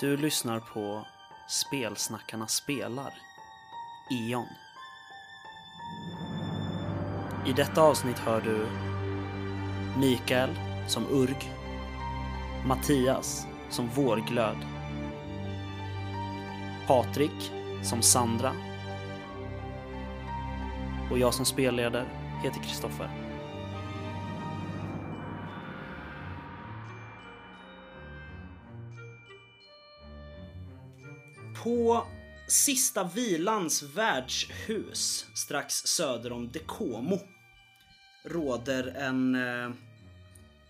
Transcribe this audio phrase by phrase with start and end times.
[0.00, 1.06] Du lyssnar på
[1.48, 3.14] Spelsnackarna spelar,
[4.10, 4.46] E.ON.
[7.46, 8.66] I detta avsnitt hör du
[10.00, 10.50] Mikael
[10.88, 11.52] som Urg,
[12.66, 14.56] Mattias som Vårglöd,
[16.86, 17.52] Patrik
[17.82, 18.52] som Sandra
[21.10, 22.04] och jag som spelleder
[22.42, 23.25] heter Kristoffer.
[31.66, 32.06] På
[32.48, 37.18] Sista Vilans värdshus strax söder om Dekomo
[38.24, 39.70] råder en eh,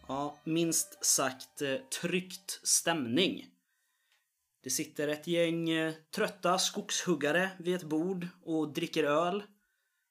[0.09, 3.47] ja, minst sagt eh, tryckt stämning.
[4.63, 9.43] Det sitter ett gäng eh, trötta skogshuggare vid ett bord och dricker öl.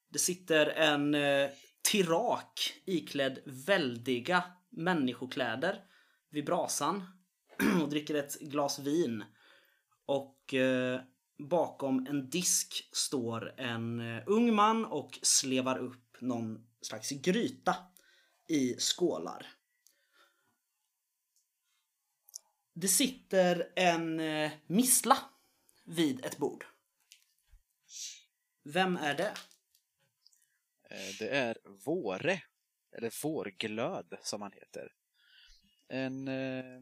[0.10, 1.50] Det sitter en eh,
[1.92, 5.80] tirak iklädd väldiga människokläder
[6.32, 7.04] vid brasan
[7.82, 9.24] och dricker ett glas vin.
[10.06, 11.02] Och eh,
[11.38, 17.76] bakom en disk står en eh, ung man och slevar upp någon slags gryta
[18.48, 19.48] i skålar.
[22.74, 25.18] Det sitter en eh, missla
[25.84, 26.66] vid ett bord.
[28.64, 29.34] Vem är det?
[30.90, 32.42] Eh, det är Våre,
[32.92, 34.94] eller Vårglöd som han heter.
[35.88, 36.82] En, eh,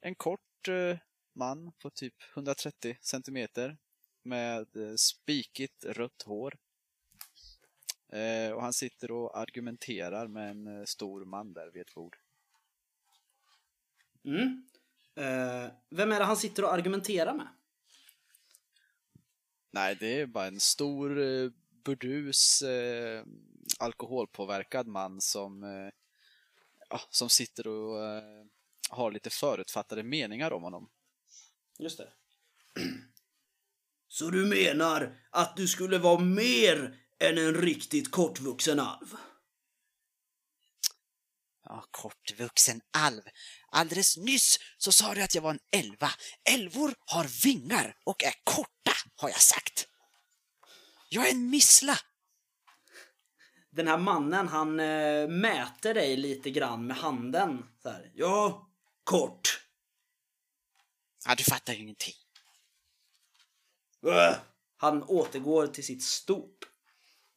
[0.00, 0.98] en kort eh,
[1.36, 3.76] man på typ 130 centimeter
[4.22, 6.56] med eh, spikigt rött hår.
[8.12, 12.16] Eh, Och han sitter och argumenterar med en eh, stor man där vid ett bord.
[14.24, 14.68] Mm.
[15.16, 17.48] Eh, vem är det han sitter och argumenterar med?
[19.70, 21.50] Nej, det är bara en stor eh,
[21.84, 23.24] burdus eh,
[23.78, 25.90] alkoholpåverkad man som, eh,
[26.88, 28.22] ja, som sitter och
[28.90, 30.88] har lite förutfattade meningar om honom.
[31.78, 32.08] Just det.
[34.08, 39.16] Så du menar att du skulle vara mer än en riktigt kortvuxen alv?
[41.64, 43.22] Ja, kortvuxen alv.
[43.70, 46.10] Alldeles nyss så sa du att jag var en elva.
[46.50, 49.88] Älvor har vingar och är korta, har jag sagt.
[51.08, 51.98] Jag är en missla.
[53.70, 57.64] Den här mannen han eh, mäter dig lite grann med handen.
[57.82, 58.10] Så här.
[58.14, 58.68] Ja,
[59.04, 59.63] kort.
[61.26, 62.14] Ja, du fattar ju ingenting.
[64.06, 64.36] Äh.
[64.76, 66.58] Han återgår till sitt stop.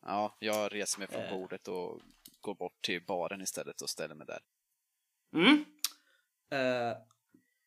[0.02, 1.31] Ja, jag reser mig från Eh.
[1.31, 2.02] bordet och
[2.42, 4.40] går bort till baren istället och ställer mig där.
[5.36, 5.66] Mm.
[6.52, 6.98] Eh,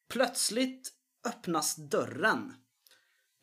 [0.08, 0.92] plötsligt
[1.24, 2.54] öppnas dörren.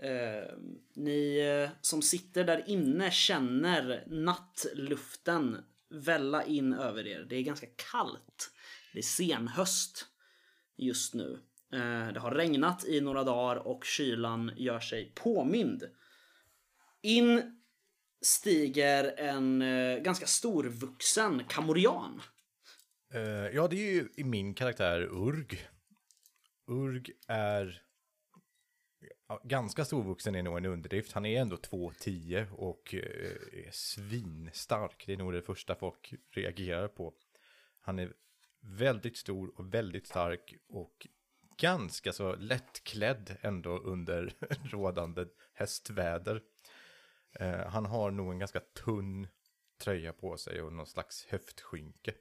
[0.03, 0.57] Eh,
[0.95, 7.25] ni eh, som sitter där inne känner nattluften välla in över er.
[7.29, 8.51] Det är ganska kallt.
[8.93, 10.05] Det är senhöst
[10.75, 11.41] just nu.
[11.73, 15.83] Eh, det har regnat i några dagar och kylan gör sig påmind.
[17.01, 17.59] In
[18.21, 22.21] stiger en eh, ganska storvuxen kamorian.
[23.13, 23.21] Eh,
[23.55, 25.67] ja, det är ju i min karaktär Urg.
[26.67, 27.81] Urg är
[29.43, 31.11] ganska storvuxen är nog en underdrift.
[31.11, 35.03] Han är ändå 2,10 och är svinstark.
[35.07, 37.13] Det är nog det första folk reagerar på.
[37.81, 38.13] Han är
[38.59, 41.07] väldigt stor och väldigt stark och
[41.57, 46.43] ganska så lättklädd ändå under rådande hästväder.
[47.31, 49.27] Eh, han har nog en ganska tunn
[49.77, 52.13] tröja på sig och någon slags höftskynke.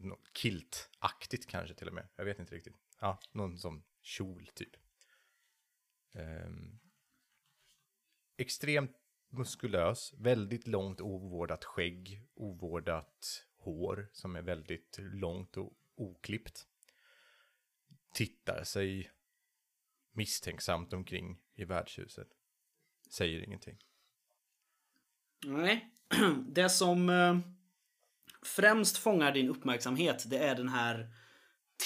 [0.00, 2.08] Något Kiltaktigt kanske till och med.
[2.16, 2.76] Jag vet inte riktigt.
[3.00, 4.76] Ja, någon som kjol typ.
[6.12, 6.78] Ehm,
[8.36, 8.96] extremt
[9.28, 16.68] muskulös, väldigt långt ovårdat skägg, ovårdat hår som är väldigt långt och oklippt.
[18.12, 19.10] Tittar sig
[20.12, 22.28] misstänksamt omkring i värdshuset.
[23.10, 23.78] Säger ingenting.
[25.46, 25.88] Nej.
[26.46, 27.38] Det som eh,
[28.42, 31.08] främst fångar din uppmärksamhet det är den här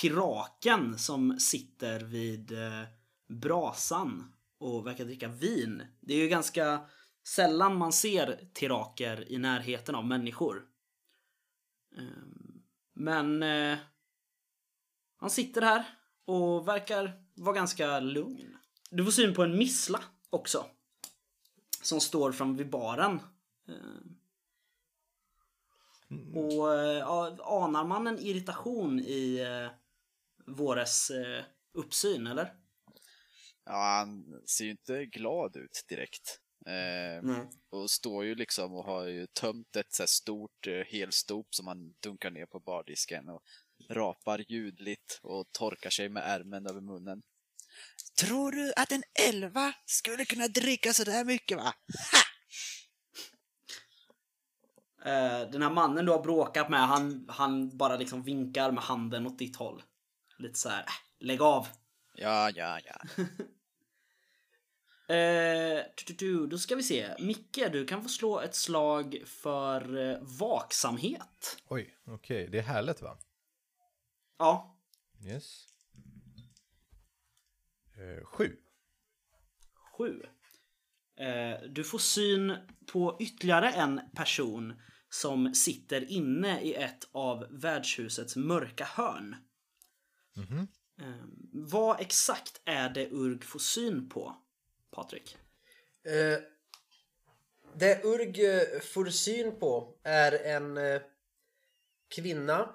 [0.00, 2.82] tiraken som sitter vid eh,
[3.28, 5.82] brasan och verkar dricka vin.
[6.00, 6.90] Det är ju ganska
[7.26, 10.66] sällan man ser tiraker i närheten av människor.
[11.98, 12.62] Ehm,
[12.94, 13.78] men eh,
[15.16, 15.84] han sitter här
[16.26, 18.56] och verkar vara ganska lugn.
[18.90, 20.66] Du får syn på en missla också.
[21.82, 23.20] Som står fram vid baren.
[23.68, 24.16] Ehm,
[26.36, 29.70] Och eh, ja, anar man en irritation i eh,
[30.46, 32.54] Våres eh, uppsyn, eller?
[33.64, 36.40] Ja, han ser ju inte glad ut direkt.
[36.66, 37.50] Eh, Nej.
[37.70, 41.66] och står ju liksom och har ju tömt ett så här stort eh, helstop som
[41.66, 43.42] han dunkar ner på bardisken och
[43.90, 47.22] rapar ljudligt och torkar sig med ärmen över munnen.
[48.20, 51.74] Tror du att en elva skulle kunna dricka så där mycket va?
[52.12, 52.26] Ha!
[55.06, 59.26] Eh, den här mannen du har bråkat med, han, han bara liksom vinkar med handen
[59.26, 59.82] åt ditt håll.
[60.38, 61.66] Lite så här, äh, lägg av.
[62.14, 63.24] Ja, ja, ja.
[65.08, 67.14] Tu, tu, tu, då ska vi se.
[67.18, 71.62] Micke, du kan få slå ett slag för eh, vaksamhet.
[71.68, 72.48] Oj, okej.
[72.50, 73.18] Det är härligt va?
[74.38, 74.72] Ja,
[75.24, 75.66] Yes.
[77.96, 78.56] Eh, sju.
[79.74, 80.22] sju.
[81.16, 82.56] Eh, du får syn
[82.92, 89.36] på ytterligare en person som sitter inne i ett av värdshusets mörka hörn.
[91.00, 94.36] Eh, vad exakt är det Urg får syn på,
[94.90, 95.36] Patrik?
[96.04, 96.38] Eh,
[97.74, 101.02] det Urg eh, får syn på är en eh,
[102.08, 102.74] kvinna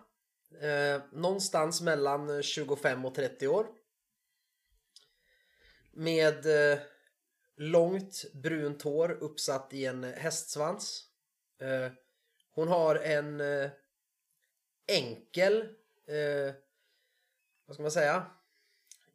[0.61, 3.67] eh, någonstans mellan eh, 25 och 30 år.
[5.91, 6.79] Med eh,
[7.55, 11.03] långt brunt hår uppsatt i en eh, hästsvans.
[11.61, 11.91] Eh,
[12.51, 13.69] hon har en eh,
[14.87, 15.61] enkel,
[16.07, 16.53] eh,
[17.65, 18.25] vad ska man säga?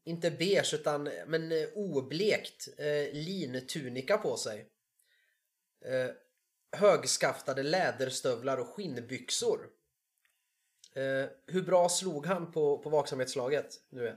[0.07, 4.67] inte beige utan eh, men eh, oblekt eh, lintunika på sig.
[5.85, 6.11] Eh,
[6.73, 9.69] högskaftade läderstövlar och skinnbyxor.
[10.97, 14.03] Eh, hur bra slog han på, på vaksamhetslaget nu?
[14.03, 14.17] igen?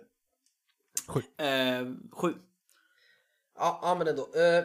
[1.38, 2.34] Eh, sju.
[3.56, 4.22] Ja, ja men ändå.
[4.22, 4.64] Eh,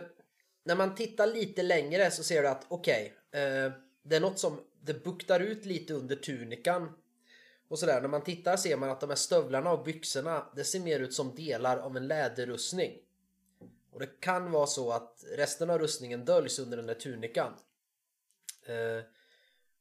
[0.64, 3.72] när man tittar lite längre så ser du att okej, eh,
[4.02, 6.92] det är något som det buktar ut lite under tunikan.
[7.68, 10.80] Och sådär, när man tittar ser man att de här stövlarna och byxorna, det ser
[10.80, 12.92] mer ut som delar av en läderrustning.
[13.92, 17.52] Och det kan vara så att resten av rustningen döljs under den där tunikan.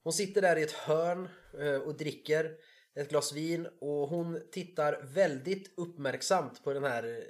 [0.04, 1.30] Eh, hon sitter där i ett hörn
[1.60, 2.52] eh, och dricker
[2.96, 7.24] ett glas vin och hon tittar väldigt uppmärksamt på den här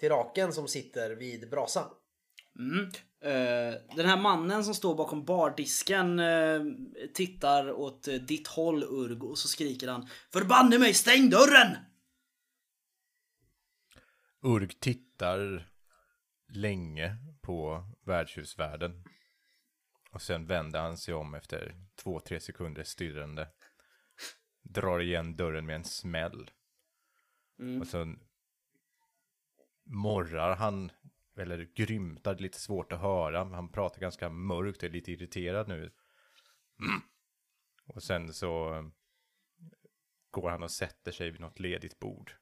[0.00, 1.90] tiraken som sitter vid brasan.
[2.58, 2.84] Mm.
[3.20, 6.60] Eh, den här mannen som står bakom bardisken eh,
[7.14, 11.76] tittar åt eh, ditt håll Urg och så skriker han Förbanne mig, stäng dörren!
[14.42, 15.68] Urg tittar
[16.48, 19.04] länge på värdshusvärden.
[20.12, 23.48] Och sen vänder han sig om efter två, tre sekunder stirrande.
[24.62, 26.50] Drar igen dörren med en smäll.
[27.80, 28.20] Och sen
[29.84, 30.92] morrar han,
[31.36, 33.44] eller grymtar, det är lite svårt att höra.
[33.44, 35.92] Han pratar ganska mörkt är lite irriterad nu.
[37.86, 38.82] Och sen så
[40.30, 42.32] går han och sätter sig vid något ledigt bord.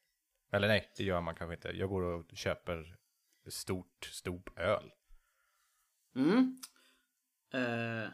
[0.52, 1.68] Eller nej, det gör man kanske inte.
[1.68, 2.98] Jag går och köper
[3.48, 4.92] stort stop öl.
[6.14, 6.56] Mm.
[7.52, 8.10] Eh,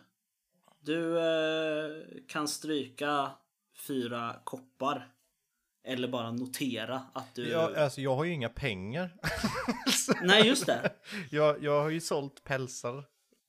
[0.82, 3.30] du eh, kan stryka
[3.86, 5.08] fyra koppar.
[5.84, 7.48] Eller bara notera att du...
[7.48, 9.16] Jag, alltså, jag har ju inga pengar.
[10.22, 10.90] Nej, just det.
[11.30, 13.04] jag, jag har ju sålt pälsar.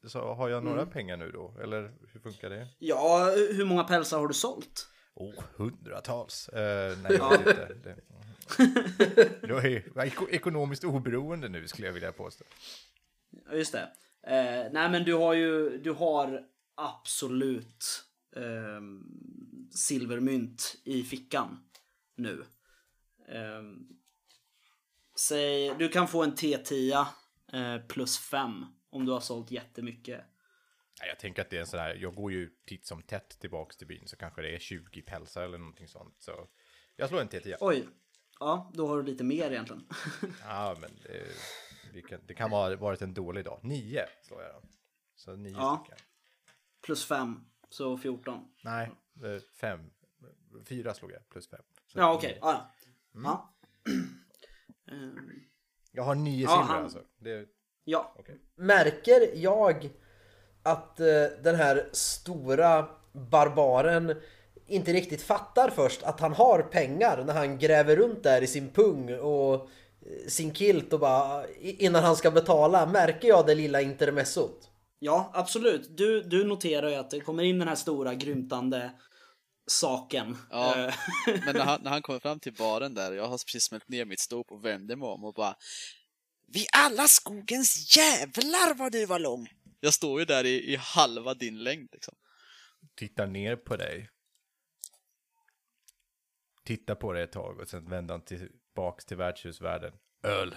[0.08, 1.58] Så har jag några pengar nu då?
[1.64, 2.68] Eller hur funkar det?
[2.80, 4.88] Ja, hur många pälsar har du sålt?
[5.16, 6.50] Oh, hundratals.
[6.50, 7.74] Eh, nej, jag vet inte.
[7.84, 7.96] Det,
[9.48, 12.46] jag är eko- ekonomiskt oberoende nu skulle jag vilja påstå.
[13.52, 13.90] Just det.
[14.28, 16.44] Eh, nej, men du har ju, du har
[16.76, 18.04] absolut
[18.36, 18.82] eh,
[19.76, 21.70] silvermynt i fickan
[22.16, 22.44] nu.
[23.30, 23.64] Eh,
[25.20, 27.06] säg, du kan få en T10
[27.54, 30.22] eh, plus 5 om du har sålt jättemycket.
[31.08, 33.78] Jag tänker att det är en sån här, jag går ju titt som tätt tillbaks
[33.78, 36.16] till byn så kanske det är 20 pälsar eller någonting sånt.
[36.20, 36.48] Så
[36.96, 37.56] jag slår en T10.
[37.60, 37.88] Oj,
[38.40, 39.88] ja, då har du lite mer egentligen.
[40.44, 41.28] Ja, men det,
[41.94, 43.60] det, kan, det kan ha varit en dålig dag.
[43.64, 44.62] Nio slår jag då.
[45.16, 45.84] Så nio Ja.
[45.86, 46.06] stycken.
[46.84, 48.40] Plus 5, så 14.
[48.64, 48.92] Nej,
[49.24, 49.80] eh, fem.
[50.66, 51.62] Fyra slog jag, plus fem.
[51.88, 52.30] Så Ja, okej.
[52.32, 52.40] nio.
[52.42, 52.70] Ja,
[53.14, 53.22] ja.
[53.24, 53.50] ja.
[54.92, 55.30] Ehm,
[55.92, 57.00] Jag har nio Ja, silver han- alltså.
[57.20, 57.46] Det,
[57.84, 58.16] ja.
[58.20, 58.40] okej.
[58.56, 59.90] Märker jag
[60.64, 61.06] att eh,
[61.44, 64.16] den här stora barbaren
[64.68, 68.70] inte riktigt fattar först att han har pengar när han gräver runt där i sin
[68.70, 69.54] pung och
[70.02, 74.70] eh, sin kilt och bara innan han ska betala märker jag det lilla intermezzot.
[75.06, 75.98] Ja, absolut.
[75.98, 78.92] Du, du noterar ju att det kommer in den här stora grymtande
[79.68, 80.38] saken.
[80.50, 80.88] Ja.
[80.88, 80.94] Eh,
[81.46, 84.06] Men när han, när han kommer fram till baren där, jag har precis smält ner
[84.06, 85.56] mitt stop och vänder mig om och bara
[86.48, 89.48] Vi alla skogens jävlar vad du var lång!
[89.80, 92.16] Jag står ju där i, i halva din längd liksom.
[92.96, 94.10] Tittar ner på dig.
[96.64, 99.94] Tittar på dig ett tag och sen vänder han tillbaks till värdshusvärlden.
[100.24, 100.56] Öl.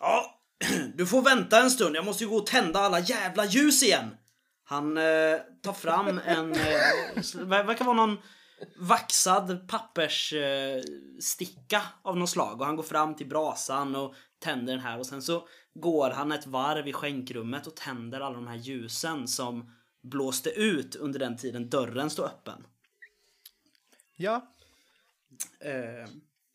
[0.00, 0.33] Ja,
[0.94, 1.96] du får vänta en stund.
[1.96, 4.16] Jag måste ju gå och tända alla jävla ljus igen.
[4.64, 6.58] Han eh, tar fram en, eh,
[7.34, 8.18] vad verkar vara någon
[8.76, 14.82] vaxad papperssticka eh, av något slag och han går fram till brasan och tänder den
[14.82, 18.56] här och sen så går han ett varv i skänkrummet och tänder alla de här
[18.56, 19.70] ljusen som
[20.02, 22.66] blåste ut under den tiden dörren stod öppen.
[24.16, 24.54] Ja,
[25.60, 26.08] Eh,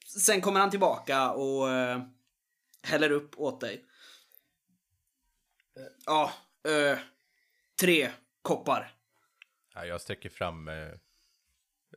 [0.05, 2.01] sen kommer han tillbaka och eh,
[2.81, 3.85] häller upp åt dig.
[6.05, 6.33] Ja,
[6.63, 6.99] eh,
[7.79, 8.95] tre koppar.
[9.73, 10.75] Ja, jag sträcker fram eh,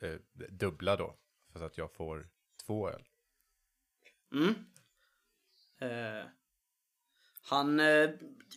[0.03, 0.17] eh,
[0.51, 1.17] dubbla då.
[1.57, 2.29] Så att jag får
[2.67, 3.05] två öl.
[4.35, 4.55] Mm.
[5.81, 6.25] Eh,
[7.43, 8.11] han eh,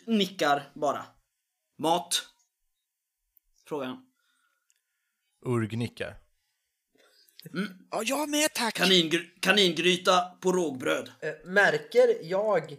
[0.05, 1.05] nickar bara.
[1.77, 2.29] Mat?
[3.67, 4.11] Frågar han.
[5.41, 6.15] Urg nickar.
[7.91, 8.79] Ja, jag med tack!
[8.79, 11.11] Kaningr- kaningryta på rågbröd.
[11.21, 12.77] Eh, Märker jag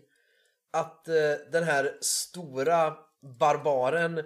[0.80, 1.14] att eh,
[1.52, 2.94] den här stora
[3.38, 4.22] barbaren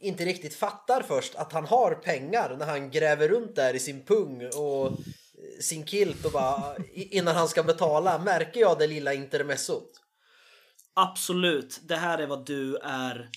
[0.00, 4.04] inte riktigt fattar först att han har pengar när han gräver runt där i sin
[4.04, 8.18] pung och eh, sin kilt och bara innan han ska betala.
[8.18, 9.90] Märker jag det lilla intermezzot?
[10.94, 13.30] Absolut, det här är vad du är...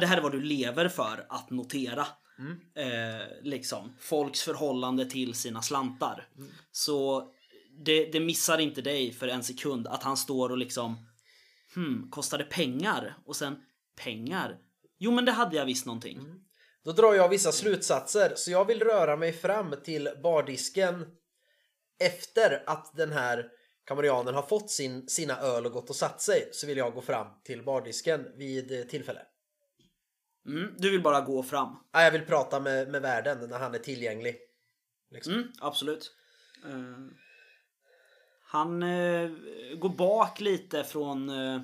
[0.00, 2.06] Det här är vad du lever för att notera.
[2.74, 6.28] Eh, liksom, folks förhållande till sina slantar.
[6.72, 7.28] Så
[7.84, 11.07] det, det missar inte dig för en sekund att han står och liksom
[11.74, 13.18] Hmm, kostar det pengar?
[13.24, 13.56] Och sen
[14.04, 14.58] pengar?
[14.98, 16.20] Jo men det hade jag visst någonting.
[16.84, 21.06] Då drar jag vissa slutsatser så jag vill röra mig fram till bardisken
[22.00, 23.50] efter att den här
[23.84, 27.00] kamarianen har fått sin, sina öl och gått och satt sig så vill jag gå
[27.00, 29.22] fram till bardisken vid tillfälle.
[30.46, 31.76] Mm, du vill bara gå fram.
[31.92, 34.36] Ja, jag vill prata med, med värden när han är tillgänglig.
[35.10, 35.32] Liksom.
[35.32, 36.12] Mm, absolut.
[36.64, 36.96] Eh,
[38.50, 39.30] han eh,
[39.78, 41.60] går bak lite från eh,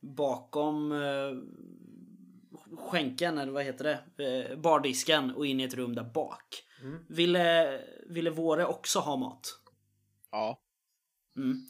[0.00, 1.32] bakom eh,
[2.78, 3.84] skänken, eller vad heter
[4.16, 4.24] det?
[4.24, 6.62] Eh, bardisken och in i ett rum där bak.
[7.08, 9.60] Ville, ville Våre också ha mat?
[10.30, 10.60] Ja.
[11.36, 11.66] Mm.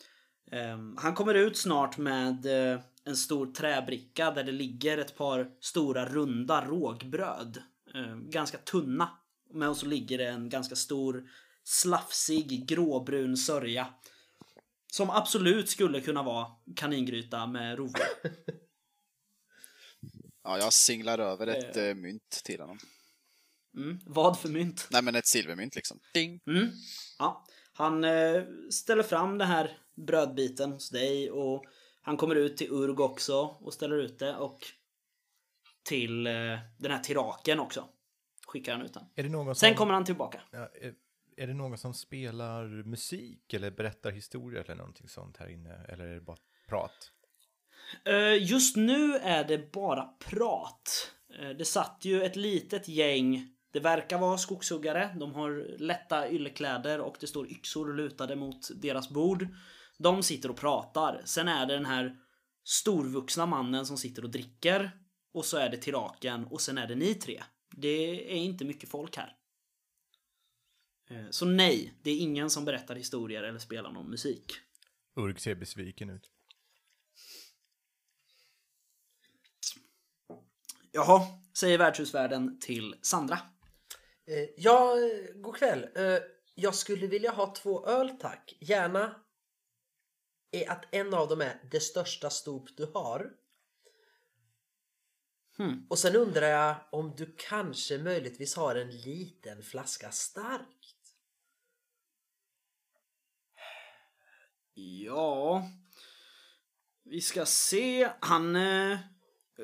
[0.51, 5.51] Ehm, han kommer ut snart med eh, en stor träbricka där det ligger ett par
[5.61, 7.63] stora runda rågbröd.
[7.95, 9.09] Eh, ganska tunna.
[9.53, 11.29] Men så ligger det en ganska stor
[11.65, 13.87] slafsig gråbrun sörja.
[14.93, 18.07] Som absolut skulle kunna vara kaningryta med rovdjur.
[20.45, 22.79] ja, jag singlar över ett eh, mynt till honom.
[23.77, 23.99] Mm.
[24.07, 24.89] Vad för mynt?
[24.91, 26.01] Nej, men ett silvermynt liksom.
[26.15, 26.41] Ding!
[26.47, 26.71] Mm.
[27.19, 31.65] Ja, han eh, ställer fram den här brödbiten hos dig och
[32.03, 34.59] han kommer ut till Urg också och ställer ut det och
[35.83, 36.33] till eh,
[36.79, 37.89] den här tiraken också.
[38.47, 39.05] Skickar han ut den.
[39.15, 40.41] Är det någon som, Sen kommer han tillbaka.
[40.51, 40.95] ja, är,
[41.37, 45.85] är det någon som spelar musik eller berättar historier eller någonting sånt här inne?
[45.89, 47.13] Eller är det bara prat?
[48.05, 51.13] Eh, just nu är det bara prat.
[51.39, 53.57] Eh, det satt ju ett litet gäng.
[53.73, 55.17] Det verkar vara skogshuggare.
[55.21, 59.49] De har lätta yllekläder och det står yxor lutade mot deras bord.
[59.99, 61.23] De sitter och pratar.
[61.25, 62.17] Sen är det den här
[62.65, 64.91] storvuxna mannen som sitter och dricker.
[65.35, 67.43] Och så är det tiraken och sen är det ni tre.
[67.77, 69.37] Det är inte mycket folk här.
[71.11, 74.53] Eh, Så nej, det är ingen som berättar historier eller spelar någon musik.
[75.17, 76.31] Urg ser besviken ut.
[80.93, 81.21] Jaha,
[81.59, 83.39] säger värdshusvärden till Sandra.
[84.27, 84.95] Eh, ja,
[85.35, 85.87] god kväll.
[85.95, 86.19] Eh,
[86.55, 88.57] jag skulle vilja ha två öl tack.
[88.61, 89.15] Gärna
[90.51, 93.31] är att en av dem är det största stop du har.
[95.57, 95.87] Hmm.
[95.91, 100.80] Och sen undrar jag om du kanske möjligtvis har en liten flaska starkt.
[104.75, 105.63] Ja...
[107.11, 108.11] Vi ska se.
[108.21, 108.99] Han eh,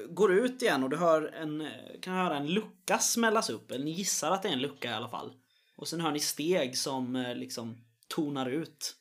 [0.09, 3.71] går ut igen och du hör en, eh, kan höra en lucka smällas upp.
[3.71, 5.33] Eller ni gissar att det är en lucka i alla fall.
[5.77, 8.97] Och sen hör ni steg som eh, liksom tonar ut.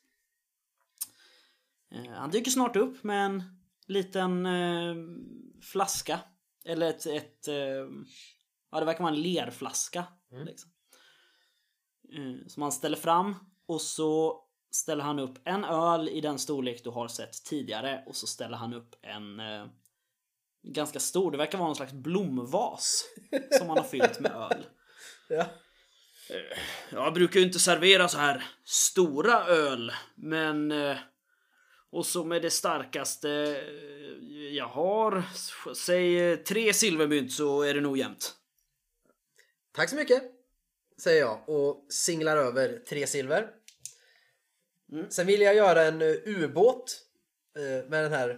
[1.92, 3.44] Eh, han dyker snart upp med en
[3.88, 4.96] liten eh,
[5.62, 6.20] flaska.
[6.66, 7.06] Eller ett...
[7.06, 7.88] ett eh,
[8.72, 10.06] ja, det verkar vara en lerflaska.
[10.46, 10.72] Liksom.
[12.14, 13.36] Eh, som han ställer fram.
[13.66, 14.42] Och så
[14.76, 18.04] ställer han upp en öl i den storlek du har sett tidigare.
[18.08, 19.66] Och så ställer han upp en eh,
[20.64, 23.04] ganska stor, det verkar vara någon slags blomvas.
[23.58, 24.66] som han har fyllt med öl.
[25.30, 25.46] Ja.
[26.92, 30.72] Jag brukar ju inte servera så här stora öl, men...
[30.72, 30.98] eh,
[31.90, 35.24] Och så med det starkaste eh, jag har,
[35.76, 38.36] säg eh, tre silvermynt så är det nog jämnt.
[39.72, 40.24] Tack så mycket,
[40.98, 43.50] säger jag och singlar över tre silver.
[45.10, 47.02] Sen vill jag göra en eh, ubåt
[47.58, 48.38] eh, med den här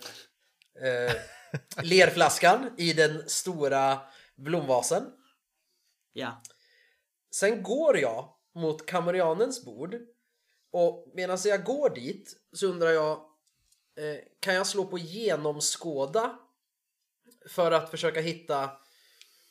[0.81, 1.13] eh,
[1.83, 3.99] lerflaskan i den stora
[4.35, 5.11] blomvasen.
[6.13, 6.41] Ja.
[7.31, 9.95] Sen går jag mot kamarianens bord
[10.71, 13.23] och medan jag går dit så undrar jag
[14.39, 16.39] kan jag slå på genomskåda
[17.49, 18.69] för att försöka hitta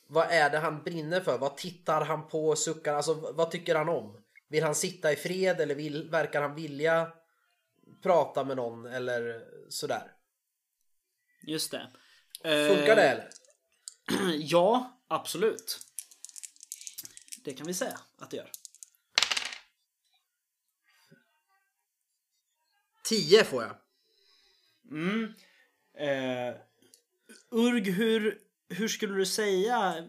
[0.08, 1.38] vad är det han brinner för?
[1.38, 2.94] Vad tittar han på och suckar?
[2.94, 4.25] Alltså vad tycker han om?
[4.49, 7.12] Vill han sitta i fred eller vill, verkar han vilja
[8.03, 10.12] prata med någon eller sådär?
[11.43, 11.91] Just det.
[12.43, 13.29] Funkar det eller?
[14.38, 15.79] Ja, absolut.
[17.45, 18.50] Det kan vi säga att det gör.
[23.09, 23.76] 10 får jag.
[24.91, 25.35] Mm.
[25.99, 26.57] Eh,
[27.50, 28.38] Urg, hur,
[28.69, 30.05] hur skulle du säga eh,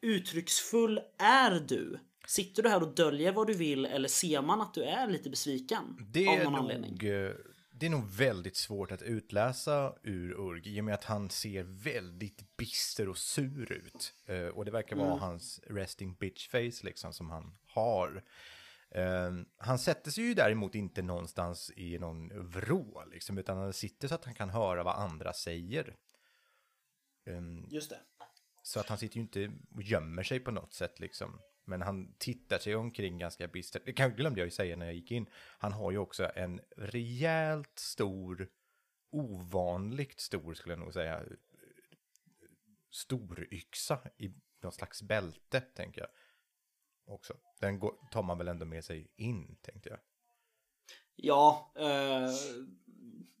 [0.00, 1.98] uttrycksfull är du?
[2.26, 5.30] Sitter du här och döljer vad du vill eller ser man att du är lite
[5.30, 6.06] besviken?
[6.10, 6.90] Det av är, någon anledning?
[6.90, 7.32] nog, eh,
[7.72, 11.62] det är nog väldigt svårt att utläsa ur Urg i och med att han ser
[11.62, 14.14] väldigt bister och sur ut.
[14.26, 18.24] Eh, och det verkar vara hans resting bitch face liksom som han har.
[18.90, 24.08] Eh, han sätter sig ju däremot inte någonstans i någon vrå liksom, utan han sitter
[24.08, 25.96] så att han kan höra vad andra säger.
[27.26, 28.00] Ehm, Just det.
[28.62, 31.40] så att han sitter ju inte och gömmer sig på något sätt liksom.
[31.64, 33.82] Men han tittar sig omkring ganska bistert.
[33.86, 35.26] Det kan- glömde jag ju säga när jag gick in.
[35.58, 38.48] Han har ju också en rejält stor,
[39.10, 41.22] ovanligt stor skulle jag nog säga,
[42.90, 46.10] Stor yxa i någon slags bälte, tänker jag.
[47.14, 47.34] Också.
[47.60, 49.98] Den går, tar man väl ändå med sig in, tänkte jag.
[51.16, 52.30] Ja, eh,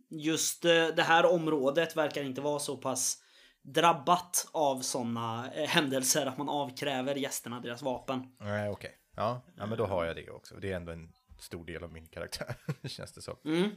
[0.08, 3.23] just eh, det här området verkar inte vara så pass
[3.64, 8.22] drabbat av sådana eh, händelser att man avkräver gästerna deras vapen.
[8.40, 8.98] Nej, okej.
[9.16, 10.54] Ja, ja, men då har jag det också.
[10.54, 12.54] Det är ändå en stor del av min karaktär,
[12.88, 13.36] känns det som.
[13.44, 13.70] Mm.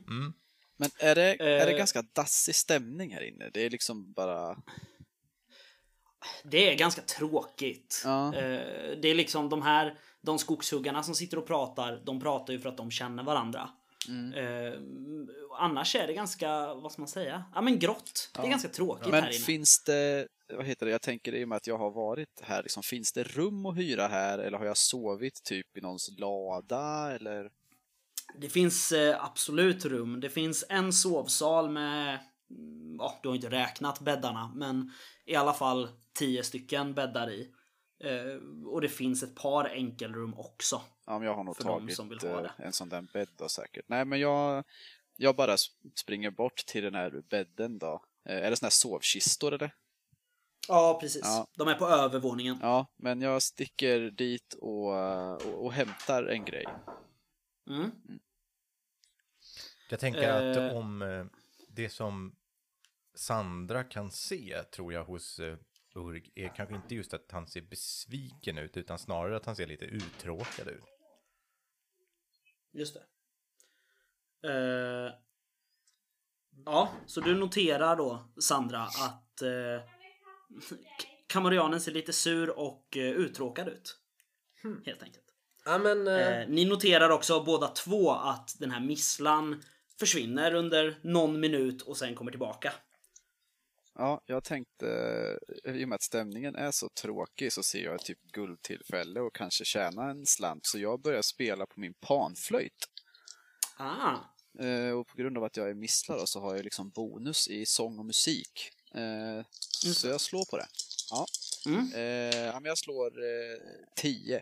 [0.77, 1.77] Men är det, är det Eh.
[1.77, 3.50] ganska dassig stämning här inne?
[3.53, 4.58] Det är liksom bara...
[6.44, 8.01] Det är ganska tråkigt.
[8.06, 8.36] Ja.
[8.36, 12.60] Eh, Det är liksom de här, de skogshuggarna som sitter och pratar, de pratar ju
[12.60, 13.70] för att de känner varandra.
[14.07, 14.33] Mm.
[14.33, 14.79] Eh,
[15.59, 17.43] annars är det ganska, vad ska man säga?
[17.55, 18.29] Ja men grått.
[18.34, 18.49] Det är Ja.
[18.49, 19.39] ganska tråkigt Men här inne.
[19.39, 22.63] finns det, vad heter det, jag tänker i och med att jag har varit här,
[22.63, 27.12] liksom, finns det rum att hyra här eller har jag sovit typ i någons lada
[27.15, 27.49] eller?
[28.38, 30.19] Det finns eh, absolut rum.
[30.19, 32.19] Det finns en sovsal med,
[32.51, 34.91] mm, ja du har inte räknat bäddarna, men
[35.25, 37.51] i alla fall tio stycken bäddar i.
[38.03, 40.82] Eh, och det finns ett par enkelrum också.
[41.08, 43.50] Ja, men jag har nog tagit som vill ha eh, en sån där bädd då
[43.50, 43.86] säkert.
[43.88, 44.63] Nej, men jag,
[45.15, 45.58] jag bara
[45.96, 48.04] springer bort till den här bädden då.
[48.30, 49.74] Eh, Är det såna här sovkistor eller?
[50.67, 51.22] Ja, precis.
[51.24, 51.48] Ja.
[51.58, 52.58] De är på övervåningen.
[52.62, 54.93] Ja, men jag sticker dit och,
[55.46, 56.65] och, och hämtar en grej.
[57.70, 57.91] Mm.
[59.89, 60.78] Jag tänker att Eh.
[60.78, 61.30] om
[61.70, 62.36] det som
[63.13, 65.39] Sandra kan se, tror jag, hos
[65.96, 69.67] Urg är kanske inte just att han ser besviken ut, utan snarare att han ser
[69.67, 70.96] lite uttråkad ut.
[72.73, 73.03] Just det.
[74.49, 75.13] Eh,
[76.65, 79.82] ja, så du noterar då, Sandra, att eh,
[81.27, 83.97] kamarianen ser lite sur och eh, uttråkad ut.
[84.86, 85.23] Helt enkelt.
[85.65, 86.08] Ja men...
[86.08, 89.63] eh, Eh, ni noterar också båda två att den här misslan
[89.99, 92.73] försvinner under någon minut och sen kommer tillbaka.
[93.99, 94.88] Ja, jag tänkte,
[95.65, 99.19] eh, i och med att stämningen är så tråkig så ser jag ett typ guldtillfälle
[99.19, 100.65] och kanske tjäna en slant.
[100.65, 102.89] Så jag börjar spela på min panflöjt.
[103.77, 104.17] Ah,
[104.60, 107.47] Eh, och på grund av att jag är misslar då, så har jag liksom bonus
[107.47, 108.71] i sång och musik.
[108.93, 109.45] Eh,
[109.93, 110.67] så jag slår på det.
[111.10, 111.25] Ja,
[111.65, 111.93] mm.
[111.93, 113.60] eh, ja men jag slår eh,
[113.95, 114.41] 10.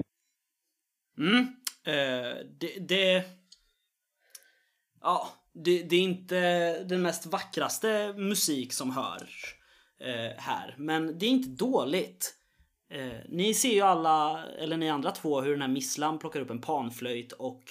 [1.17, 1.55] Mm.
[2.59, 3.23] Det, det...
[5.01, 6.39] Ja, det, det är inte
[6.83, 9.55] den mest vackraste musik som hörs
[9.99, 10.75] eh, här.
[10.77, 12.33] Men det är inte dåligt.
[12.89, 16.49] Eh, ni ser ju alla, eller ni andra två, hur den här misslan plockar upp
[16.49, 17.63] en panflöjt och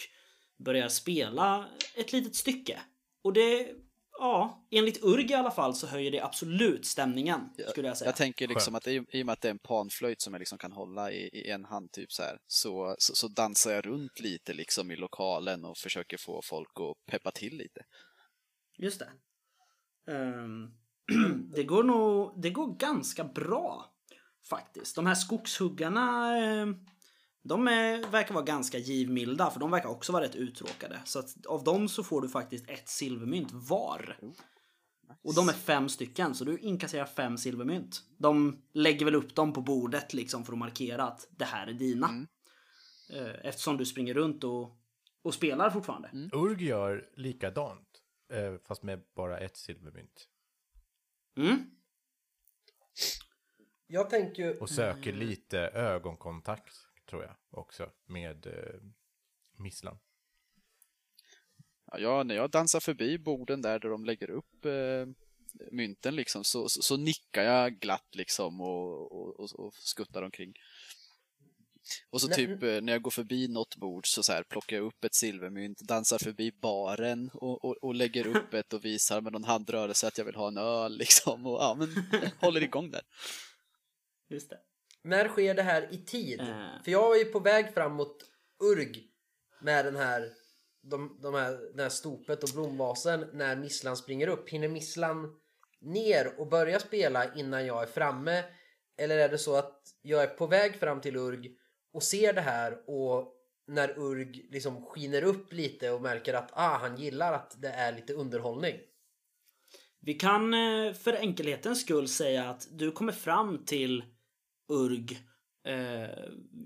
[0.57, 1.65] börjar spela
[1.97, 2.81] ett litet stycke.
[3.23, 3.69] Och det,
[4.19, 8.09] ja, enligt Urg i alla fall så höjer det absolut stämningen, skulle jag säga.
[8.09, 8.87] Jag tänker liksom Skönt.
[8.87, 11.13] att i, i och med att det är en panflöjt som jag liksom kan hålla
[11.13, 14.91] i, i en hand typ så här, så, så, så dansar jag runt lite liksom
[14.91, 17.81] i lokalen och försöker få folk att peppa till lite.
[18.79, 19.11] Just det.
[20.13, 20.71] Ehm,
[21.55, 23.95] det går nog, det går ganska bra
[24.51, 24.97] faktiskt.
[24.97, 26.87] De här skogshuggarna, ehm,
[27.45, 31.01] de är, verkar vara ganska givmilda för de verkar också vara rätt uttråkade.
[31.05, 34.19] Så att av dem så får du faktiskt ett silvermynt var.
[35.23, 38.03] Och de är fem stycken så du inkasserar fem silvermynt.
[38.19, 41.73] De lägger väl upp dem på bordet liksom för att markera att det här är
[41.73, 42.09] dina.
[42.09, 42.27] Mm.
[43.11, 44.79] Eh, Eftersom du springer runt och,
[45.23, 46.11] och spelar fortfarande.
[46.33, 47.89] Urg gör likadant,
[48.33, 50.29] eh, fast med bara ett silvermynt.
[51.37, 51.71] Mm.
[53.87, 54.63] jag tänker.
[54.63, 58.81] Och söker lite ögonkontakt, tror jag, också, med eh,
[59.57, 59.99] Misslan.
[61.99, 65.07] Ja, när jag dansar förbi borden där, där de lägger upp eh,
[65.71, 70.55] mynten liksom, så, så, så nickar jag glatt liksom och, och, och, och skuttar omkring.
[72.11, 74.87] Och så typ eh, när jag går förbi något bord så, så här, plockar jag
[74.87, 79.33] upp ett silvermynt, dansar förbi baren och, och, och lägger upp ett och visar med
[79.33, 81.47] någon handrörelse att jag vill ha en öl liksom.
[81.47, 81.89] Och ja, men
[82.41, 83.03] håller igång där.
[84.29, 84.59] Just det.
[85.05, 86.41] När sker det här i tid?
[86.41, 86.83] Eh.
[86.85, 88.17] För jag är ju på väg fram mot
[88.63, 89.05] Urg
[89.61, 90.33] med den här,
[90.83, 94.49] de, de här, den här stopet och blomvasen när Misslan springer upp.
[94.49, 95.41] Hinner Misslan
[95.81, 98.45] ner och börja spela innan jag är framme?
[98.97, 101.57] Eller är det så att jag är på väg fram till Urg
[101.93, 103.35] och ser det här och
[103.67, 107.93] när Urg liksom skiner upp lite och märker att ah, han gillar att det är
[107.93, 108.77] lite underhållning.
[110.01, 114.05] Vi kan eh, för enkelhetens skull säga att du kommer fram till
[114.69, 115.19] Urg
[115.65, 116.09] eh,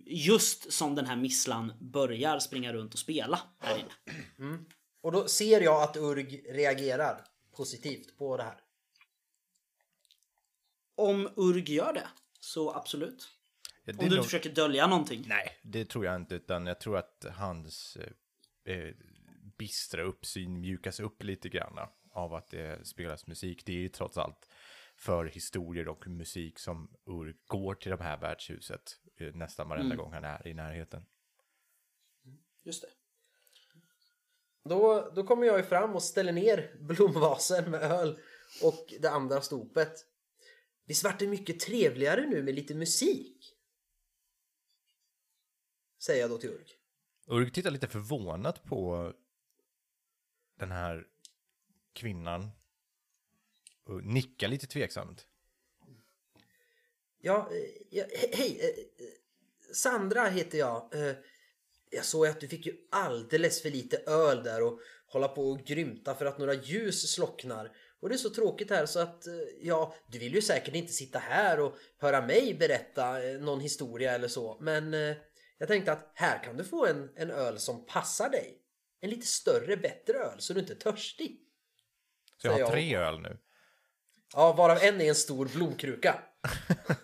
[0.06, 4.58] just som den här misslan börjar springa runt och spela här inne.
[5.00, 7.24] Och då ser jag att Urg reagerar
[7.56, 8.60] positivt på det här.
[10.94, 12.08] Om Urg gör det,
[12.40, 13.28] så absolut.
[13.84, 15.24] Ja, det Om du nog- inte försöker dölja någonting.
[15.28, 17.96] Nej, det tror jag inte, utan jag tror att hans
[18.64, 18.94] eh, eh,
[19.58, 21.78] bistra uppsyn mjukas upp lite grann
[22.12, 23.62] av att det spelas musik.
[23.66, 24.48] Det är ju trots allt
[24.98, 30.12] för historier och musik som Ur går till det här värdshuset eh, nästan varenda gång
[30.12, 31.06] han är i närheten.
[32.62, 32.88] Just det.
[34.68, 38.18] Då, då kommer jag ju fram och ställer ner blomvasen med öl
[38.62, 39.92] och det andra stopet.
[40.84, 43.54] Visst vart det mycket trevligare nu med lite musik?
[45.98, 46.66] Säger jag då till Urg.
[47.26, 49.12] Urg tittar lite förvånat på
[50.58, 51.06] den här
[51.92, 52.50] kvinnan
[53.88, 55.26] och nickar lite tveksamt.
[57.20, 58.60] Ja, eh, ja he- hej!
[58.60, 59.04] eh,
[59.74, 60.94] Sandra heter jag.
[60.94, 61.14] Eh,
[61.90, 65.58] Jag såg att du fick ju alldeles för lite öl där och hålla på och
[65.64, 67.76] grymta för att några ljus slocknar.
[68.00, 69.24] Och det är så tråkigt här så att,
[69.60, 74.28] ja, du vill ju säkert inte sitta här och höra mig berätta någon historia eller
[74.28, 74.58] så.
[74.60, 74.92] Men
[75.58, 78.62] jag tänkte att här kan du få en, en öl som passar dig.
[79.00, 81.40] En lite större, bättre öl så du inte är törstig.
[82.36, 83.38] Så jag har tre öl nu.
[84.34, 86.22] Ja, varav en är en stor blomkruka.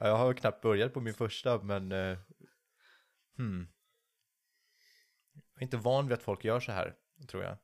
[0.00, 1.92] Ja, Jag har knappt börjat på min första, men...
[1.92, 2.18] Eh,
[3.36, 3.68] hmm.
[5.32, 6.96] Jag är inte van vid att folk gör så här,
[7.28, 7.58] tror jag.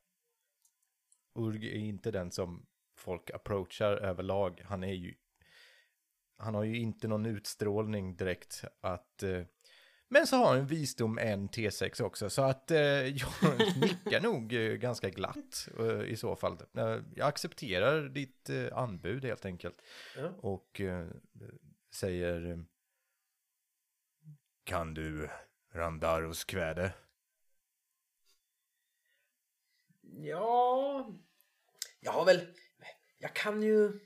[1.35, 2.67] Urg är inte den som
[2.99, 4.63] folk approachar överlag.
[4.65, 5.15] Han är ju...
[6.39, 9.23] Han har ju inte någon utstrålning direkt att...
[9.23, 9.43] Eh,
[10.09, 12.79] men så har en visdom en T6 också, så att eh,
[13.17, 13.31] jag
[13.81, 16.59] nickar nog eh, ganska glatt eh, i så fall.
[16.75, 19.83] Eh, jag accepterar ditt eh, anbud helt enkelt.
[20.17, 20.31] Ja.
[20.39, 21.09] Och eh,
[21.95, 22.65] säger
[24.65, 25.29] Kan du
[25.73, 26.93] Randaros kväde?
[30.19, 31.07] Ja,
[32.01, 32.47] jag har väl,
[33.19, 34.01] jag kan ju,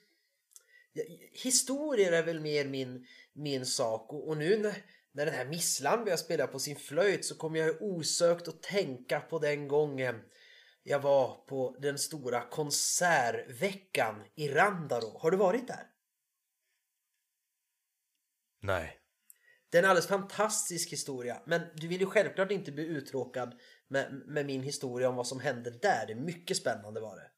[1.33, 4.75] historier är väl mer min, min sak och, och nu när,
[5.13, 9.21] när den här Misslan börjar spela på sin flöjt så kommer jag osökt att tänka
[9.21, 10.23] på den gången
[10.83, 15.19] jag var på den stora konsertveckan i Randaro.
[15.19, 15.87] Har du varit där?
[18.61, 18.97] Nej.
[19.71, 24.23] Det är en alldeles fantastisk historia men du vill ju självklart inte bli uttråkad med,
[24.27, 26.07] med min historia om vad som hände där.
[26.07, 27.31] Det är mycket spännande var det.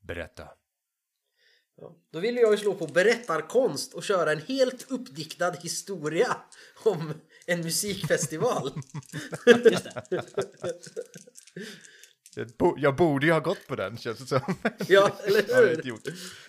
[0.00, 0.48] Berätta.
[1.80, 1.96] Ja.
[2.12, 6.36] Då ville jag ju slå på berättarkonst och köra en helt uppdiktad historia
[6.84, 7.14] om
[7.46, 8.70] en musikfestival.
[9.46, 10.02] Just det.
[12.36, 14.54] Jag, bo- jag borde ju ha gått på den, känns det som.
[14.88, 15.74] Ja, eller jag hur?
[15.74, 16.02] inte gjort.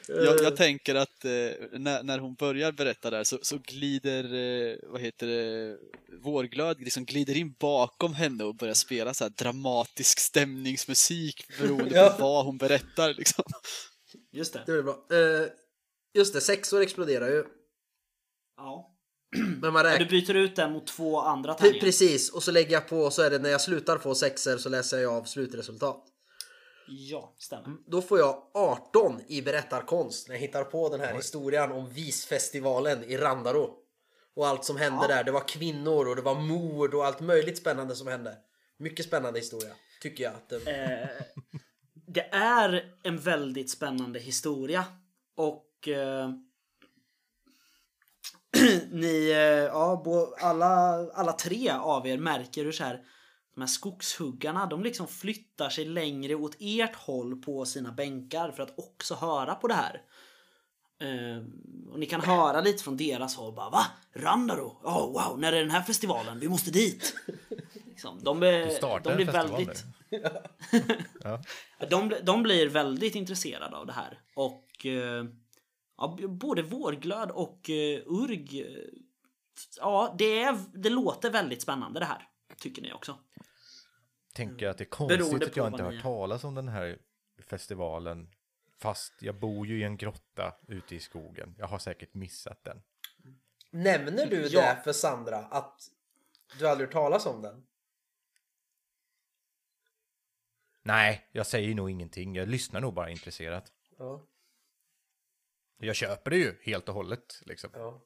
[0.07, 1.31] Jag, jag tänker att eh,
[1.79, 5.77] när, när hon börjar berätta där så, så glider, eh, vad heter det,
[6.23, 12.09] Vårglöd liksom glider in bakom henne och börjar spela så här dramatisk stämningsmusik beroende Ja.
[12.09, 13.43] på vad hon berättar liksom.
[14.35, 14.63] Just det.
[14.65, 14.93] Det är bra.
[15.11, 15.47] Eh,
[16.13, 17.43] just det, sexor exploderar ju.
[18.57, 18.91] Ja.
[19.61, 20.09] Men man Du räknar...
[20.09, 21.79] byter ut den mot två andra tärningar.
[21.79, 24.69] Precis, och så lägger jag på så är det när jag slutar få sexor så
[24.69, 26.03] läser jag av slutresultat.
[26.87, 27.69] Ja, stämmer.
[27.87, 33.03] Då får jag 18 i berättarkonst när jag hittar på den här historien om visfestivalen
[33.03, 33.73] i Randaro.
[34.35, 35.07] Och allt som hände Ja.
[35.07, 35.23] där.
[35.23, 38.37] Det var kvinnor och det var mord och allt möjligt spännande som hände.
[38.79, 40.33] Mycket spännande historia, tycker jag.
[40.33, 41.09] Att det...
[42.07, 44.85] Det är en väldigt spännande historia.
[45.35, 46.29] Och eh,
[48.91, 53.01] ni, eh, ja, bo, alla, alla tre av er märker hur så här
[53.55, 58.63] de här skogshuggarna, de liksom flyttar sig längre åt ert håll på sina bänkar för
[58.63, 60.01] att också höra på det här.
[61.01, 61.43] Eh,
[61.91, 63.85] och ni kan höra lite från deras håll bara Va?
[64.13, 64.77] Randaro?
[64.83, 66.39] Oh, wow, när är den här festivalen?
[66.39, 67.15] Vi måste dit!
[67.95, 69.83] Liksom, de, startar de blir väldigt...
[71.23, 71.41] ja.
[71.89, 74.19] De, de blir väldigt intresserade av det här.
[74.35, 75.25] Och eh,
[75.97, 78.61] ja, både Vårglöd och eh, Urg.
[78.61, 78.83] eh,
[79.79, 82.27] Ja, det, är, det låter väldigt spännande det här.
[82.59, 83.17] Tycker ni också?
[84.33, 86.97] Tänker att det är konstigt att jag inte har hört talas om den här
[87.49, 88.29] festivalen.
[88.77, 91.55] Fast jag bor ju i en grotta ute i skogen.
[91.57, 92.81] Jag har säkert missat den.
[93.71, 94.61] Nämner du Ja.
[94.61, 95.81] det för Sandra att
[96.59, 97.63] du aldrig hört talas om den?
[100.85, 102.35] Nej, jag säger nog ingenting.
[102.35, 103.71] Jag lyssnar nog bara intresserat.
[103.97, 104.25] Ja.
[105.77, 107.69] Jag köper det ju helt och hållet liksom.
[107.73, 108.01] ja.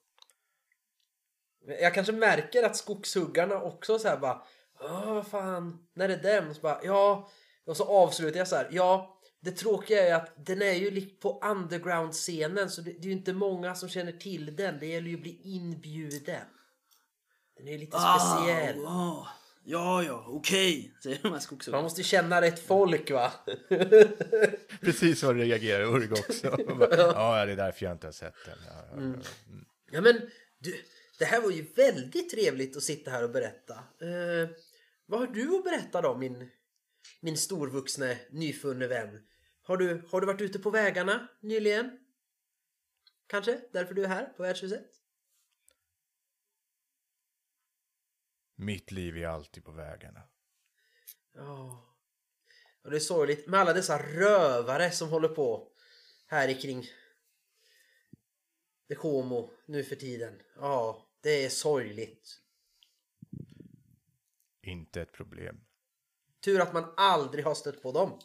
[1.82, 4.44] Jag kanske märker att skogshuggarna också så här bara
[4.80, 6.56] Ja, vad fan, när är den?
[6.56, 7.30] Så bara, ja,
[7.66, 8.68] och så avslutar jag så här.
[8.72, 13.12] Ja, det tråkiga är att den är ju på underground-scenen så det, det är ju
[13.12, 14.80] inte många som känner till den.
[14.80, 16.48] Det gäller ju att bli inbjuden.
[17.58, 18.86] Den är ju lite speciell.
[18.86, 19.28] Ah,
[19.64, 20.94] ja, ja, okej.
[21.04, 21.84] Säger de här Man skogshuggarna.
[21.84, 23.32] måste ju känna rätt folk va?
[24.82, 26.58] Precis så reagerar Urg också.
[26.80, 28.58] Bara, ja, det är därför jag inte har sett den.
[28.68, 29.20] Ja, Mm.
[29.24, 29.30] ja.
[29.92, 30.22] Ja men
[30.60, 30.76] du,
[31.20, 33.74] det här var ju väldigt trevligt att sitta här och berätta.
[33.74, 34.50] Eh,
[35.06, 36.50] vad har du att berätta då min,
[37.22, 39.20] min storvuxne nyfunne vän?
[39.64, 41.92] Har du, har du varit ute på vägarna nyligen?
[43.28, 43.60] Kanske?
[43.74, 44.86] Därför du är här på värdshuset?
[48.62, 50.22] Mitt liv är alltid på vägarna.
[51.34, 51.86] Ja.
[52.82, 55.72] Och det är sorgligt med alla dessa rövare som håller på
[56.28, 56.86] här i kring
[58.88, 60.42] det Como nu för tiden.
[60.56, 62.42] Ja, det är sorgligt.
[64.62, 65.66] Inte ett problem.
[66.40, 68.20] Tur att man aldrig har stött på dem.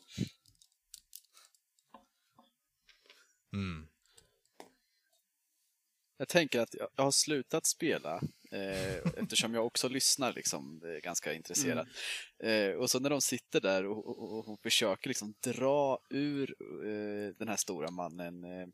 [3.52, 3.88] Mm.
[6.16, 8.22] Jag tänker att jag har slutat spela
[9.16, 11.88] eftersom jag också lyssnar liksom, eh, ganska intresserat.
[12.42, 17.34] Eh, och så när de sitter där och, och, och försöker liksom dra ur eh,
[17.38, 18.68] den här stora mannen eh,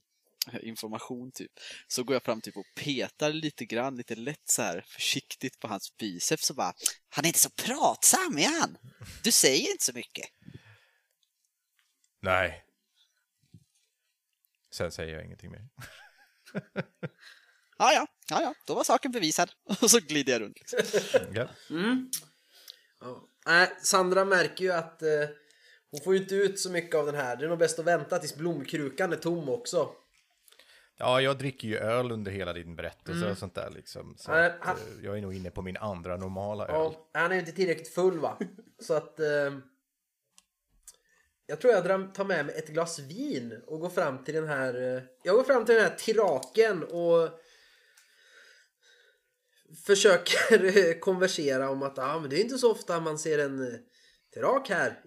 [0.62, 1.52] information typ,
[1.86, 5.68] så går jag fram typ och petar lite grann, lite lätt så här försiktigt på
[5.68, 6.72] hans biceps och bara
[7.08, 8.76] Han är inte så pratsam, är han?
[9.22, 10.26] Du säger inte så mycket.
[12.20, 12.64] Nej.
[14.72, 15.68] Sen säger jag ingenting mer.
[17.78, 19.50] Ja, ja, ja, ja, då var saken bevisad.
[19.82, 20.56] och så glider jag runt.
[20.72, 21.00] Liksom.
[21.34, 21.48] Ja.
[21.70, 22.10] Mm.
[23.00, 23.24] Ja.
[23.46, 25.08] Nej, Sandra märker ju att eh,
[25.90, 27.36] hon får ju inte ut så mycket av den här.
[27.36, 29.90] Det är nog bäst att vänta tills blomkrukan är tom också.
[30.98, 34.14] ja, jag dricker ju öl under hela din berättelse och sånt där liksom.
[34.18, 36.70] Så Nej, att, han- eh, jag är nog inne på min andra normala öl.
[36.74, 38.38] Ja, han är ju inte tillräckligt full va?
[38.82, 39.20] Så att...
[39.20, 39.26] Eh,
[41.46, 44.48] jag tror jag drar- tar med mig ett glas vin och går fram till den
[44.48, 44.74] här...
[44.96, 47.40] Eh, jag går fram till den här tiraken och
[49.86, 53.78] försöker konversera om att ah, men det är inte så ofta man ser en eh,
[54.34, 55.00] tirak här.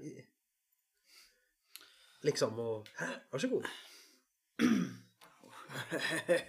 [2.21, 3.65] Liksom och här, varsågod.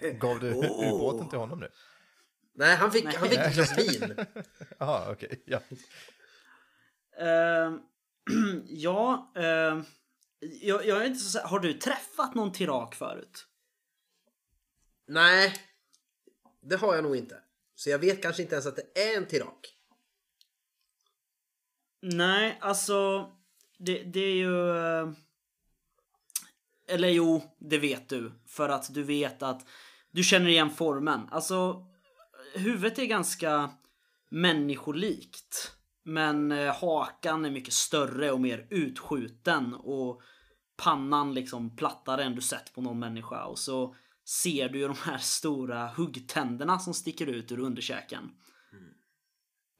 [0.19, 1.71] Gav du ubåten till honom nu?
[2.53, 4.15] Nej, han fick, han fick ett glas vin.
[4.79, 5.43] Jaha, okej.
[5.45, 5.61] Ja.
[7.17, 7.73] Eh,
[8.65, 9.81] ja, eh,
[10.39, 13.45] jag, jag är inte så Har du träffat någon tirak förut?
[15.07, 15.53] Nej,
[16.61, 17.41] det har jag nog inte.
[17.75, 19.75] Så jag vet kanske inte ens att det är en tirak.
[22.01, 23.29] Nej, alltså
[23.77, 24.77] det, det är ju...
[24.77, 25.09] Eh,
[26.87, 28.31] eller jo, det vet du.
[28.47, 29.67] För att du vet att
[30.11, 31.27] du känner igen formen.
[31.31, 31.85] Alltså,
[32.55, 33.71] huvudet är ganska
[34.29, 35.71] människolikt.
[36.03, 40.21] Men eh, hakan är mycket större och mer utskjuten och
[40.77, 43.45] pannan liksom plattare än du sett på någon människa.
[43.45, 48.31] Och så ser du ju de här stora huggtänderna som sticker ut ur underkäken.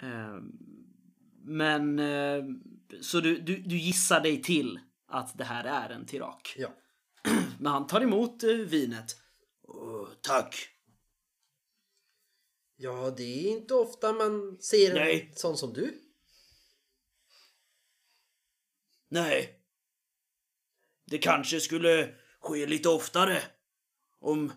[0.01, 0.37] Eh,
[1.43, 2.43] men eh,
[3.01, 6.55] så du, du, du gissar dig till att det här är en tirak.
[6.57, 6.69] Ja.
[7.59, 9.15] Men han tar emot eh, vinet.
[9.63, 10.69] Åh, tack.
[12.77, 15.31] Ja, det är inte ofta man ser en Nej.
[15.35, 16.01] sån som du.
[19.09, 19.59] Nej.
[21.05, 23.41] Det kanske skulle ske lite oftare.
[24.25, 24.51] Om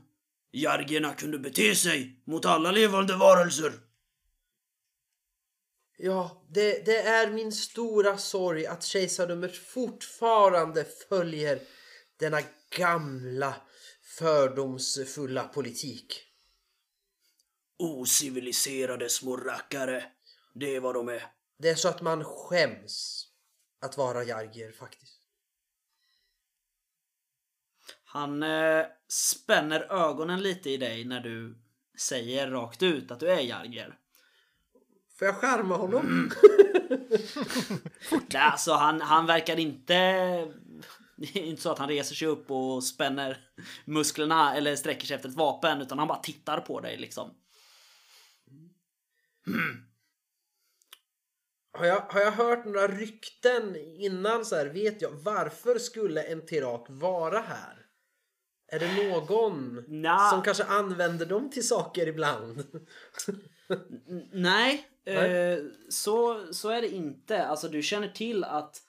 [0.52, 3.72] jargerna kunde bete sig mot alla levande varelser.
[5.98, 11.60] Ja, det, det är min stora sorg att kejsardömet fortfarande följer
[12.16, 12.40] denna
[12.76, 13.54] gamla
[14.18, 16.22] fördomsfulla politik.
[17.78, 20.04] Ociviliserade små rackare.
[20.54, 21.26] Det är vad de är.
[21.58, 23.26] Det är så att man skäms
[23.80, 25.17] att vara Jarger faktiskt.
[28.10, 31.58] Han eh, spänner ögonen lite i dig när du
[31.98, 33.98] säger rakt ut att du är Jarger.
[35.18, 36.30] Får jag charma honom?
[38.32, 39.94] Nej, alltså han, han verkar inte...
[41.16, 43.38] Det är inte så att han reser sig upp och spänner
[43.84, 47.30] musklerna eller sträcker sig efter ett vapen utan han bara tittar på dig liksom.
[51.72, 54.66] Har jag, har jag hört några rykten innan så här?
[54.66, 57.87] Vet jag varför skulle en Tirak vara här?
[58.70, 60.28] Är det någon Nja.
[60.30, 62.64] som kanske använder dem till saker ibland?
[64.32, 65.52] Nej, Nej.
[65.52, 67.46] Eh, så, så är det inte.
[67.46, 68.82] Alltså du känner till att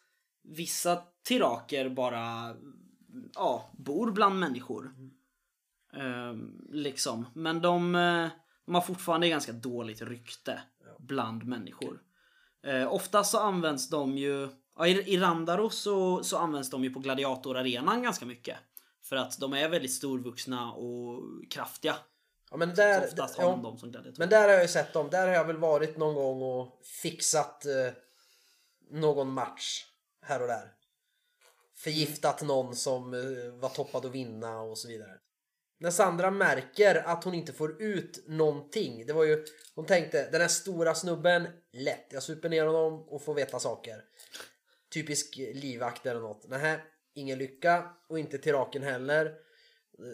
[0.44, 2.56] vissa tiraker bara
[3.36, 4.92] ja, bor bland människor.
[5.94, 6.34] Eh,
[6.70, 7.26] liksom.
[7.34, 8.28] Men de, eh,
[8.66, 10.62] de har fortfarande ganska dåligt rykte
[11.00, 12.02] bland människor.
[12.64, 16.94] Eh, oftast så används de ju, ja, i, i Randaro så, så används de ju
[16.94, 18.58] på gladiatorarenan ganska mycket.
[19.10, 21.96] För att de är väldigt storvuxna och kraftiga.
[22.52, 24.20] Ja, men Så där, oftast ja, har man dem som gladiatorer.
[24.20, 25.10] Men där har jag ju sett dem.
[25.10, 27.94] Där har jag väl varit någon gång och fixat eh,
[28.90, 29.86] någon match
[30.22, 30.74] här och där.
[31.76, 35.18] Förgiftat någon som eh, var toppad att vinna och så vidare.
[35.80, 39.06] När Sandra märker att hon inte får ut någonting.
[39.06, 39.46] Det var ju,
[39.76, 42.08] hon tänkte den här stora snubben, lätt.
[42.10, 44.04] Jag super ner honom och får veta saker.
[44.94, 46.48] Typisk livvakt eller något.
[46.48, 46.82] Nähä,
[47.14, 49.36] ingen lycka och inte till raken heller.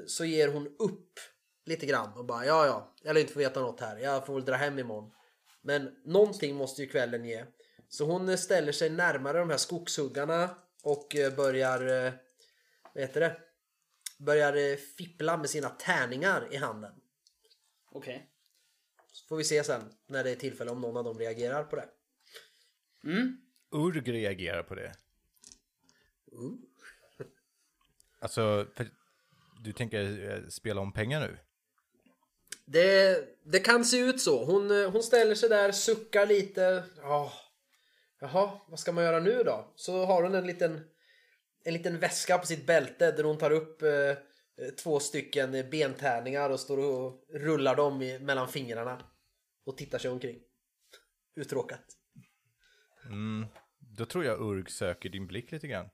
[0.08, 1.20] Så ger hon upp
[1.66, 3.98] lite grann och bara ja ja, jag lär inte få veta något här.
[3.98, 5.12] Jag får väl dra hem imorgon.
[5.62, 7.46] Men någonting måste ju kvällen ge.
[7.90, 12.14] Så hon ställer sig närmare de här skogshuggarna och eh, börjar, eh,
[12.94, 13.38] vad heter det?
[14.20, 16.94] Börjar eh, fippla med sina tärningar i handen.
[17.92, 18.30] Okej.
[19.12, 21.76] Så får vi se sen när det är tillfälle om någon av dem reagerar på
[21.76, 21.90] det.
[23.04, 23.38] Mm.
[23.72, 24.94] Urg reagerar på det.
[28.20, 28.68] Alltså,
[29.64, 31.38] du tänker eh, spela om pengar nu?
[32.66, 34.46] Det, det kan se ut så.
[34.46, 36.84] Hon, eh, hon ställer sig där, suckar lite.
[36.98, 37.34] Ja,
[38.20, 39.74] jaha, vad ska man göra nu då?
[39.76, 40.82] Så har hon en liten,
[41.64, 44.16] en liten väska på sitt bälte där hon tar upp eh, eh,
[44.84, 49.02] två stycken bentärningar och står och rullar dem i, mellan fingrarna.
[49.66, 50.40] Och tittar sig omkring.
[51.36, 51.86] Uttråkat.
[53.80, 55.90] Då tror jag Urg söker din blick lite grann.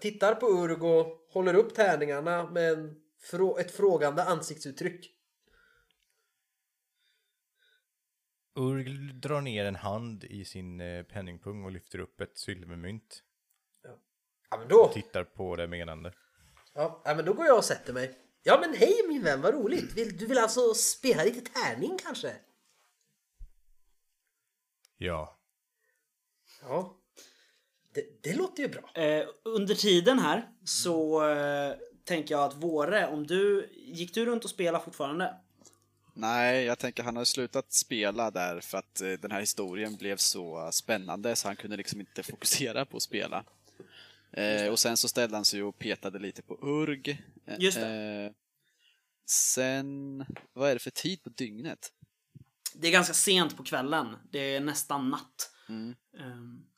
[0.00, 2.96] Tittar på Urg och håller upp tärningarna med en,
[3.58, 5.14] ett frågande ansiktsuttryck.
[8.54, 13.22] Urg drar ner en hand i sin eh, penningpung och lyfter upp ett silvermynt.
[14.50, 16.12] Ja men då, Tittar på det menande.
[16.74, 18.18] ja, ja, men då går jag och sätter mig.
[18.42, 19.92] Ja men hej min vän, vad roligt.
[19.94, 22.36] Vill, du vill alltså spela lite tärning kanske?
[24.96, 25.38] Ja.
[26.62, 26.97] Ja.
[27.98, 28.90] Det, det låter ju bra.
[28.94, 33.70] Eh, under tiden här så eh, tänker jag att Våre, om du...
[33.76, 35.34] Gick du runt och spelade fortfarande?
[36.14, 40.16] Nej, jag tänker han har slutat spela där för att eh, den här historien blev
[40.16, 43.44] så spännande så han kunde liksom inte fokusera på att spela.
[44.32, 47.22] Eh, och sen så ställde han sig och petade lite på Urg.
[47.46, 48.32] Eh, Just Eh,
[49.26, 51.92] sen, vad är det för tid på dygnet?
[52.74, 54.16] Det är ganska sent på kvällen.
[54.30, 55.50] Det är nästan natt.
[55.68, 55.94] Mm.
[56.18, 56.68] Eh,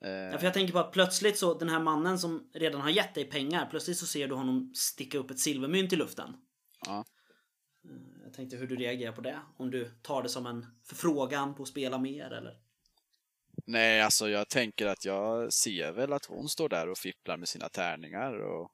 [0.00, 3.14] ja, för jag tänker på att plötsligt så, den här mannen som redan har gett
[3.14, 6.36] dig pengar, plötsligt så ser du honom sticka upp ett silvermynt i luften.
[6.86, 7.04] ja.
[8.24, 9.40] Jag tänkte hur du reagerar på det.
[9.56, 12.60] Om du tar det som en förfrågan på att spela mer eller?
[13.66, 17.48] Nej, alltså jag tänker att jag ser väl att hon står där och fipplar med
[17.48, 18.72] sina tärningar och,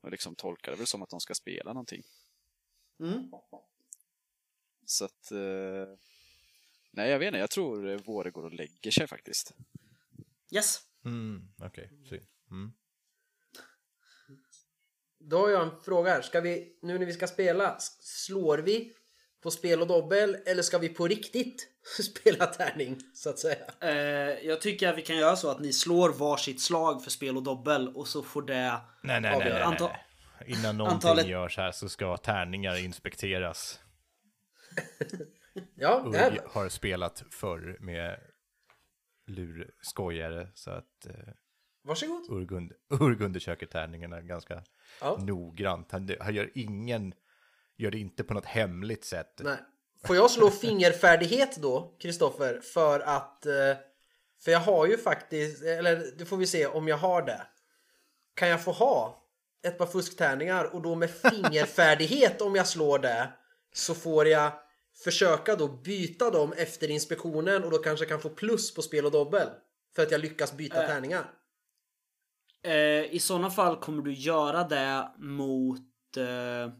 [0.00, 2.02] och liksom tolkar det väl som att de ska spela någonting.
[3.00, 3.30] Mm.
[4.84, 5.30] Så att...
[5.32, 5.98] Eh,
[6.90, 7.38] nej, jag vet inte.
[7.38, 9.54] Jag tror eh, Våre går och lägger sig faktiskt.
[10.54, 10.80] Yes.
[11.04, 11.90] Mm, okej.
[12.06, 12.20] Okay.
[12.50, 12.72] Mm.
[15.20, 16.22] Då har jag en fråga här.
[16.22, 18.92] Ska vi, nu när vi ska spela, slår vi
[19.42, 21.68] på spel och dobbel eller ska vi på riktigt
[22.02, 23.64] spela tärning så att säga?
[23.80, 27.36] Eh, jag tycker att vi kan göra så att ni slår varsitt slag för spel
[27.36, 28.54] och dobbel och så får det...
[28.54, 29.62] Nej, nej, nej, nej, nej.
[29.62, 29.96] Anta-
[30.46, 33.80] Innan någonting Antalet- görs här så ska tärningar inspekteras.
[35.74, 38.20] Ja, det Urg har spelat förr med
[39.32, 41.12] lurskojare så att eh,
[41.84, 42.26] varsågod.
[42.30, 44.62] Urg, und- Urg undersöker tärningarna ganska
[45.00, 45.16] Ja.
[45.20, 45.92] noggrant.
[45.92, 47.14] Han, han gör ingen,
[47.76, 49.40] gör det inte på något hemligt sätt.
[49.44, 49.56] Nej.
[50.06, 53.46] Får jag slå fingerfärdighet då, Kristoffer, för att...
[53.46, 53.76] eh,
[54.44, 57.42] För jag har ju faktiskt, eller det får vi se om jag har det.
[58.34, 59.18] Kan jag få ha
[59.66, 63.32] ett par fusktärningar och då med fingerfärdighet om jag slår det
[63.72, 64.52] så får jag
[65.04, 69.12] försöka då byta dem efter inspektionen och då kanske kan få plus på spel och
[69.12, 69.48] dobbel.
[69.96, 70.88] För att jag lyckas byta Äh.
[70.88, 71.30] tärningar.
[72.64, 75.78] Eh, I sådana fall kommer du göra det mot
[76.16, 76.72] eh,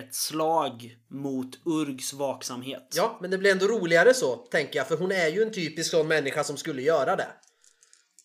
[0.00, 2.92] ett slag mot Urgs vaksamhet.
[2.96, 4.88] Ja, men det blir ändå roligare så, tänker jag.
[4.88, 7.28] För hon är ju en typisk sån människa som skulle göra det.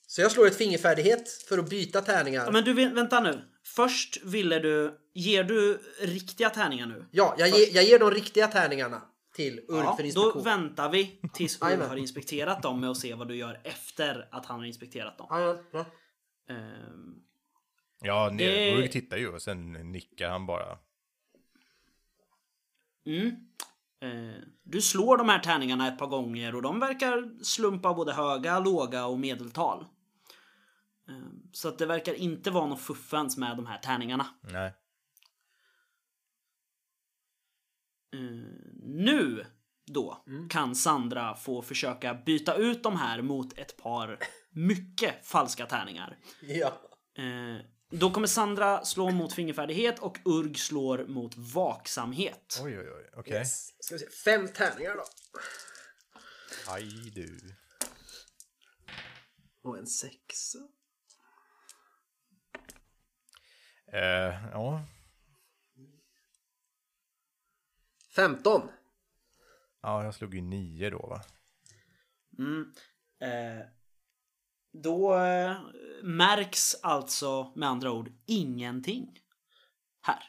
[0.08, 2.46] Så jag slår ett fingerfärdighet för att byta tärningar.
[2.46, 3.42] Ja, Men du, vä- vänta nu.
[3.76, 5.00] Först ville du...
[5.16, 7.06] Ger du riktiga tärningar nu?
[7.12, 9.02] Ja, jag, ge, jag ger de riktiga tärningarna
[9.34, 10.44] till Urg Ja, för då inspektion.
[10.44, 11.90] väntar vi tills Jajamän.
[11.90, 15.28] har inspekterat dem med att se vad du gör efter att han har inspekterat dem.
[15.30, 15.86] Ja.
[16.54, 17.20] Ehm,
[18.06, 20.78] Ja, ne- Det- Urg tittar ju och sen nickar han bara.
[23.06, 23.28] Mm.
[24.00, 28.60] Eh, du slår de här tärningarna ett par gånger och de verkar slumpa både höga,
[28.60, 29.86] låga och medeltal.
[31.10, 34.26] Eh, så att det verkar inte vara något fuffens med de här tärningarna.
[34.42, 34.66] Nej.
[34.66, 34.72] Eh,
[38.84, 39.46] nu
[39.86, 46.18] då kan Sandra få försöka byta ut de här mot ett par mycket falska tärningar.
[46.42, 46.82] ja.
[47.18, 52.60] Eh, då kommer Sandra slå mot fingerfärdighet och Urg slår mot vaksamhet.
[52.64, 53.10] Oj, oj, oj.
[53.16, 53.34] Okej.
[53.34, 53.74] Yes.
[53.80, 54.10] Ska vi se.
[54.10, 55.04] Fem tärningar då.
[56.68, 57.40] Aj du.
[59.64, 60.60] Och en sexa.
[63.94, 64.86] Eh, ja.
[68.16, 68.62] 15.
[69.82, 71.22] ja, jag slog ju nio då va?
[72.38, 72.74] Mm.
[73.20, 73.66] Eh,
[74.74, 75.58] då eh,
[76.04, 79.20] märks alltså med andra ord ingenting
[80.02, 80.24] här.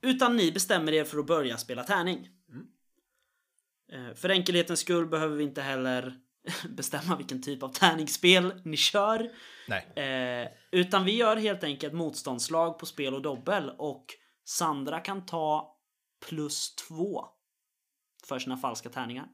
[0.00, 2.28] Utan ni bestämmer er för att börja spela tärning.
[3.92, 6.20] Eh, för enkelhetens skull behöver vi inte heller
[6.68, 9.30] bestämma vilken typ av tärningsspel ni kör.
[9.68, 9.92] Nej.
[9.96, 14.06] Eh, utan vi gör helt enkelt motståndslag på spel och dobbel och
[14.44, 15.78] Sandra kan ta
[16.28, 17.24] plus två
[18.24, 19.28] för sina falska tärningar.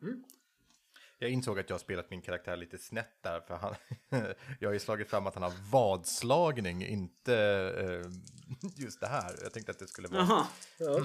[1.19, 3.75] Jag insåg att jag har spelat min karaktär lite snett där, för han,
[4.61, 7.37] jag har ju slagit fram att han har vadslagning, inte
[7.79, 8.11] eh,
[8.77, 9.35] just det här.
[9.43, 10.21] Jag tänkte att det skulle vara...
[10.23, 10.47] Jaha.
[10.79, 11.01] Ja.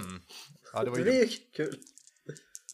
[0.74, 1.80] Ja, det var Det ju blir ju kul.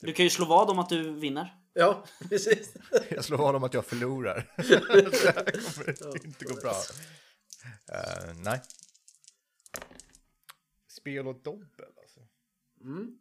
[0.01, 1.55] Du kan ju slå vad om att du vinner.
[1.73, 2.73] Ja, precis.
[3.09, 4.51] Jag slår vad om att jag förlorar.
[4.57, 5.51] det här
[5.99, 6.75] kommer inte gå bra.
[7.91, 8.61] Eh, nej.
[10.87, 11.98] Spel och dobbel
[12.81, 13.17] alltså.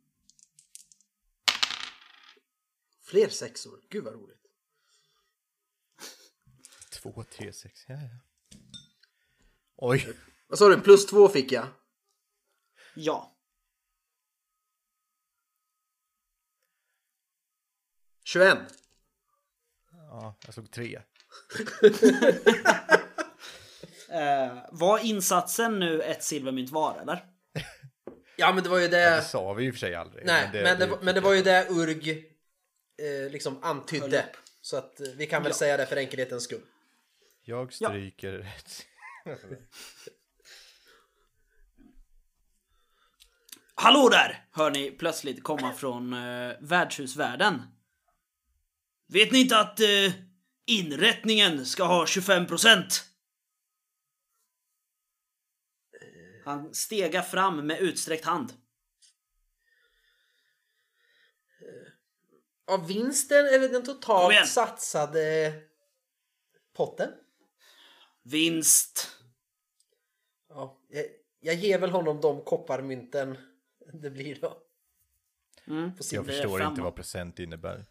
[3.02, 3.80] Fler sexor.
[3.90, 4.46] Gud vad roligt.
[6.92, 7.84] Två, tre, sex.
[7.88, 8.08] Ja, ja.
[9.76, 10.16] Oj.
[10.46, 10.80] Vad sa du?
[10.80, 11.66] Plus två fick jag.
[12.94, 13.34] Ja.
[18.24, 18.58] 21.
[19.90, 21.02] Ja, jag slog tre.
[24.10, 27.37] Eh, var insatsen nu ett silvermynt var eller?
[28.40, 29.22] Ja men det var ju Det det...
[29.22, 30.26] sa vi i och för sig aldrig.
[30.26, 32.10] Nej, men det, var- men det var ju det Urg
[33.02, 34.24] eh, liksom antydde.
[34.60, 35.56] Så att eh, vi kan väl Ja.
[35.56, 36.60] säga det för enkelhetens skull.
[37.44, 38.86] Jag stryker rätt.
[43.74, 44.44] Hallå där!
[44.52, 47.62] Hör ni plötsligt komma från eh, värdshusvärlden.
[49.12, 49.86] Vet ni inte att eh,
[50.66, 53.02] inrättningen ska ha 25%?
[56.48, 58.52] Han stegar fram med utsträckt hand.
[62.66, 65.54] Av vinsten eller den totalt satsade
[66.76, 67.10] potten?
[68.22, 69.16] Vinst.
[70.48, 71.04] Ja, jag,
[71.40, 73.38] jag ger väl honom de kopparmynten
[73.92, 74.62] det blir då.
[75.66, 75.90] Mm.
[76.10, 77.84] Jag förstår inte vad procent innebär.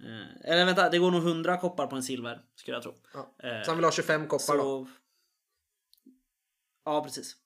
[0.00, 2.94] Eh, eller vänta, det går nog 100 koppar på en silver, skulle jag tro.
[3.14, 3.34] Ja.
[3.48, 4.88] Eh, Så han vill ha 25 koppar då.
[6.86, 7.36] Ja, precis.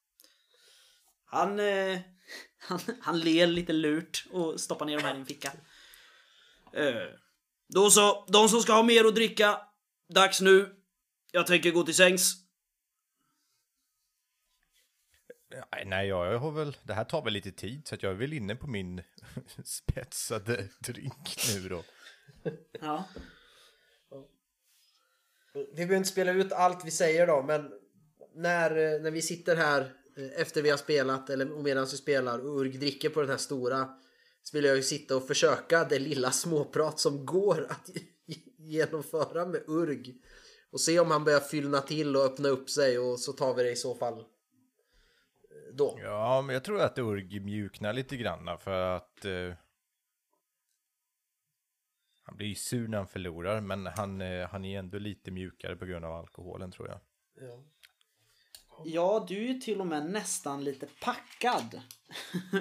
[1.25, 1.99] Han, eh,
[2.59, 5.53] han, han ler lite lurt och stoppar ner de här i en ficka.
[6.73, 7.09] Eh,
[7.69, 9.61] då så, de som ska ha mer att dricka.
[10.09, 10.77] Dags nu.
[11.33, 12.35] Jag tänker gå till sängs.
[15.51, 18.17] Nej, Nej, jag har väl, det här tar väl lite tid så att jag är
[18.17, 19.03] väl inne på min
[19.65, 21.85] spetsade drink nu då.
[22.81, 23.05] Ja.
[25.55, 27.80] Vi behöver inte spela ut allt vi säger då, men
[28.41, 29.81] när, eh, när vi sitter här
[30.17, 33.37] eh, efter vi har spelat eller medan vi spelar och Urg dricker på den här
[33.37, 33.89] stora
[34.43, 37.91] så vill jag ju sitta och försöka det lilla småprat som går att
[38.59, 40.15] genomföra med Urg
[40.73, 43.63] och se om han börjar fyllna till och öppna upp sig och så tar vi
[43.63, 44.25] det i så fall eh,
[45.75, 45.99] då.
[46.03, 49.55] Ja, men jag tror att Urg mjuknar lite grann för att eh,
[52.23, 55.77] han blir ju sur när han förlorar, men han, eh, han är ändå lite mjukare
[55.77, 57.01] på grund av alkoholen tror jag.
[57.35, 57.65] Ja.
[58.85, 61.81] Ja, du är ju till och med nästan lite packad.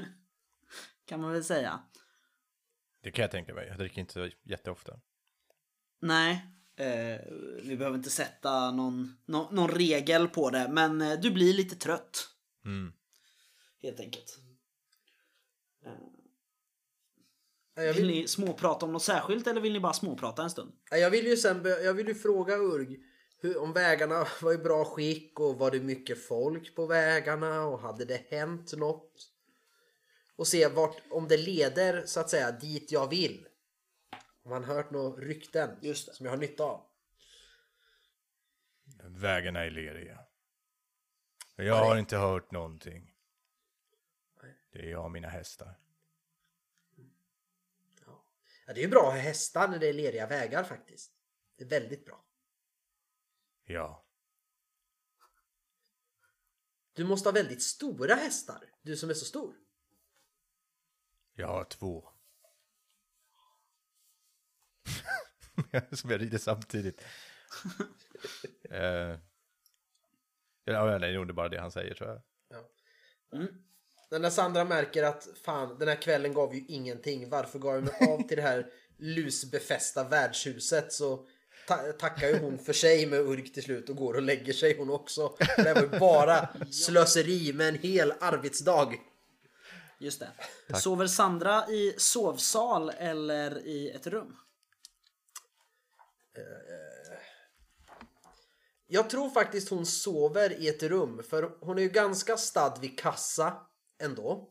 [1.05, 1.80] kan man väl säga.
[3.03, 3.67] Det kan jag tänka mig.
[3.67, 4.99] Jag dricker inte jätteofta.
[6.01, 6.45] Nej,
[6.76, 7.22] eh,
[7.63, 11.76] vi behöver inte sätta någon, någon, någon regel på det, men eh, du blir lite
[11.76, 12.30] trött.
[12.65, 12.93] Mm.
[13.82, 14.39] Helt enkelt.
[17.76, 20.72] Vill vill, ni småprata om något särskilt eller vill ni bara småprata en stund?
[20.91, 22.99] ja, jag vill ju sen jag vill ju fråga Urg
[23.42, 27.80] hur, om vägarna var i bra skick och var det mycket folk på vägarna och
[27.80, 29.32] hade det hänt något?
[30.36, 33.48] Och se vart, om det leder så att säga dit jag vill.
[34.44, 36.86] Om man hört några rykten som jag har nytta av.
[39.04, 40.20] Vägarna är leriga.
[41.56, 43.14] Jag har inte hört någonting.
[44.72, 45.80] Det är jag och mina hästar.
[48.68, 51.12] Ja, det är ju bra att ha hästar när det är leriga vägar faktiskt.
[51.58, 52.29] Det är väldigt bra.
[53.70, 54.05] Ja.
[56.93, 58.63] Du måste ha väldigt stora hästar.
[58.82, 59.55] Du som är så stor.
[61.34, 62.09] Jag har två.
[65.91, 67.01] Som jag rider samtidigt.
[68.72, 69.17] uh,
[70.63, 72.22] ja, nej, det är bara det han säger tror jag.
[74.09, 77.30] Men när Sandra märker att fan den här kvällen gav ju ingenting.
[77.30, 81.28] Varför gav jag mig av till det här lusbefästa värdshuset så
[81.70, 84.78] ta- tackar ju hon för sig med Urk till slut och går och lägger sig
[84.78, 85.36] hon också.
[85.39, 88.93] Det här var ju bara slöseri med en hel arbetsdag.
[89.99, 90.80] Just det.
[90.80, 94.36] Sover Sandra i sovsal eller i ett rum?
[98.88, 102.99] Jag tror faktiskt hon sover i ett rum för hon är ju ganska stadd vid
[102.99, 103.53] kassa
[104.01, 104.49] ändå.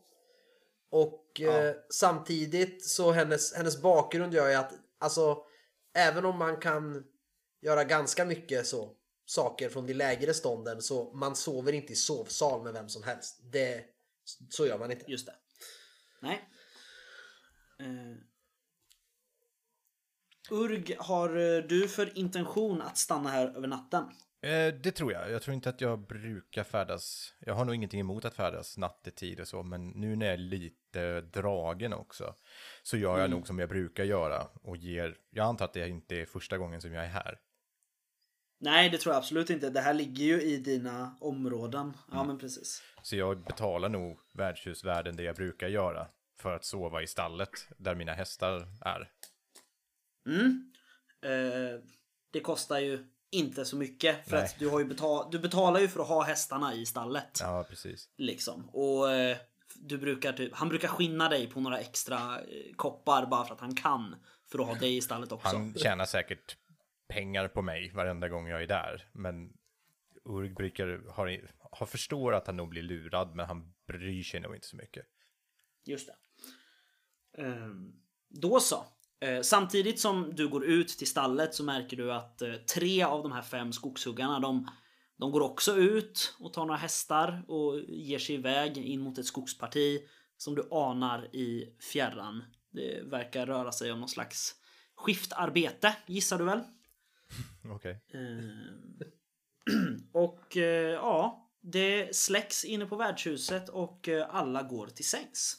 [0.91, 5.43] Och eh, samtidigt så hennes, hennes bakgrund gör ju att alltså
[5.93, 7.03] även om man kan
[7.61, 12.63] göra ganska mycket så saker från de lägre stånden så man sover inte i sovsal
[12.63, 13.39] med vem som helst.
[13.43, 13.85] Det,
[14.49, 15.11] så gör man inte.
[15.11, 15.35] Just det.
[16.19, 16.49] Nej.
[17.81, 18.17] Uh.
[20.51, 24.03] Urg, har eh, du för intention att stanna här över natten?
[24.41, 25.31] Eh, det tror jag.
[25.31, 27.33] Jag tror inte att jag brukar färdas.
[27.39, 30.37] Jag har nog ingenting emot att färdas nattetid och så, men nu när jag är
[30.37, 32.35] lite dragen också
[32.83, 35.17] så gör jag nog som jag brukar göra och ger.
[35.29, 37.39] Jag antar att det inte är första gången som jag är här.
[38.61, 39.69] Nej, det tror jag absolut inte.
[39.69, 41.93] Det här ligger ju i dina områden.
[42.11, 42.83] Ja, men precis.
[43.01, 46.07] Så jag betalar nog värdshusvärden det jag brukar göra
[46.39, 49.11] för att sova i stallet där mina hästar är.
[50.25, 50.73] Mm.
[51.21, 51.81] Eh,
[52.31, 54.45] det kostar ju inte så mycket för Nej.
[54.45, 57.39] att du har ju betal du betalar ju för att ha hästarna i stallet.
[57.41, 58.09] Ja, precis.
[58.17, 58.69] Liksom.
[58.69, 59.37] Och eh,
[59.75, 63.61] du brukar typ, han brukar skinna dig på några extra eh, koppar bara för att
[63.61, 64.15] han kan.
[64.51, 65.47] För att ha dig i stallet också.
[65.47, 66.57] Han tjänar säkert
[67.07, 69.53] pengar på mig varenda gång jag är där, men
[70.25, 74.55] Urg brukar, har, har förstår att han nog blir lurad, men han bryr sig nog
[74.55, 75.05] inte så mycket.
[75.85, 76.15] Just det.
[77.43, 77.93] Ehm,
[78.27, 78.85] då så.
[79.21, 83.23] Eh, samtidigt som du går ut till stallet så märker du att eh, tre av
[83.23, 84.67] de här fem skogshuggarna de,
[85.17, 89.25] de går också ut och tar några hästar och ger sig iväg in mot ett
[89.25, 90.01] skogsparti
[90.37, 92.43] som du anar i fjärran.
[92.71, 94.55] Det verkar röra sig om någon slags
[94.95, 96.61] skiftarbete gissar du väl?
[97.75, 98.03] Okej.
[98.13, 98.99] Ehm,
[100.13, 105.57] och eh, ja, det släcks inne på värdshuset och eh, alla går till sängs.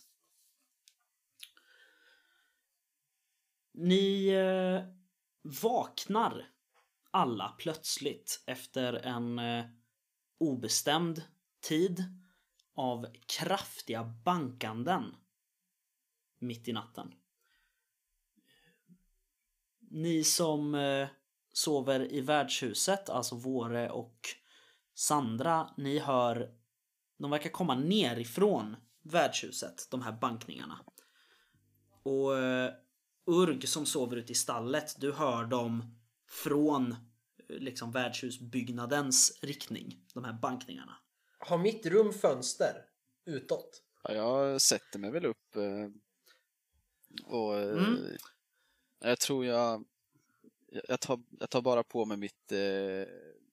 [3.83, 4.85] Ni eh,
[5.43, 6.49] vaknar
[7.11, 9.65] alla plötsligt efter en eh,
[10.39, 11.23] obestämd
[11.61, 12.05] tid
[12.75, 15.17] av kraftiga bankanden
[16.39, 17.15] mitt i natten.
[19.79, 21.09] Ni som eh,
[21.53, 24.29] sover i värdshuset, alltså Våre och
[24.95, 26.55] Sandra, ni hör
[27.19, 30.85] de verkar komma nerifrån värdshuset, de här bankningarna.
[32.03, 32.33] Och
[33.31, 36.97] Urg som sover ute i stallet, du hör dem från eh,
[37.49, 40.97] liksom värdshusbyggnadens riktning, de här bankningarna.
[41.39, 42.85] Har mitt rum fönster
[43.27, 43.83] utåt?
[44.03, 45.89] Ja, jag sätter mig väl upp eh,
[47.25, 48.17] och eh, Mm.
[49.01, 49.85] jag tror jag
[50.89, 52.53] jag tar, jag tar bara på mig mitt,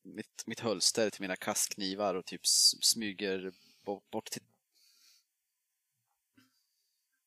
[0.02, 2.42] mitt, mitt hölster till mina kastknivar och typ
[2.82, 3.52] smyger
[3.86, 4.42] bort, bort till...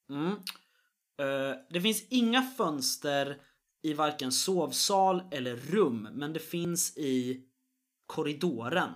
[0.08, 0.36] Mm.
[1.20, 3.40] Eh, det finns inga fönster
[3.82, 7.44] i varken sovsal eller rum, men det finns i
[8.06, 8.90] korridoren.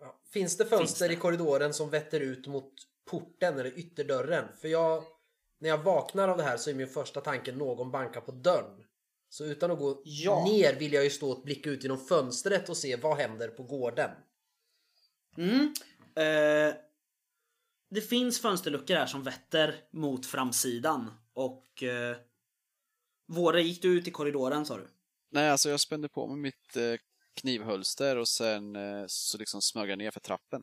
[0.00, 0.20] Ja.
[0.32, 1.12] Finns det fönster Finns det?
[1.12, 2.72] i korridoren som vetter ut mot
[3.10, 4.44] porten eller ytterdörren?
[4.60, 5.04] För jag,
[5.60, 8.84] när jag vaknar av det här så är min första tanke någon bankar på dörren.
[9.28, 10.44] Så utan att gå Ja.
[10.44, 13.62] ner vill jag ju stå och blicka ut genom fönstret och se vad händer på
[13.62, 14.10] gården.
[15.36, 15.74] Mm.
[16.14, 16.74] Eh,
[17.90, 22.16] det finns fönsterluckor här som vetter mot framsidan och eh,
[23.28, 24.88] Våre, gick du ut i korridoren sa du?
[25.30, 26.94] Nej, alltså jag spände på mig mitt eh,
[27.34, 30.62] knivhölster och sen eh, så liksom smög jag ner för trappen.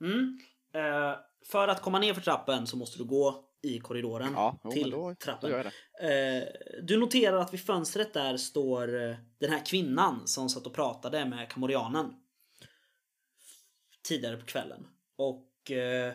[0.00, 0.38] Mm.
[0.74, 4.70] Eh, för att komma ner för trappen så måste du gå i korridoren Ja, jo,
[4.70, 5.50] till då, trappen.
[5.50, 6.06] då.
[6.06, 6.44] Eh,
[6.82, 11.24] du noterar att vid fönstret där står eh, den här kvinnan som satt och pratade
[11.24, 12.14] med kamorianen.
[14.08, 14.86] Tidigare på kvällen.
[15.16, 16.14] Och eh,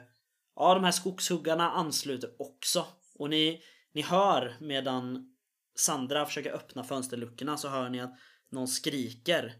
[0.55, 2.85] ja, de här skogshuggarna ansluter också.
[3.21, 3.61] Och ni,
[3.93, 5.33] ni hör medan
[5.75, 8.19] Sandra försöker öppna fönsterluckorna så hör ni att
[8.49, 9.53] någon skriker.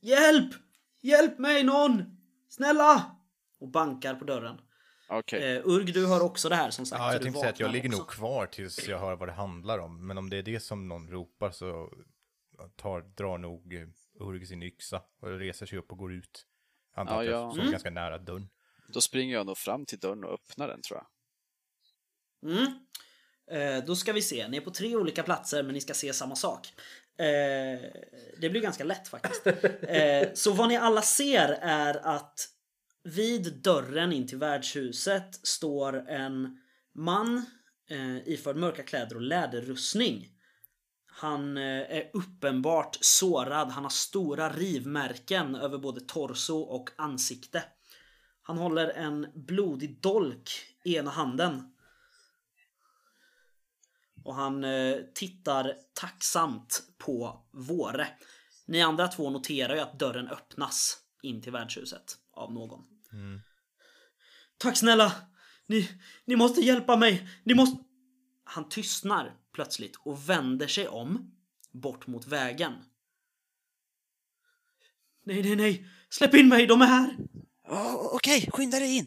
[0.00, 0.54] Hjälp!
[1.00, 2.02] Hjälp mig någon!
[2.48, 3.16] Snälla!
[3.60, 4.60] Och bankar på dörren.
[5.08, 5.56] Okej.
[5.56, 7.00] Eh, Urg, du hör också det här som sagt.
[7.00, 8.16] Ja, jag tänkte säga att jag ligger nog också.
[8.18, 10.06] kvar tills jag hör vad det handlar om.
[10.06, 11.92] Men om det är det som någon ropar så
[12.76, 13.88] tar, drar nog eh,
[14.20, 16.46] Urg sin yxa och reser sig upp och går ut.
[16.94, 17.50] Antar Ja, att jag ja.
[17.50, 17.72] står Mm.
[17.72, 18.48] ganska nära dörren.
[18.88, 21.06] Då springer jag nog fram till dörren och öppnar den tror jag.
[22.44, 22.66] Mm.
[23.50, 24.48] Eh, då ska vi se.
[24.48, 26.72] Ni är på tre olika platser men ni ska se samma sak.
[27.18, 27.80] Eh,
[28.40, 29.46] det blir ganska lätt faktiskt.
[29.88, 32.48] Eh, så vad ni alla ser är att
[33.04, 36.58] vid dörren in till värdshuset står en
[36.94, 37.46] man
[37.90, 40.28] eh, iförd mörka kläder och läderrustning.
[41.06, 43.70] Han eh, är uppenbart sårad.
[43.70, 47.64] Han har stora rivmärken över både torso och ansikte.
[48.42, 50.50] Han håller en blodig dolk
[50.84, 51.73] i ena handen.
[54.24, 58.08] Och han eh, tittar tacksamt på Våre.
[58.66, 62.84] Ni andra två noterar ju att dörren öppnas in till värdshuset av någon.
[64.58, 65.12] Tack snälla!
[65.66, 65.90] Ni,
[66.24, 67.28] ni måste hjälpa mig!
[67.44, 67.84] Ni måste...
[68.44, 71.34] Han tystnar plötsligt och vänder sig om
[71.72, 72.72] bort mot vägen.
[75.24, 75.86] Nej, nej, nej!
[76.08, 76.66] Släpp in mig!
[76.66, 77.16] De är här!
[77.68, 79.06] Åh, Okej, skynda dig in.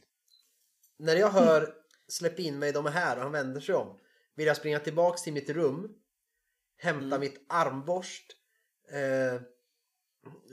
[0.99, 1.73] När jag hör
[2.07, 3.99] släpp in mig, de är här och han vänder sig om
[4.37, 5.89] vill jag springa tillbaks till mitt rum
[6.77, 8.25] hämta mitt armborst
[8.91, 9.41] eh,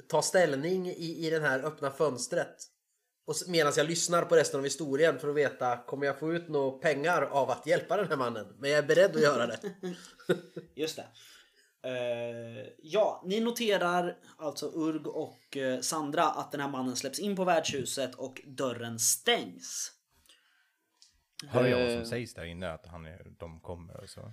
[0.09, 2.57] ta ställning i, i den här öppna fönstret
[3.26, 6.49] och medan jag lyssnar på resten av historien för att veta kommer jag få ut
[6.49, 9.61] några pengar av att hjälpa den här mannen men jag är beredd att göra det
[10.74, 11.07] Just det.
[11.85, 17.37] Eh, ja, ni noterar alltså Urg och eh, Sandra att den här mannen släpps in
[17.37, 19.93] på värdshuset och dörren stängs.
[21.47, 22.05] Hör jag vad som Eh.
[22.07, 22.72] sägs där inne?
[22.72, 24.32] Att han är, de kommer och så?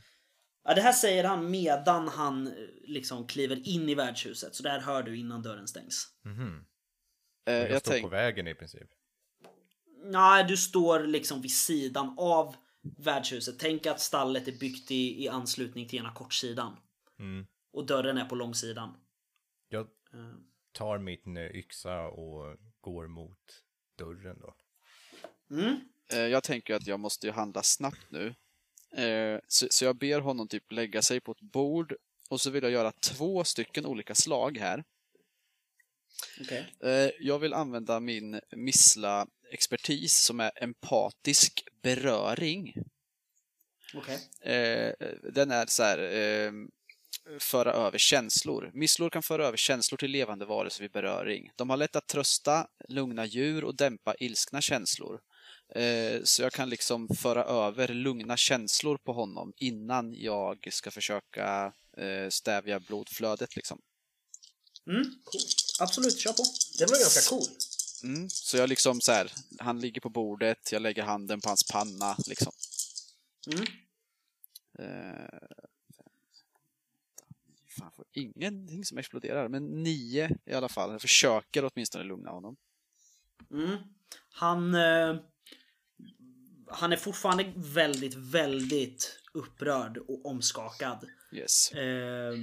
[0.63, 4.55] Ja, det här säger han medan han eh, liksom kliver in i värdshuset.
[4.55, 6.07] Så det här hör du innan dörren stängs.
[6.23, 6.65] Mhm.
[7.47, 8.89] Eh, Jag, jag står tänk, på vägen i princip.
[10.03, 12.55] Nej, du står liksom vid sidan av
[12.97, 13.59] värdshuset.
[13.59, 16.77] Tänk att stallet är byggt i, i anslutning till ena kortsidan.
[17.19, 17.45] Mm.
[17.73, 18.97] Och dörren är på långsidan.
[19.69, 19.87] Jag
[20.71, 23.63] tar min yxa och går mot
[23.97, 24.55] dörren då.
[25.55, 25.75] Mm.
[26.14, 28.36] Eh, jag tänker att jag måste ju handla snabbt nu.
[28.95, 31.95] Eh, så, så jag ber honom typ lägga sig på ett bord
[32.30, 34.84] och så vill jag göra två stycken olika slag här.
[36.41, 36.74] Okej.
[36.84, 42.74] Eh, Jag vill använda min Missla-expertis som är empatisk beröring.
[44.41, 44.93] Eh,
[45.34, 46.51] Den är så här,
[47.39, 48.72] föra över känslor.
[48.74, 51.51] Misslor kan föra över känslor till levande varelser vid beröring.
[51.55, 55.22] De har lätt att trösta, lugna djur och dämpa ilskna känslor.
[55.76, 61.74] Eh, Så jag kan liksom föra över lugna känslor på honom innan jag ska försöka
[61.97, 63.82] eh, stävja blodflödet liksom.
[64.88, 65.03] Mm.
[65.03, 65.41] Cool.
[65.80, 66.43] Absolut, kör på.
[66.80, 67.47] det var ganska cool
[68.03, 71.63] Mm, så jag liksom så här, han ligger på bordet, jag lägger handen på hans
[71.72, 72.51] panna liksom.
[73.53, 73.65] Mm.
[74.80, 75.39] Eh,
[77.78, 80.91] fan, får ingenting som exploderar, men nio i alla fall.
[80.91, 82.55] Jag försöker åtminstone lugna honom.
[83.51, 83.78] Mm.
[84.30, 84.76] Han...
[84.76, 85.15] Eh,
[86.74, 91.05] han är fortfarande väldigt, väldigt upprörd och omskakad.
[91.34, 91.72] Yes.
[91.72, 92.34] Eh,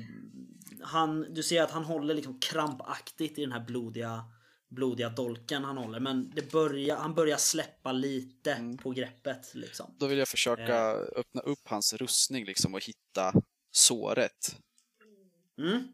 [0.82, 4.24] han, du ser att han håller liksom krampaktigt i den här blodiga,
[4.68, 6.00] blodiga dolken han håller.
[6.00, 9.94] Men det börjar, han börjar släppa lite på greppet liksom.
[9.98, 13.32] Då vill jag försöka öppna upp hans rustning liksom och hitta
[13.70, 14.56] såret.
[15.58, 15.74] Mm.
[15.74, 15.88] Eh,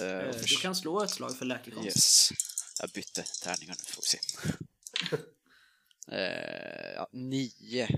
[0.00, 1.86] Eh, du kan slå ett slag för läkekonst.
[1.86, 2.30] Yes.
[2.80, 4.18] Jag bytte tärningar nu, får vi se.
[6.08, 7.88] eh, ja, nio.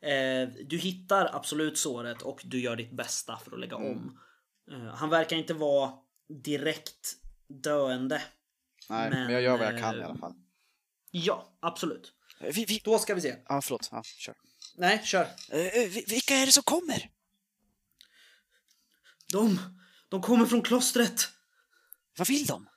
[0.00, 4.20] Eh, du hittar absolut såret och du gör ditt bästa för att lägga om.
[4.70, 5.92] Eh, han verkar inte vara
[6.28, 7.14] direkt
[7.48, 8.22] döende.
[8.90, 10.34] Nej, men, Men, jag gör vad jag kan i eh, alla fall.
[11.10, 12.12] Ja, absolut.
[12.40, 13.36] Eh, Vi, vi, Då ska vi se.
[13.48, 13.88] Ja, förlåt.
[13.92, 14.34] Ja, kör.
[14.76, 15.22] Nej, kör.
[15.50, 17.10] eh, vi, vilka är det som kommer?
[19.32, 19.58] De,
[20.08, 21.28] de kommer från klostret.
[22.18, 22.68] Vad vill de?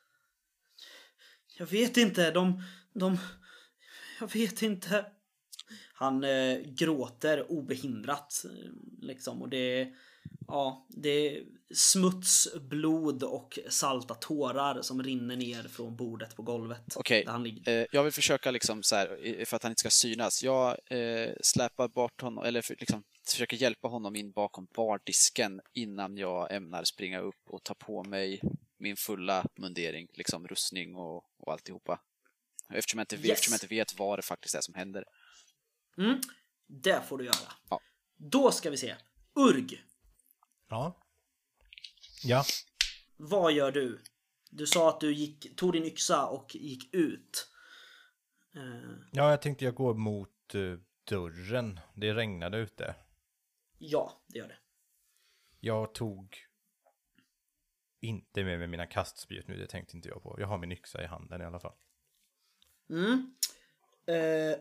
[1.57, 2.31] Jag vet inte.
[2.31, 2.63] De,
[2.99, 3.17] de...
[4.19, 5.05] jag vet inte.
[5.93, 8.45] Han eh, gråter obehindrat.
[8.45, 8.71] eh,
[9.01, 9.41] Liksom.
[9.41, 9.93] Och det är,
[10.47, 11.43] ja, det är
[11.75, 16.95] smuts, blod och salta tårar som rinner ner från bordet på golvet.
[16.95, 17.81] Okej, ligger.
[17.81, 20.43] eh, jag vill försöka liksom så här, för att han inte ska synas.
[20.43, 26.17] Jag eh, släpar bort honom, eller för, liksom försöker hjälpa honom in bakom bardisken innan
[26.17, 28.41] jag ämnar springa upp och ta på mig
[28.79, 31.99] min fulla mundering, liksom rustning och, och alltihopa.
[32.70, 33.32] Eftersom jag, inte vet, Yes.
[33.34, 35.05] eftersom jag inte vet vad det faktiskt är som händer.
[35.97, 36.20] Mm,
[36.68, 37.51] det får du göra.
[37.70, 37.80] Ja.
[38.18, 38.95] Då ska vi se.
[39.36, 39.84] Urg,
[40.70, 41.03] Ja.
[42.24, 42.43] Ja.
[43.18, 44.03] vad gör du?
[44.49, 47.51] Du sa att du gick, tog din yxa och gick ut.
[48.55, 50.61] Eh, Ja, jag tänkte jag går mot eh,
[51.03, 51.80] dörren.
[51.95, 52.95] Det regnade ute.
[53.78, 54.57] ja, det gör det.
[55.59, 56.38] Jag tog
[57.99, 60.36] inte med mig mina kastspjut nu, det tänkte inte jag på.
[60.39, 61.76] Jag har min yxa i handen i alla fall.
[62.89, 63.35] Mm.
[64.05, 64.57] Eh,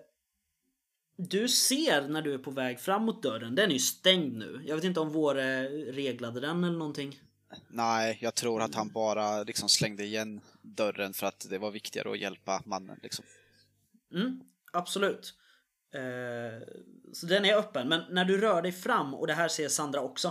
[1.16, 4.62] du ser när du är på väg fram mot dörren, den är ju stängd nu.
[4.66, 7.20] Jag vet inte om våre reglade den eller någonting.
[7.68, 12.10] Nej, jag tror att han bara liksom slängde igen dörren för att det var viktigare
[12.10, 13.00] att hjälpa mannen.
[13.02, 13.24] Liksom.
[14.12, 14.40] Mm,
[14.72, 15.34] absolut.
[15.94, 16.66] Eh,
[17.12, 17.88] så den är öppen.
[17.88, 20.28] Men när du rör dig fram, och det här ser Sandra också.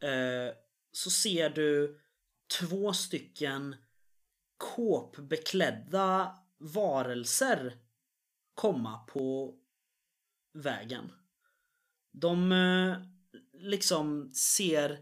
[0.00, 0.54] Eh,
[0.92, 2.00] så ser du
[2.60, 3.76] två stycken
[4.56, 7.74] kåpbeklädda varelser
[8.54, 9.54] komma på
[10.54, 11.12] vägen.
[12.12, 12.96] De eh,
[13.52, 14.98] liksom ser...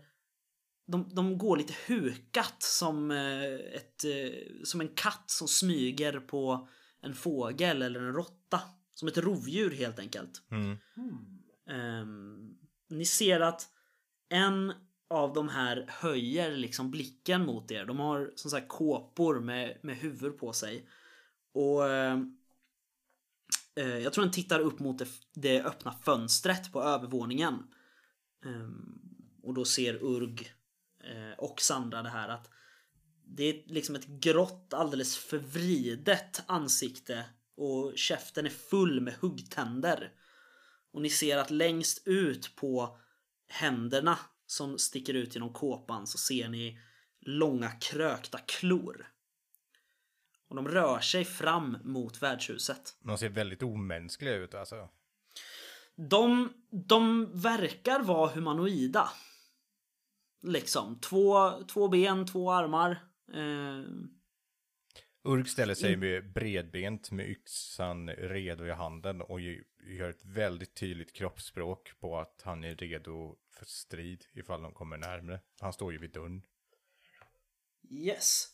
[0.86, 6.68] De, de går lite hukat som, eh, ett, eh, som en katt som smyger på
[7.00, 8.60] en fågel eller en råtta.
[8.94, 10.42] Som ett rovdjur helt enkelt.
[10.50, 10.78] Mm.
[11.70, 12.58] Ehm,
[12.88, 13.68] ni ser att
[14.28, 14.72] en
[15.10, 17.84] av de här höjer liksom blicken mot er.
[17.84, 20.86] De har som sagt kåpor med, med huvud på sig.
[21.52, 22.20] Och eh,
[23.76, 27.54] eh, jag tror den tittar upp mot det, det öppna fönstret på övervåningen.
[28.44, 28.68] Eh,
[29.42, 30.52] och då ser Urg
[31.04, 32.48] eh, och Sandra det här att
[33.24, 37.24] det är liksom ett grått, alldeles förvridet ansikte
[37.56, 40.12] och käften är full med huggtänder.
[40.92, 42.98] Och ni ser att längst ut på
[43.48, 46.78] händerna som sticker ut genom kåpan så ser ni
[47.20, 49.11] långa krökta klor.
[50.52, 52.96] Och de rör sig fram mot värdshuset.
[53.00, 54.88] De ser väldigt omänskliga ut alltså.
[55.96, 56.52] De,
[56.88, 59.08] de verkar vara humanoida.
[60.42, 61.00] Liksom.
[61.00, 62.90] Två, två ben, två armar.
[63.34, 63.84] Eh,
[65.24, 71.12] Urg ställer sig med bredbent med yxan redo i handen och gör ett väldigt tydligt
[71.12, 75.40] kroppsspråk på att han är redo för strid ifall de kommer närmre.
[75.60, 76.42] Han står ju vid dörren.
[77.90, 78.48] Yes.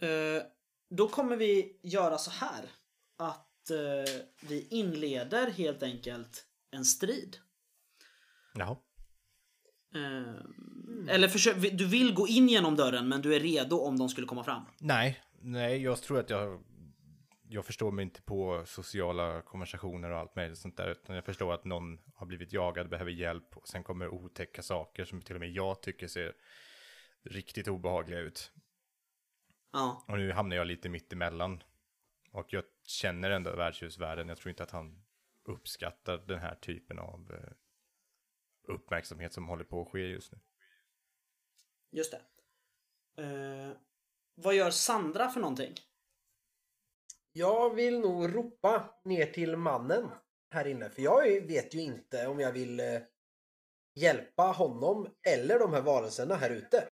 [0.00, 0.42] Eh,
[0.90, 2.64] då kommer vi göra så här.
[3.16, 7.36] Att eh, vi inleder helt enkelt en strid.
[8.54, 8.76] Jaha.
[9.94, 14.08] Eh, Eller försök, du vill gå in genom dörren men du är redo om de
[14.08, 14.62] skulle komma fram.
[14.78, 16.64] Nej, nej, jag tror att jag...
[17.52, 20.90] Jag förstår mig inte på sociala konversationer och allt möjligt sånt där.
[20.90, 23.56] Utan jag förstår att någon har blivit jagad, behöver hjälp.
[23.56, 26.32] Och sen kommer otäcka saker som till och med jag tycker ser
[27.24, 28.52] riktigt obehagliga ut.
[29.72, 30.04] Ja.
[30.08, 31.62] Och nu hamnar jag lite mitt emellan.
[32.32, 34.28] Och jag känner ändå värdshusvärden.
[34.28, 35.04] Jag tror inte att han
[35.44, 37.52] uppskattar den här typen av eh,
[38.74, 40.38] uppmärksamhet som håller på att ske just nu.
[41.90, 42.22] Just det.
[43.22, 43.76] Eh,
[44.34, 45.74] vad gör Sandra för någonting?
[47.32, 50.10] Jag vill nog ropa ner till mannen
[50.50, 50.90] här inne.
[50.90, 53.00] För jag vet ju inte om jag vill eh,
[53.94, 56.88] hjälpa honom eller de här varelserna här ute.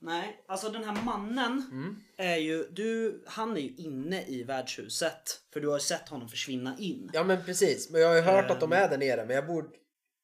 [0.00, 1.96] Nej, alltså den här mannen Mm.
[2.16, 5.40] är ju, du, han är ju inne i värdshuset.
[5.52, 7.10] För du har ju sett honom försvinna in.
[7.12, 7.90] Ja men precis.
[7.90, 8.82] Men jag har ju hört att de Ehm.
[8.84, 9.26] är där nere.
[9.26, 9.68] Men jag borde,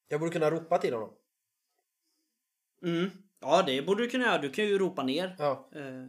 [0.09, 1.11] jag borde kunna ropa till honom.
[2.85, 3.11] Mm.
[3.41, 4.39] Ja, det borde du kunna göra.
[4.39, 5.37] Du kan ju ropa ner.
[5.39, 5.71] Ja.
[5.75, 6.07] Eh,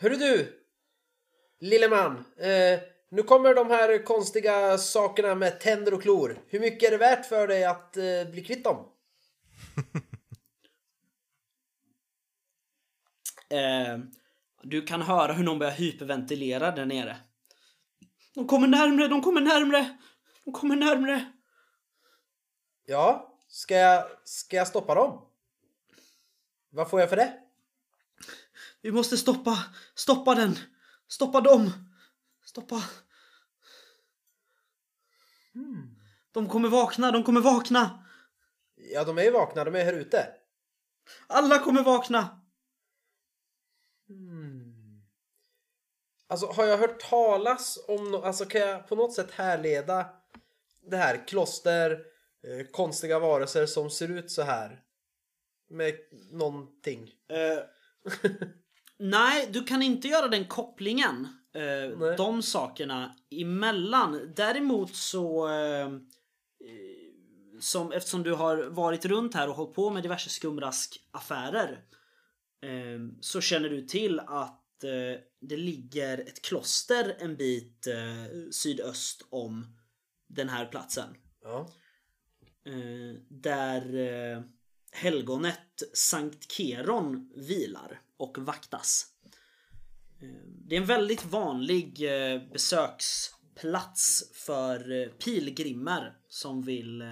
[0.00, 0.54] Hörru du!
[1.60, 2.16] Lille man.
[2.36, 2.80] Eh,
[3.10, 6.38] nu kommer de här konstiga sakerna med tänder och klor.
[6.48, 8.92] Hur mycket är det värt för dig att eh, bli kvitt dem?
[13.48, 13.98] Eh,
[14.62, 17.16] du kan höra hur någon börjar hyperventilera där nere.
[18.34, 19.98] De kommer närmre, de kommer närmre!
[20.44, 21.32] De kommer närmre!
[22.84, 25.26] Ja, ska jag, ska jag stoppa dem?
[26.70, 27.38] Vad får jag för det?
[28.82, 29.58] Vi måste stoppa,
[29.94, 30.58] stoppa den!
[31.08, 31.70] Stoppa dem!
[32.44, 32.82] Stoppa!
[36.32, 38.04] De kommer vakna, de kommer vakna!
[38.74, 39.64] Ja, de är ju vakna.
[39.64, 40.28] De är här ute.
[41.26, 42.40] Alla kommer vakna!
[46.28, 50.06] Alltså har jag hört talas om no- Alltså kan jag på något sätt härleda
[50.90, 51.90] det här kloster,
[52.42, 54.80] eh, konstiga varelser som ser ut så här?
[55.70, 55.94] Med
[56.30, 57.14] någonting.
[57.28, 57.64] Eh,
[58.98, 61.28] nej, du kan inte göra den kopplingen.
[61.54, 64.32] Eh, de sakerna emellan.
[64.36, 65.48] Däremot så...
[65.48, 65.88] Eh, eh,
[67.60, 71.84] som, eftersom du har varit runt här och hållit på med diverse skumraskaffärer.
[72.60, 79.26] Eh, så känner du till att eh, det ligger ett kloster en bit eh, sydöst
[79.30, 79.76] om
[80.26, 81.16] den här platsen.
[81.42, 81.68] Ja.
[82.64, 84.42] Eh, där eh,
[84.92, 89.06] helgonet Sankt Keron vilar och vaktas.
[90.20, 90.28] Eh,
[90.68, 91.98] det är en väldigt vanlig
[92.52, 97.02] besöksplats för pilgrimer som vill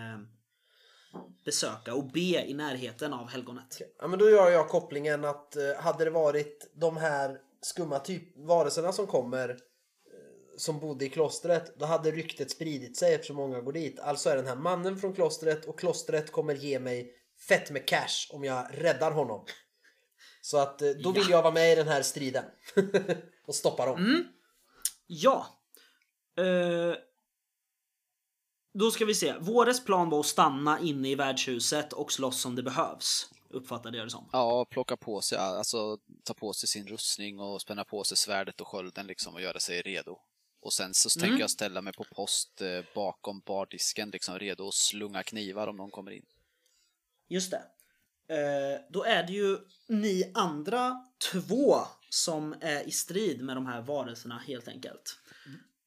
[1.44, 3.78] besöka och be i närheten av helgonet.
[3.98, 8.36] ja men då gör jag kopplingen att eh, hade det varit de här skumma typ
[8.36, 9.56] varelserna som kommer eh,
[10.56, 14.00] som bodde i klostret då hade ryktet spridit sig eftersom många går dit.
[14.00, 17.12] Alltså är den här mannen från klostret och klostret kommer ge mig
[17.48, 19.44] fett med cash om jag räddar honom.
[20.40, 22.44] Så att eh, då vill jag vara med i den här striden.
[23.46, 24.24] och stoppa dem.
[25.06, 25.46] Ja.
[26.38, 26.94] Eh,
[28.78, 29.34] då ska vi se.
[29.40, 33.30] Våres plan var att stanna inne i värdshuset och slåss om det behövs.
[33.50, 34.28] Uppfattade jag det som.
[34.32, 38.60] Ja, plocka på sig, alltså ta på sig sin rustning och spänna på sig svärdet
[38.60, 40.18] och skölden liksom och göra sig redo.
[40.60, 44.74] Och sen så tänker jag ställa mig på post eh, bakom bardisken liksom redo att
[44.74, 46.26] slunga knivar om någon kommer in.
[47.28, 47.62] Just det.
[48.34, 49.58] Eh, då är det ju
[49.88, 51.76] ni andra två
[52.08, 55.18] som är i strid med de här varelserna helt enkelt.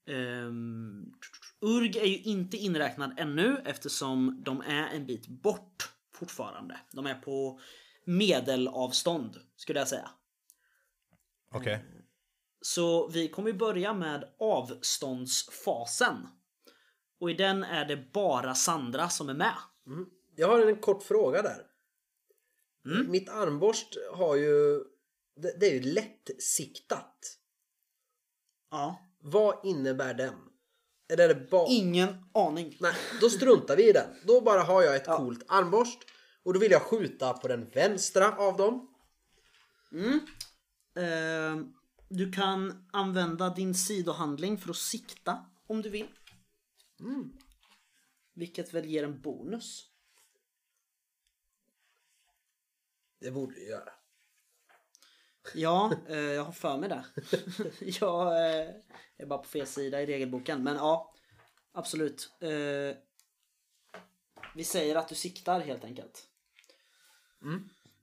[0.07, 1.13] Ehm,
[1.61, 6.79] Urg är ju inte inräknad ännu eftersom de är en bit bort fortfarande.
[6.91, 7.59] De är på
[8.05, 10.09] medelavstånd skulle jag säga.
[11.51, 11.85] Okej.
[12.61, 16.27] Så vi kommer ju börja med avståndsfasen.
[17.19, 19.55] Och i den är det bara Sandra som är med.
[20.35, 21.65] Jag har en kort fråga där.
[23.07, 24.83] Mitt armborst har ju...
[25.35, 27.37] Det, det är ju lättsiktat.
[28.71, 28.99] Ja.
[29.19, 30.48] Vad innebär den?
[31.09, 31.67] Är det bara...
[31.69, 32.77] Ingen aning.
[32.79, 34.15] Nej, då struntar vi i den.
[34.25, 35.17] Då bara har jag ett Ja.
[35.17, 35.99] coolt armborst.
[36.43, 38.95] Och då vill jag skjuta på den vänstra av dem.
[40.95, 41.57] Eh,
[42.09, 46.07] du kan använda din sidohandling för att sikta om du vill.
[48.33, 49.85] Vilket väl ger en bonus.
[53.19, 53.91] Det borde jag göra.
[55.53, 57.05] Ja, eh, jag har för mig det.
[57.99, 58.67] jag eh,
[59.17, 60.63] är bara på fel sida i regelboken.
[60.63, 61.13] Men ja,
[61.73, 62.29] absolut.
[62.41, 62.97] Eh,
[64.55, 66.25] vi säger att du siktar helt enkelt.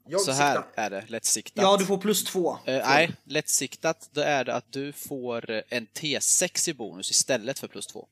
[0.08, 0.82] Jag så här siktar.
[0.82, 1.62] är det, lättsiktat.
[1.62, 2.58] Ja, du får plus två.
[2.64, 7.68] Eh, nej, lättsiktat, då är det att du får en T6 i bonus istället för
[7.68, 8.08] plus 2.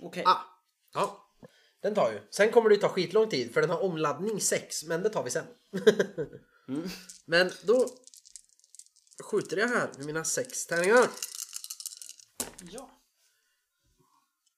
[0.00, 0.22] Okej.
[0.26, 0.38] Ah,
[0.94, 1.28] ja.
[1.82, 2.20] Den tar ju.
[2.30, 4.84] Sen kommer det ju ta skitlång tid för den har omladdning 6.
[4.84, 5.44] Men det tar vi sen.
[7.24, 7.88] Men då
[9.22, 11.08] skjuter jag här med mina sex tärningar.
[12.70, 12.90] Ja.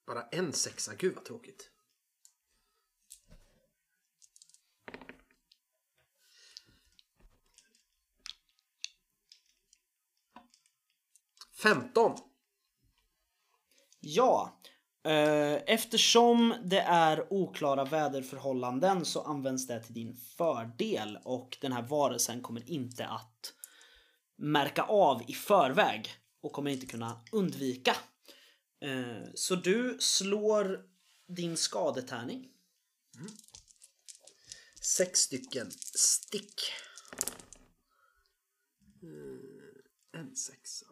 [0.07, 1.71] Bara en sexa, gud vad tråkigt.
[11.65, 12.17] Femton.
[13.99, 14.61] Ja.
[15.03, 21.81] Eh, Eftersom det är oklara väderförhållanden så används det till din fördel och den här
[21.81, 23.53] varelsen kommer inte att
[24.37, 26.09] märka av i förväg
[26.41, 27.95] och kommer inte kunna undvika.
[28.81, 30.85] Eh, Så du slår
[31.27, 32.51] din skadetärning.
[34.81, 36.61] Sex stycken stick.
[39.01, 39.51] Mm,
[40.11, 40.85] En sexa.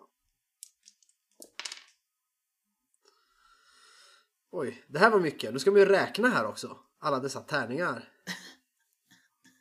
[4.51, 5.53] Oj, det här var mycket.
[5.53, 6.79] Nu ska man ju räkna här också.
[6.99, 8.09] Alla dessa tärningar.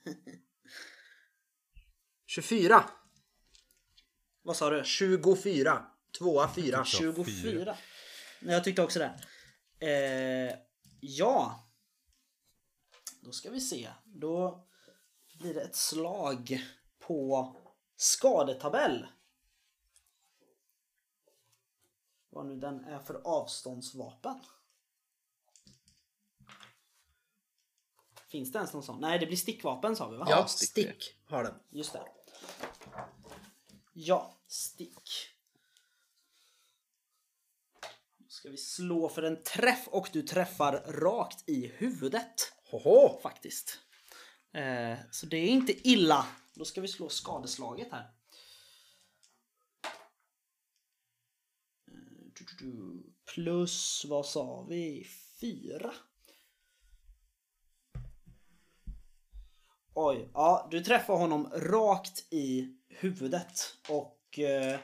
[2.27, 2.85] 24.
[4.43, 4.85] Vad sa du?
[4.85, 5.87] 24.
[6.19, 6.85] Tvåa, fyra.
[6.85, 7.77] 24.
[8.41, 9.21] Nej, jag tyckte också det.
[9.87, 10.59] Eh,
[11.01, 11.69] ja.
[13.21, 13.89] Då ska vi se.
[14.05, 14.67] Då
[15.39, 16.61] blir det ett slag
[16.99, 17.57] på
[17.97, 19.07] skadetabell.
[22.31, 24.41] Vad nu den är för avståndsvapen.
[28.29, 29.01] Finns det ens någon sån?
[29.01, 30.27] Nej, det blir stickvapen sa vi va?
[30.29, 30.69] Ja, stick.
[30.69, 31.55] stick har den.
[31.71, 32.03] Just det.
[33.93, 35.29] Ja, stick.
[38.19, 43.21] Då ska vi slå för en träff och du träffar rakt i huvudet Hoho!
[43.23, 43.79] faktiskt.
[44.53, 46.27] Eh, så det är inte illa.
[46.55, 48.11] Då ska vi slå skadeslaget här.
[52.63, 53.03] du,
[53.35, 55.07] plus, vad sa vi?
[55.41, 55.95] Fyra.
[59.95, 64.81] Oj, ja, du träffar honom rakt i huvudet och eh,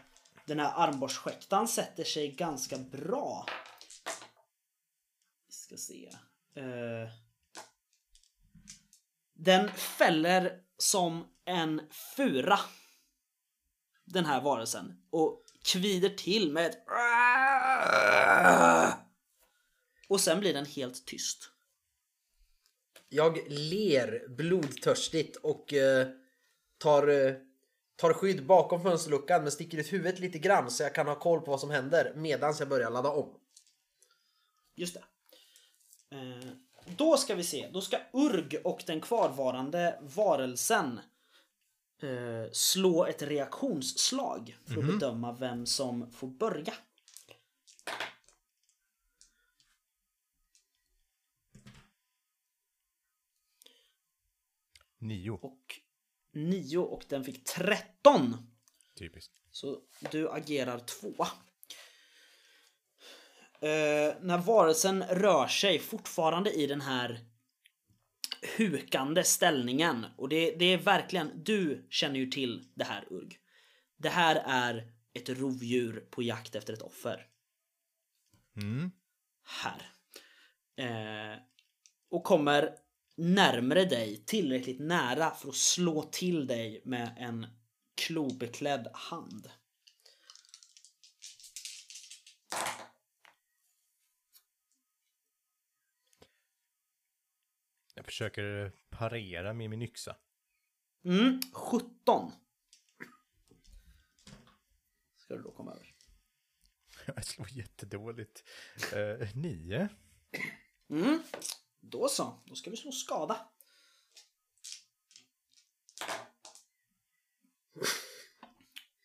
[0.47, 3.47] den här armborstskäktan sätter sig ganska bra.
[5.47, 6.09] Vi ska se.
[6.55, 7.11] Eh,
[9.35, 12.59] den fäller som en fura.
[14.05, 15.03] Den här varelsen.
[15.11, 16.79] Och kvider till med ett...
[20.09, 21.51] Och sen blir den helt tyst.
[23.09, 26.09] Jag ler blodtörstigt och eh,
[26.79, 27.35] tar, eh,
[27.97, 31.41] tar skydd bakom fönsterluckan men sticker ut huvudet lite grann så jag kan ha koll
[31.41, 33.35] på vad som händer medan jag börjar ladda om.
[34.77, 35.05] Just det.
[36.17, 36.51] Eh,
[36.97, 37.69] då ska vi se.
[37.73, 41.01] Då ska Urg och den kvarvarande varelsen
[42.03, 46.75] eh, slå ett reaktionsslag för att bedöma vem som får börja.
[54.99, 55.31] Nio.
[55.31, 55.81] Och
[56.33, 58.37] 9 och den fick 13.
[58.99, 59.35] Typiskt.
[59.51, 59.81] Så
[60.11, 61.25] du agerar två.
[63.61, 67.21] Eh, när varelsen rör sig fortfarande i den här
[68.57, 73.39] hukande ställningen och det, det är verkligen, du känner ju till det här Urg.
[73.97, 77.27] Det här är ett rovdjur på jakt efter ett offer.
[78.57, 78.91] Mm.
[79.43, 79.93] Här.
[80.77, 81.39] Eh,
[82.11, 82.75] och kommer
[83.19, 87.47] närmre dig, tillräckligt nära för att slå till dig med en
[87.95, 89.51] klobeklädd hand.
[97.95, 100.17] Jag försöker parera med min yxa.
[101.05, 102.33] Mm, 17.
[105.17, 105.95] Ska du då komma över.
[107.15, 108.45] Jag slår jättedåligt.
[108.97, 109.89] Uh, nio.
[110.91, 111.23] Mm,
[111.81, 112.43] då så.
[112.47, 113.49] Då ska vi slå skada.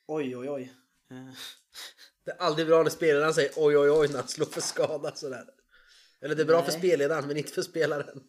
[0.06, 0.74] Oj, oj, oj.
[1.10, 1.34] Eh,
[2.24, 5.16] Det är aldrig bra när spelaren säger oj oj oj när han slår för skada
[5.16, 5.46] sådär.
[6.22, 6.80] Eller det är bra för Nej.
[6.80, 8.24] spelledaren men inte för spelaren.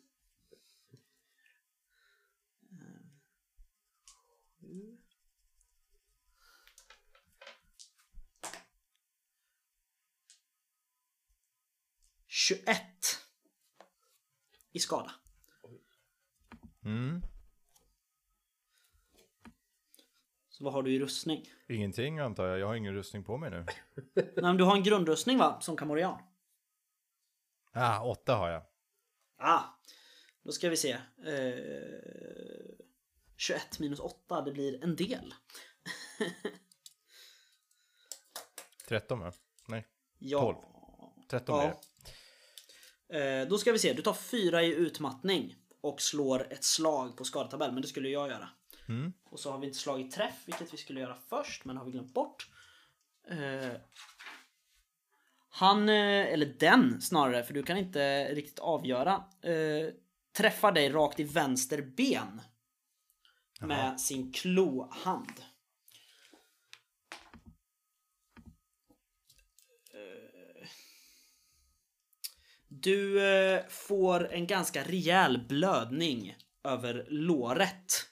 [12.26, 12.83] Tjugoett.
[14.74, 15.10] I skada.
[16.84, 17.22] Mm.
[20.48, 21.50] Så vad har du i rustning?
[21.68, 22.58] Ingenting antar jag.
[22.58, 23.66] Jag har ingen rustning på mig nu.
[24.14, 25.60] Nej, men du har en grundrustning va?
[25.60, 26.22] Som kamorian?
[27.72, 28.62] Ah, åtta har jag.
[29.36, 29.62] Ah,
[30.42, 30.92] då ska vi se.
[31.26, 31.54] Eh,
[33.36, 35.34] 21 minus 8, det blir en del.
[38.88, 39.32] 13 va?
[39.68, 39.86] Nej,
[40.18, 40.40] Ja.
[40.40, 40.56] 12.
[41.30, 41.60] 13 Ja.
[41.62, 41.80] blir det.
[43.14, 47.24] Eh, då ska vi se, du tar fyra i utmattning och slår ett slag på
[47.24, 48.48] skadetabell, men det skulle jag göra.
[48.88, 49.12] Mm.
[49.30, 51.90] Och så har vi inte slagit träff, vilket vi skulle göra först, men har vi
[51.90, 52.48] glömt bort.
[53.30, 53.80] Eh,
[55.48, 59.94] han, eh, eller den snarare, för du kan inte riktigt avgöra, eh,
[60.36, 62.40] träffar dig rakt i vänster ben.
[63.60, 65.42] Med sin klohand.
[72.84, 78.06] Du eh, får en ganska rejäl blödning över låret.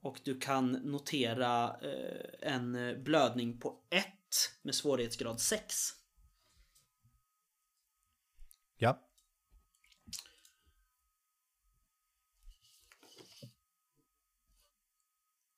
[0.00, 4.06] Och du kan notera eh, en blödning på 1
[4.62, 5.76] med svårighetsgrad 6.
[8.76, 9.08] Ja.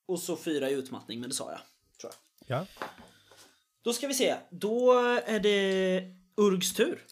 [0.07, 1.61] Och så 4 i utmattning, men det sa jag.
[2.01, 2.13] Tror
[2.47, 2.61] jag.
[2.61, 2.67] Ja.
[3.83, 4.37] Då ska vi se.
[4.51, 4.93] Då
[5.27, 7.07] är det Urgs tur.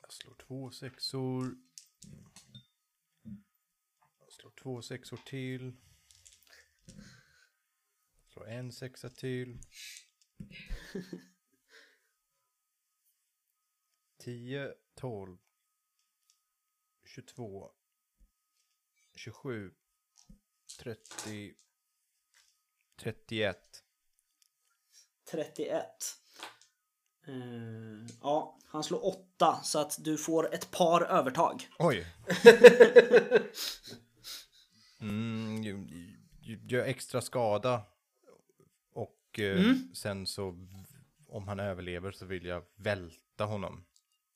[0.00, 1.56] Jag slår två sexor.
[4.18, 5.76] Jag slår två sexor till.
[8.26, 9.60] Slår en sexa till.
[14.18, 15.38] 10, 12,
[17.04, 17.72] 22,
[19.14, 19.74] 27,
[20.78, 21.54] 30,
[22.96, 23.84] 31.
[25.24, 26.27] 31.
[27.28, 31.68] Eh, ja, han slår 8 så att du får ett par övertag.
[31.78, 32.06] Oj!
[35.00, 35.62] mm,
[36.68, 37.82] gör extra skada.
[38.92, 40.66] Och eh, sen så,
[41.28, 43.84] om han överlever så vill jag välta honom.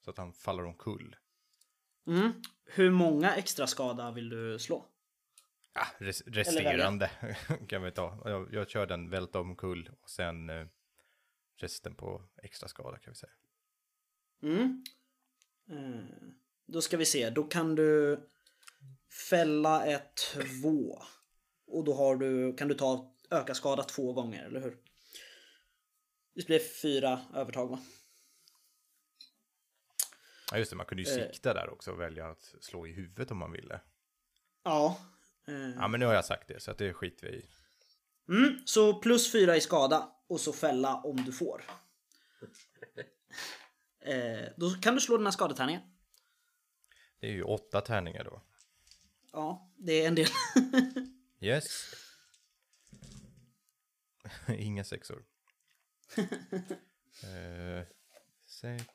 [0.04, 1.16] Så att han faller omkull.
[2.06, 2.32] Mm.
[2.64, 4.84] Hur många extra skada vill du slå?
[5.74, 7.10] Ah, res- resterande
[7.68, 8.18] kan vi ta.
[8.24, 10.66] Jag, jag kör den välta omkull och sen eh,
[11.62, 13.32] resten på extra skada kan vi säga.
[14.42, 14.84] Mm.
[15.70, 16.04] Eh,
[16.66, 18.20] Då ska vi se, då kan du
[19.30, 21.02] fälla ett två.
[21.66, 24.76] Och då har du, kan du ta öka skada två gånger, eller hur?
[26.34, 27.78] Det blir fyra övertag va?
[30.50, 31.30] Ja just det, man kunde ju Eh.
[31.30, 33.80] sikta där också och välja att slå i huvudet om man ville.
[34.62, 34.98] Ja.
[35.48, 37.46] Eh, Ja men nu har jag sagt det så att det skiter vi i.
[38.28, 41.64] Mm, så plus fyra i skada och så fälla om du får.
[44.00, 45.82] Eh, då kan du slå dina skadetärningar.
[47.20, 48.42] Det är ju åtta tärningar då.
[49.32, 50.28] Ja, det är en del.
[51.40, 51.94] Yes.
[54.48, 55.24] Inga sexor.
[57.22, 57.86] eh,
[58.46, 58.86] sex,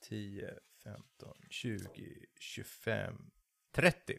[0.00, 3.30] tio, femton, tjugo, tjugofem,
[3.72, 4.18] trettio.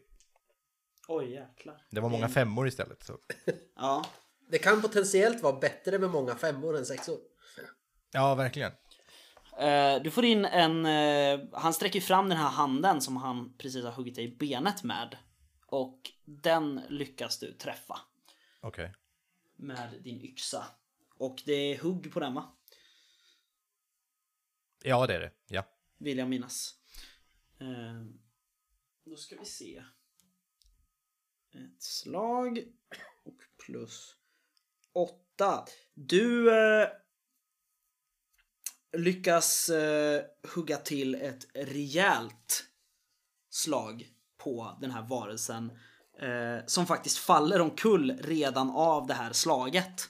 [1.08, 1.86] Oj jäklar.
[1.90, 3.02] Det var många femmor istället.
[3.02, 3.18] Så.
[3.74, 4.04] Ja.
[4.48, 7.18] Det kan potentiellt vara bättre med många femmor än sexor.
[8.12, 8.72] Ja, verkligen.
[9.58, 10.86] Eh, du får in en...
[10.86, 14.82] Eh, han sträcker fram den här handen som han precis har huggit dig i benet
[14.82, 15.16] med.
[15.66, 18.00] Och den lyckas du träffa
[18.60, 18.94] Okej.
[19.56, 20.64] med din yxa.
[21.18, 22.56] Och det är hugg på den va?
[24.82, 25.32] Ja, det är det.
[25.46, 25.64] Ja.
[25.98, 26.74] Vill jag minnas.
[27.60, 28.04] Eh,
[29.04, 29.84] då ska vi se.
[31.54, 32.58] Ett slag
[33.24, 34.16] och plus
[34.96, 35.64] åtta.
[35.94, 36.88] Du eh,
[38.96, 40.22] lyckas eh,
[40.54, 42.64] hugga till ett rejält
[43.50, 44.06] slag
[44.38, 45.70] på den här varelsen.
[46.20, 50.08] Eh, som faktiskt faller omkull redan av det här slaget.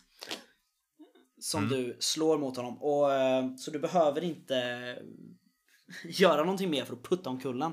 [1.41, 2.83] Som du slår mot honom.
[2.83, 4.99] Och, eh, så du behöver inte
[6.05, 7.73] göra någonting mer för att putta omkull den.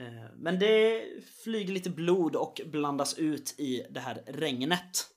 [0.00, 1.04] Eh, Men det
[1.44, 5.15] flyger lite blod och blandas ut i det här regnet.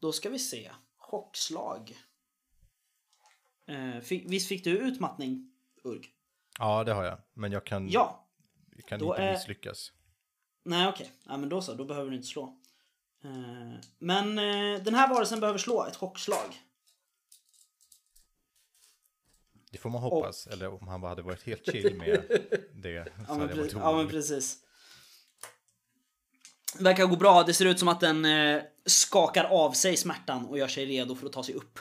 [0.00, 0.70] Då ska vi se.
[0.96, 1.96] Chockslag.
[3.66, 5.52] Eh, fick- Visst fick du utmattning,
[5.84, 6.06] Urg?
[6.58, 7.18] Ja, det har jag.
[7.34, 8.28] Men jag kan, Ja.
[8.76, 9.92] jag kan Då inte är- misslyckas.
[10.62, 12.58] Nej okej, ja, men då så, då behöver du inte slå.
[13.24, 16.62] Eh, Men eh, den här varelsen behöver slå ett chockslag.
[19.70, 20.46] Det får man hoppas.
[20.46, 22.06] Eller om han bara hade varit helt chill med
[22.74, 23.04] det.
[23.04, 24.64] Så Ja men, hade jag varit pre- ja, men precis.
[26.80, 27.42] Verkar gå bra.
[27.42, 31.14] Det ser ut som att den eh, skakar av sig smärtan och gör sig redo
[31.14, 31.78] för att ta sig upp.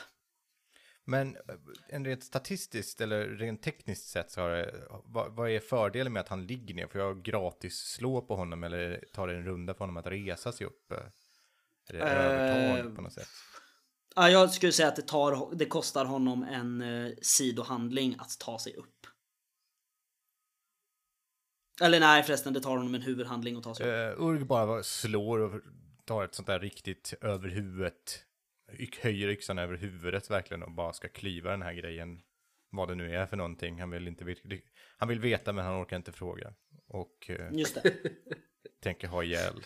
[1.06, 1.42] Men eh,
[1.90, 4.74] en rent statistiskt eller rent tekniskt sett så har det,
[5.06, 6.88] vad, vad är fördelen med att han ligger ner?
[6.88, 10.52] Får jag gratis slå på honom eller tar det en runda för honom att resa
[10.52, 10.92] sig upp?
[10.92, 10.98] eh?
[11.90, 13.28] Är det övertag på något sätt?
[14.16, 18.60] Ja, jag skulle säga att det, tar, det kostar honom en eh, sidohandling att ta
[18.60, 19.08] sig upp.
[21.82, 24.20] Eller nej förresten, det tar honom en huvudhandling att ta sig upp.
[24.20, 25.62] Uh, Urg bara slår och
[26.06, 28.24] tar ett sånt där riktigt över huvudet.
[29.02, 32.22] Höjer yxan över huvudet verkligen och bara ska klyva den här grejen.
[32.70, 33.80] Vad det nu är för någonting.
[33.80, 34.36] Han vill, inte,
[34.98, 36.54] han vill veta men han orkar inte fråga.
[36.88, 37.94] Och eh, Just det.
[38.84, 39.64] tänker ha ihjäl.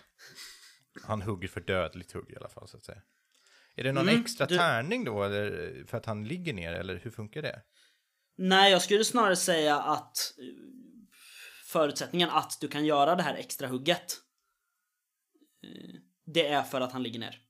[1.04, 3.02] Han hugger för dödligt hugg i alla fall så att säga.
[3.76, 7.00] Är det någon Mm, extra du- tärning då eller för att han ligger ner eller
[7.04, 7.62] hur funkar det?
[8.38, 10.46] Nej, jag skulle snarare säga att eh,
[11.72, 14.18] förutsättningen att du kan göra det här extra hugget.
[15.64, 15.96] eh,
[16.26, 17.42] Det är för att han ligger ner.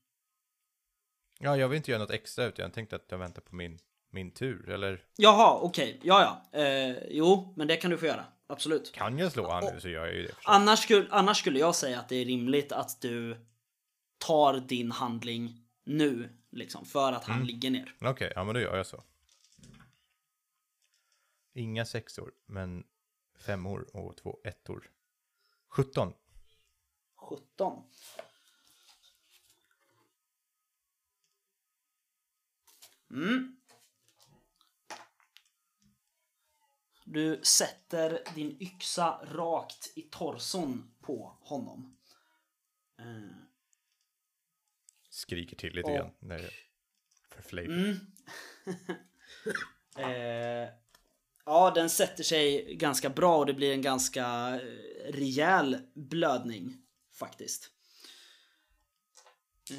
[1.38, 3.78] Ja, jag vill inte göra något extra utan jag tänkte att jag väntar på min,
[4.10, 4.68] min tur.
[4.70, 6.00] Eller Jaha, okej.
[6.02, 6.60] Ja, ja.
[6.60, 8.24] Eh, jo, men det kan du få göra.
[8.46, 8.92] Absolut.
[8.92, 10.28] kan jag slå han nu så gör jag ju det.
[10.28, 10.44] förstås.
[10.46, 13.46] Annars skulle, annars skulle jag säga att det är rimligt att du
[14.18, 16.28] tar din handling nu.
[16.50, 17.94] Liksom, för att han ligger ner.
[18.00, 19.02] Okej, ja men då gör jag så.
[21.54, 22.84] Inga sexor, men
[23.42, 24.90] femmor och två ettor.
[25.68, 26.12] 17.
[27.16, 27.82] 17.
[33.10, 33.56] Mm.
[37.04, 41.96] Du sätter din yxa rakt i torson på honom.
[42.98, 43.36] Eh,
[45.08, 46.10] Skriker till lite Och- grann.
[46.18, 46.52] När jag,
[47.30, 47.72] för flavor.
[47.72, 47.96] Mm.
[49.96, 50.74] eh,
[51.44, 54.24] ja, den sätter sig ganska bra och det blir en ganska
[54.54, 56.76] eh, rejäl blödning
[57.12, 57.70] faktiskt.
[59.70, 59.76] Eh,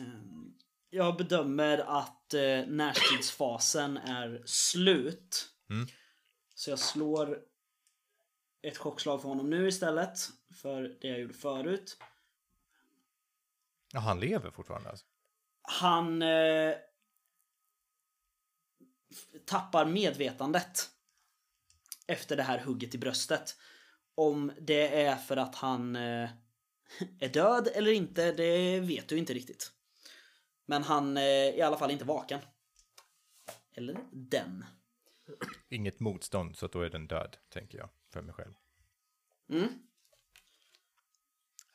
[0.90, 5.50] jag bedömer att eh, närstridsfasen är slut.
[5.70, 5.88] Mm.
[6.56, 7.40] Så jag slår
[8.62, 10.20] ett chockslag för honom nu istället
[10.54, 11.98] för det jag gjorde förut.
[13.94, 15.06] Ja, han lever fortfarande alltså.
[15.62, 16.76] Han eh,
[19.46, 20.90] tappar medvetandet
[22.08, 23.58] efter det här hugget i bröstet.
[24.16, 26.30] Om det är för att han eh,
[27.20, 29.72] är död eller inte, det vet du inte riktigt.
[30.66, 32.40] Men han eh, är i alla fall inte vaken.
[33.76, 34.66] Eller den.
[35.70, 38.54] Inget motstånd, så då är den död, tänker jag, för mig själv.
[39.50, 39.70] Mm.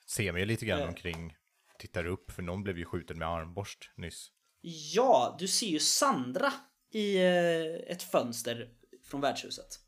[0.06, 0.88] Ser mig lite grann Eh.
[0.88, 1.36] omkring,
[1.78, 4.32] tittar upp, för någon blev ju skjuten med armborst nyss.
[4.60, 6.52] Ja, du ser ju Sandra
[6.90, 8.74] i eh, ett fönster
[9.04, 9.80] från värdshuset.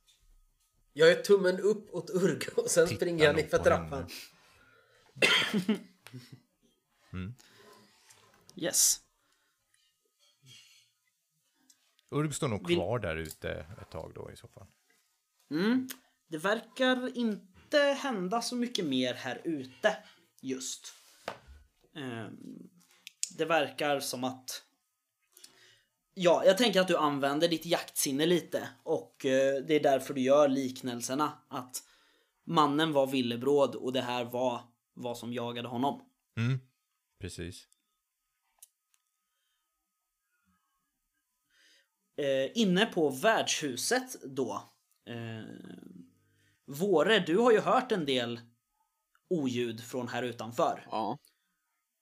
[0.93, 4.07] Jag gör tummen upp åt Urg och sen Tittar springer jag ner för trappan.
[5.53, 5.79] henne.
[8.57, 9.01] Yes.
[12.11, 13.51] Urg står nog Vill- kvar där ute
[13.83, 14.67] ett tag då i så fall.
[15.51, 15.89] Mm.
[16.29, 19.97] Det verkar inte hända så mycket mer här ute
[20.41, 20.93] just.
[21.97, 22.37] Ehm,
[23.39, 24.65] Det verkar som att...
[26.23, 30.21] Ja, jag tänker att du använder ditt jaktsinne lite och eh, det är därför du
[30.21, 31.33] gör liknelserna.
[31.49, 31.83] Att
[32.45, 34.61] mannen var villebråd och det här var
[34.95, 36.03] vad som jagade honom.
[36.37, 36.59] Mm,
[37.21, 37.67] precis.
[42.21, 44.63] eh, inne på värdshuset då.
[45.07, 45.45] Eh,
[46.67, 48.41] Våre, du har ju hört en del
[49.29, 50.87] oljud från här utanför.
[50.91, 51.19] Ja.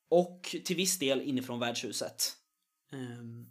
[0.09, 2.37] Och till viss del inifrån värdshuset.
[2.91, 3.48] Eh,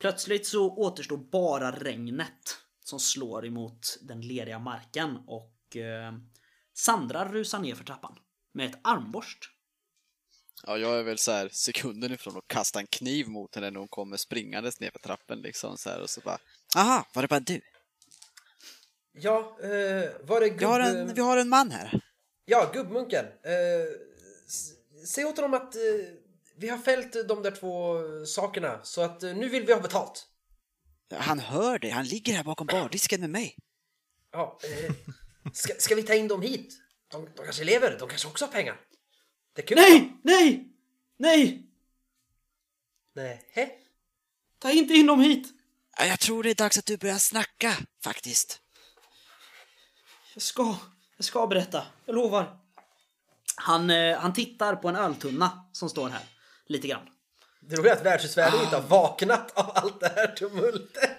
[0.00, 6.12] plötsligt så återstår bara regnet som slår emot den leriga marken och eh,
[6.74, 8.18] Sandra rusar ner för trappan
[8.52, 9.50] med ett armborst.
[10.66, 13.78] Ja, jag är väl så här sekunden ifrån att kasta en kniv mot henne när
[13.78, 16.38] hon kommer springandes ner för trappen liksom så här och så bara
[16.76, 17.60] Aha, var det bara du?
[19.12, 20.58] Ja, eh, var det gubb...
[20.60, 22.00] Vi har en, vi har en man här.
[22.44, 23.24] Ja, gubbmunken.
[23.24, 23.52] Eh,
[25.06, 25.80] säg åt honom att eh,
[26.60, 27.96] vi har fällt de där två
[28.26, 30.26] sakerna så att eh, nu vill vi ha betalt.
[31.14, 33.56] Han hör det, han ligger här bakom bardisken med mig.
[34.32, 34.94] Ja, eh,
[35.52, 36.74] ska, ska vi ta in dem hit?
[37.10, 38.80] De, de kanske lever, de kanske också har pengar.
[39.52, 40.16] Det kan Nej!
[40.22, 40.68] Nej!
[41.16, 41.66] Nej!
[43.14, 43.50] Nej.
[43.52, 43.70] Hä?
[44.58, 45.48] Ta inte in dem hit!
[45.98, 48.60] Ja, Jag tror det är dags att du börjar snacka, faktiskt.
[50.34, 50.76] Jag ska,
[51.16, 51.86] jag ska berätta.
[52.06, 52.58] Jag lovar.
[53.56, 56.22] Han, eh, han tittar på en öltunna som står här.
[56.70, 57.06] Lite grann.
[57.60, 61.10] Det roliga är att värdshusvärlden inte har vaknat av allt det här tumultet.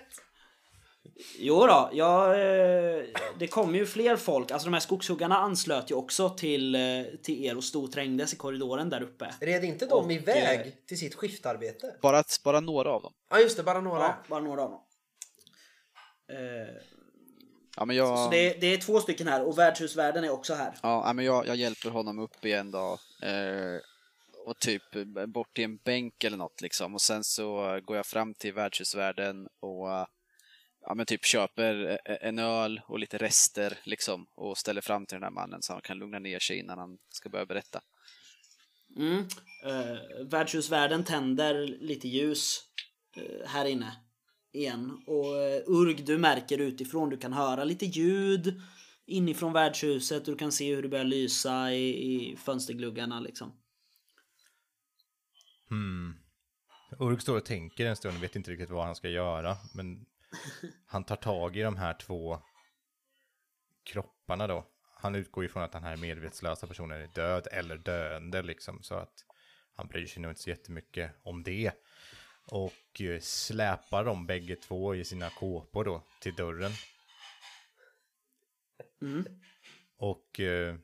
[1.39, 3.03] Jo då, jag, eh,
[3.39, 4.51] det kom ju fler folk.
[4.51, 6.79] Alltså de här skogshuggarna anslöt ju också till, eh,
[7.23, 9.33] till er och stod och trängdes i korridoren där uppe.
[9.41, 11.95] Red inte de Och, iväg till sitt skiftarbete?
[12.01, 13.13] bara, bara några av dem.
[13.29, 14.01] Ja, just det, bara några.
[14.01, 14.81] Ja, bara några av dem.
[16.31, 16.81] Eh,
[17.77, 20.53] Ja, men jag, Så det är, det är två stycken här och värdshusvärden är också
[20.53, 20.73] här.
[20.83, 22.97] ja, ja, men jag, jag hjälper honom upp igen då.
[23.23, 23.79] Eh,
[24.45, 26.93] och typ eh, bort i en bänk eller något liksom.
[26.93, 30.05] Och sen så eh, går jag fram till värdshusvärden och eh,
[30.81, 34.27] ja, men typ köper en öl och lite rester liksom.
[34.35, 36.97] Och ställer fram till den här mannen så han kan lugna ner sig innan han
[37.09, 37.81] ska börja berätta.
[38.97, 39.25] Mm.
[39.65, 42.61] Eh, värdshusvärden tänder lite ljus
[43.17, 43.95] eh, här inne
[44.53, 45.03] igen.
[45.07, 48.61] Och eh, Urg, du märker utifrån, du kan höra lite ljud
[49.05, 50.25] inifrån värdshuset.
[50.25, 53.51] Du kan se hur det börjar lysa i, i fönstergluggarna liksom.
[55.71, 56.13] Hmm.
[56.99, 60.05] Urg står och tänker en stund, vet inte riktigt vad han ska göra, men
[60.85, 62.39] han tar tag i de här två
[63.83, 64.67] kropparna då.
[64.95, 69.25] Han utgår ifrån att den här medvetslösa personen är död eller döende liksom, så att
[69.75, 71.71] han bryr sig nog inte så jättemycket om det.
[72.45, 76.71] Och eh, släpar dem bägge två i sina kåpor då till dörren.
[79.01, 79.25] Mm.
[79.97, 80.75] Och eh,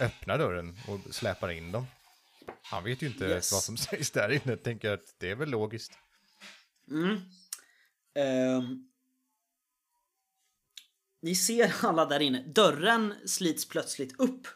[0.00, 1.86] öppnar dörren och släpar in dem.
[2.62, 3.52] Han vet ju inte Yes.
[3.52, 5.92] vad som sägs där inne, tänker att det är väl logiskt.
[6.90, 7.20] Mm.
[8.14, 8.88] Ehm.
[11.22, 12.42] ni ser alla där inne.
[12.46, 14.46] Dörren slits plötsligt upp.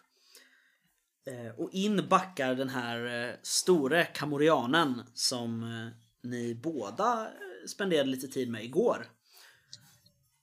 [1.26, 5.88] Eh, och in backar den här eh, store kamorianen som eh,
[6.28, 7.30] ni båda
[7.66, 9.06] spenderade lite tid med igår.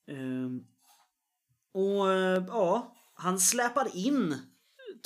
[0.08, 0.66] Ehm.
[1.72, 2.08] och
[2.48, 4.38] ja, han släpar in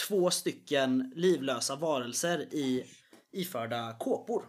[0.08, 2.94] två stycken livlösa varelser i
[3.32, 4.46] iförda kåpor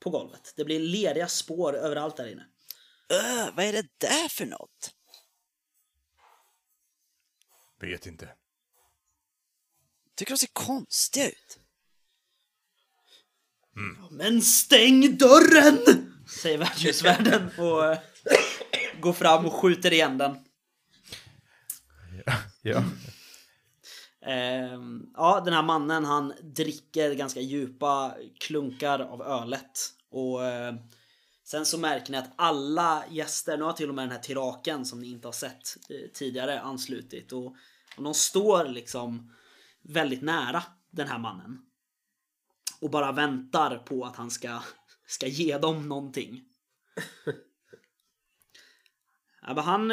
[0.00, 0.52] på golvet.
[0.56, 2.46] Det blir leriga spår överallt där inne.
[3.10, 4.94] Öh, vad är det där för något?
[7.80, 8.34] Vet inte.
[10.14, 11.58] Tycker de ser konstiga ut.
[14.10, 15.78] Men stäng dörren!
[16.42, 17.98] Säger värdshusvärden och eh,
[19.00, 20.44] går fram och skjuter igen den.
[22.62, 22.78] Ja.
[22.78, 22.90] Ehm,
[25.14, 29.78] ja, den här mannen han dricker ganska djupa klunkar av ölet
[30.10, 30.74] och eh,
[31.48, 34.84] Sen så märker ni att alla gäster, nu har till och med den här tiraken
[34.84, 37.46] som ni inte har sett eh, tidigare anslutit och,
[37.96, 39.34] och de står liksom
[39.82, 41.58] väldigt nära den här mannen.
[42.80, 44.62] Och bara väntar på att han ska,
[45.06, 46.44] ska ge dem någonting.
[49.42, 49.90] ja, men han...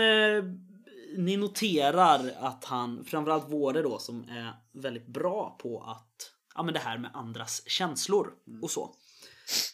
[1.16, 6.32] Eh, ni noterar att han, framförallt Våre då, som är väldigt bra på att...
[6.56, 8.96] Ja men det här med andras känslor och så.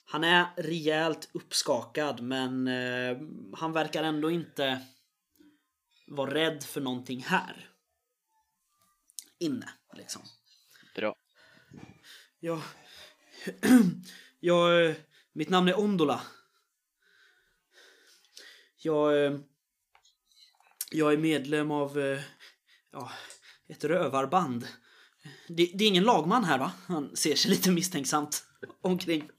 [0.05, 3.17] Han är rejält uppskakad men eh,
[3.53, 4.81] han verkar ändå inte
[6.07, 7.69] vara rädd för någonting här.
[9.39, 10.21] Inne, liksom.
[10.95, 11.15] Bra.
[12.39, 12.61] Jag...
[14.39, 14.85] jag...
[14.85, 14.95] eh,
[15.33, 16.21] Mitt namn är Ondola.
[18.77, 19.39] Jag...
[20.91, 21.99] Jag är medlem av...
[21.99, 22.19] eh,
[22.93, 23.11] Ja,
[23.69, 24.67] ett rövarband.
[25.47, 26.71] Det, det är ingen lagman här va?
[26.87, 28.43] Han ser sig lite misstänksamt
[28.81, 29.29] omkring.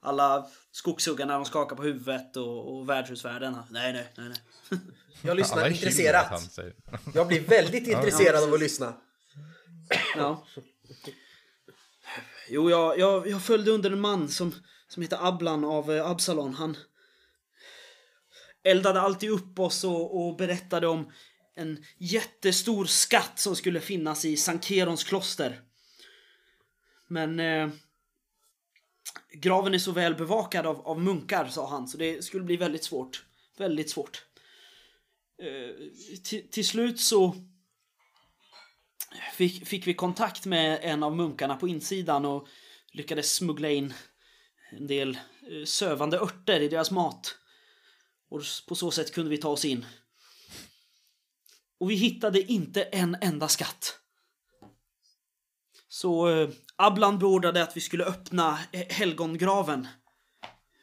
[0.00, 3.56] Alla skogshuggarna de skakar på huvudet och, och värdshusvärden.
[3.70, 4.80] Nej, nej, nej, nej.
[5.22, 6.58] Jag lyssnar intresserat.
[7.14, 8.94] Jag blir väldigt intresserad av att lyssna.
[10.16, 10.46] Ja.
[12.48, 14.54] Jo, jag, jag, jag följde under en man som,
[14.88, 16.54] som heter Ablan av eh, Absalon.
[16.54, 16.76] Han
[18.64, 21.12] eldade alltid upp oss och, och berättade om
[21.54, 25.60] en jättestor skatt som skulle finnas i Sankerons kloster.
[27.08, 27.68] Men eh,
[29.32, 32.84] graven är så väl bevakad av, av munkar, sa han, så det skulle bli väldigt
[32.84, 33.24] svårt.
[33.58, 34.24] Väldigt svårt.
[35.42, 37.36] Eh, till, slut så
[39.34, 42.48] fick, fick vi kontakt med en av munkarna på insidan och
[42.92, 43.94] lyckades smuggla in
[44.70, 45.18] en del
[45.50, 47.38] eh, sövande örter i deras mat.
[48.32, 49.86] Och på så sätt kunde vi ta oss in.
[51.78, 53.98] Och vi hittade inte en enda skatt.
[55.88, 59.88] Så eh, Ablan beordrade att vi skulle öppna helgongraven.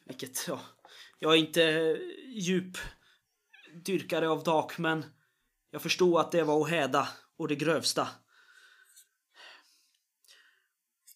[0.05, 0.61] Vilket, ja,
[1.19, 1.97] jag är inte eh,
[2.27, 2.77] djup
[3.85, 5.05] dyrkare av dak, men
[5.71, 8.07] jag förstod att det var att häda och det grövsta.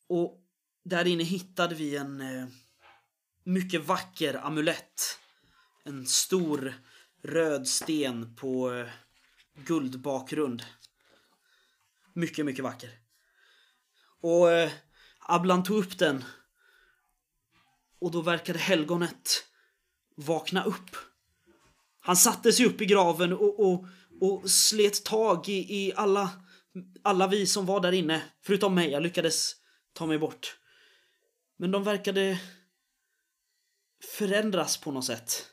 [0.08, 0.42] Och
[0.86, 2.48] där inne hittade vi en eh,
[3.44, 5.20] mycket vacker amulett.
[5.86, 6.74] En stor
[7.24, 8.88] röd sten på eh,
[9.56, 10.64] guldbakgrund.
[12.14, 12.90] Mycket, mycket vacker.
[14.22, 14.72] Och eh,
[15.20, 16.24] Ablan tog upp den.
[18.00, 19.44] Och då verkade helgonet
[20.16, 20.96] vakna upp.
[22.00, 23.86] Han satte sig upp i graven och, och,
[24.22, 26.30] och slet tag i, i alla,
[27.02, 28.24] alla vi som var där inne.
[28.42, 29.56] Förutom mig, jag lyckades
[29.94, 30.60] ta mig bort.
[31.58, 32.40] Men de verkade
[34.18, 35.53] förändras på något sätt.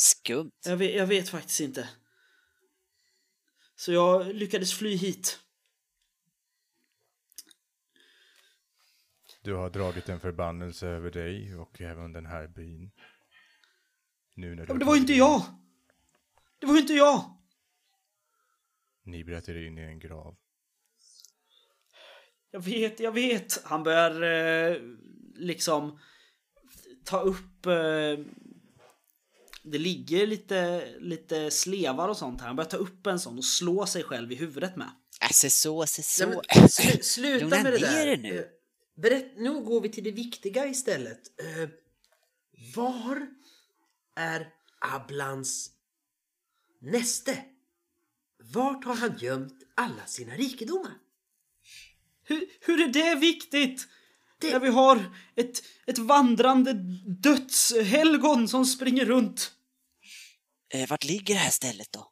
[0.00, 0.52] Skumt.
[0.64, 1.88] Jag vet, jag vet faktiskt inte.
[3.76, 5.40] Så jag lyckades fly hit.
[9.42, 12.90] Du har dragit en förbannelse över dig och även den här byn.
[14.34, 15.42] Nu när du Ja, men det var ju inte jag!
[16.58, 17.38] Det var ju inte jag!
[19.02, 20.36] Ni bröt er in i en grav.
[22.50, 23.64] Jag vet, jag vet.
[23.64, 24.82] Han börjar eh,
[25.34, 25.98] liksom
[27.04, 27.66] ta upp...
[27.66, 28.26] Eh,
[29.62, 32.46] det ligger lite, lite slevar och sånt här.
[32.46, 34.90] Han börjar ta upp en sån och slå sig själv i huvudet med.
[35.20, 36.26] Alltså så, så, så.
[36.26, 38.16] Nej, men, slu, sluta Lugna med det där.
[38.16, 38.38] nu.
[38.38, 38.44] Eh,
[39.02, 41.20] Berätt, nu går vi till det viktiga istället.
[41.40, 41.68] Eh,
[42.74, 43.26] var
[44.16, 44.48] är
[44.80, 45.70] Ablans
[46.80, 47.44] näste?
[48.42, 50.94] Vart har han gömt alla sina rikedomar?
[52.22, 53.88] Hur, hur är det viktigt?
[54.42, 56.72] När vi har ett, ett vandrande
[57.22, 59.52] dödshelgon som springer runt.
[60.74, 62.10] Eh, vart ligger det här stället då?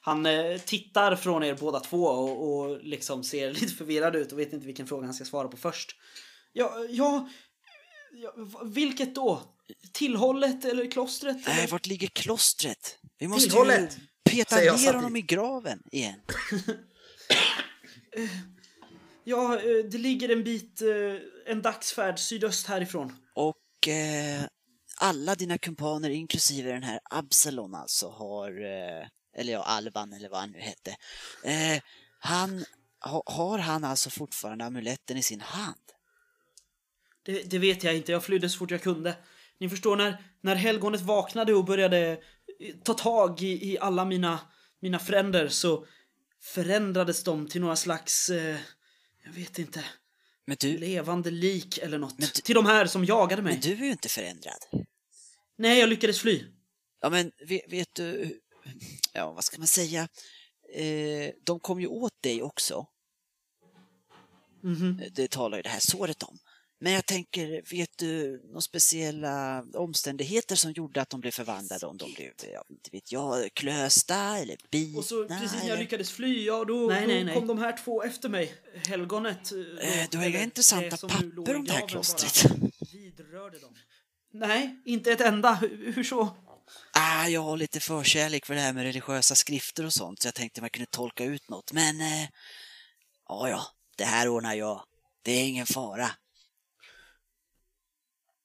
[0.00, 4.38] Han eh, tittar från er båda två och, och liksom ser lite förvirrad ut och
[4.38, 5.96] vet inte vilken fråga han ska svara på först.
[6.52, 7.28] Ja, ja,
[8.12, 8.34] ja
[8.64, 9.42] vilket då?
[9.92, 11.48] Tillhållet eller klostret?
[11.48, 11.68] Eh, Eller?
[11.68, 12.98] vart ligger klostret?
[13.18, 16.20] Vi måste Tillhållet, ju peta ner honom i graven igen.
[19.28, 23.16] Ja, eh, det ligger en bit, eh, en dagsfärd sydöst härifrån.
[23.34, 24.44] Och eh,
[25.00, 29.06] alla dina kumpaner, inklusive den här Absalon alltså, har, eh,
[29.36, 30.96] eller ja, Alban eller vad han nu hette.
[31.44, 31.82] Eh,
[32.18, 32.64] han,
[33.00, 35.76] ha, har han alltså fortfarande amuletten i sin hand?
[37.22, 39.16] Det, det vet jag inte, jag flydde så fort jag kunde.
[39.60, 42.18] Ni förstår, när, när helgonet vaknade och började
[42.84, 44.40] ta tag i, i alla mina,
[44.80, 45.86] mina fränder så
[46.42, 48.56] förändrades de till några slags, eh,
[49.28, 49.84] jag vet inte,
[50.46, 52.18] Men du, levande lik eller något.
[52.18, 53.52] Men du- Till de här som jagade mig.
[53.52, 54.64] men du är ju inte förändrad.
[55.58, 56.44] Nej, jag lyckades fly.
[57.00, 58.40] Ja, men vet, vet du,
[59.12, 60.08] ja, vad ska man säga?
[60.74, 62.86] Eh, de kom ju åt dig också.
[64.62, 65.02] Mhm.
[65.12, 66.38] Det talar ju det här såret om.
[66.80, 71.86] Men jag tänker, vet du några speciella omständigheter som gjorde att de blev förvandlade?
[71.86, 74.98] Om de blev, ja, inte vet jag, klösta eller bitna?
[74.98, 75.78] Och så precis när jag eller...
[75.78, 77.34] lyckades fly, ja då, Nej, då nej, nej.
[77.34, 78.54] kom de här två efter mig.
[78.86, 79.52] Helgonet.
[79.52, 82.44] Eh, då, Du har inga intressanta papper om det här klostret.
[82.92, 83.74] Vidrörde dem.
[84.32, 85.54] Nej, inte ett enda.
[85.54, 86.36] Hur, hur så?
[86.92, 90.34] Ah, jag har lite förkärlek för det här med religiösa skrifter och sånt, så jag
[90.34, 91.72] tänkte man kunde tolka ut något.
[91.72, 92.28] Men, eh,
[93.28, 93.62] ja, ja,
[93.96, 94.84] det här ordnar jag.
[95.22, 96.10] Det är ingen fara.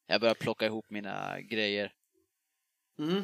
[0.07, 1.93] Jag börjar plocka ihop mina grejer.
[2.99, 3.17] Mm.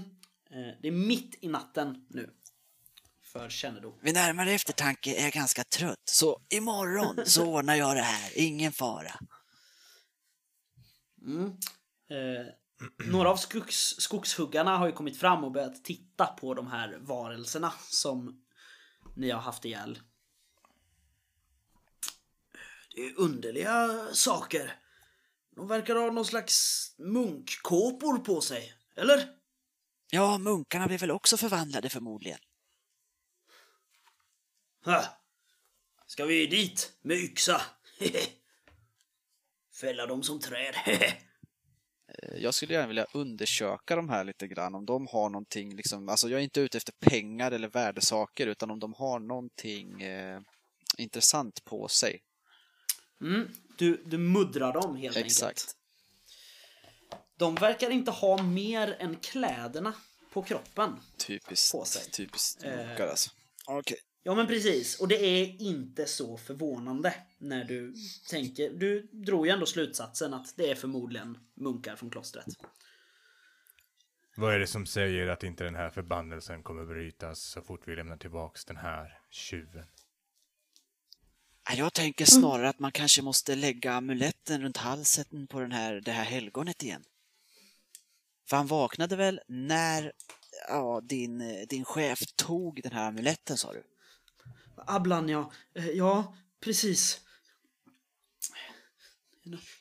[0.51, 2.33] Eh, Det är mitt i natten nu.
[3.23, 3.99] För kännedom.
[4.01, 8.31] Vid närmare eftertanke är jag ganska trött, så imorgon så ordnar jag det här.
[8.35, 9.19] Ingen fara.
[11.21, 11.45] Mm.
[12.09, 12.45] Eh,
[13.11, 17.73] några av skogs, skogshuggarna har ju kommit fram och börjat titta på de här varelserna
[17.89, 18.45] som
[19.15, 19.99] ni har haft ihjäl.
[22.95, 24.75] Det är underliga saker.
[25.59, 29.27] De verkar ha någon slags munkkåpor på sig, eller?
[30.11, 32.39] Ja, munkarna blev väl också förvandlade förmodligen.
[34.85, 35.03] Ha.
[36.05, 37.61] Ska vi dit med yxa?
[39.81, 40.75] Fälla dem som träd.
[42.23, 46.09] Eh, Jag skulle gärna vilja undersöka de här lite grann, om de har någonting, liksom,
[46.09, 50.41] alltså jag är inte ute efter pengar eller värdesaker, utan om de har någonting eh,
[50.97, 52.21] intressant på sig.
[53.21, 53.47] Mm.
[53.79, 55.43] Du, du muddrar dem helt Exakt.
[55.43, 55.75] enkelt.
[57.37, 59.93] De verkar inte ha mer än kläderna
[60.33, 60.99] på kroppen.
[61.17, 62.11] Typiskt, På sig.
[62.11, 63.29] typiskt Eh, munkar alltså.
[63.67, 63.97] Okej.
[64.23, 67.93] Ja men precis, och det är inte så förvånande när du
[68.29, 72.45] tänker, du drog ju ändå slutsatsen att det är förmodligen munkar från klostret.
[74.35, 77.95] Vad är det som säger att inte den här förbannelsen kommer brytas så fort vi
[77.95, 79.85] lämnar tillbaks den här tjuven?
[81.69, 86.01] Ja, Jag tänker snarare att man kanske måste lägga amuletten runt halsen på den här,
[86.01, 87.03] det här helgonet igen.
[88.49, 90.11] För han vaknade väl när
[90.67, 93.83] ja, din, din chef tog den här amuletten, sa du?
[94.87, 97.19] Ablan ja, Eh, ja precis.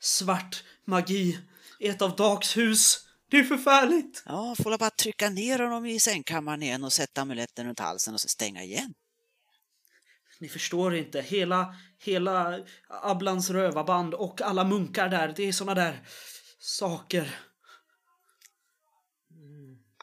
[0.00, 1.38] Svart magi
[1.78, 3.08] i ett av Dags hus.
[3.30, 4.22] Det är förfärligt!
[4.26, 8.14] Ja, får jag bara trycka ner honom i sängkammaren igen och sätta amuletten runt halsen
[8.14, 8.94] och stänga igen.
[10.40, 16.08] Ni förstår inte, hela, hela Ablans rövarband och alla munkar där, det är såna där
[16.58, 17.40] saker.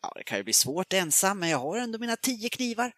[0.01, 2.93] Ja, det kan ju bli svårt ensam, men jag har ändå mina tio knivar.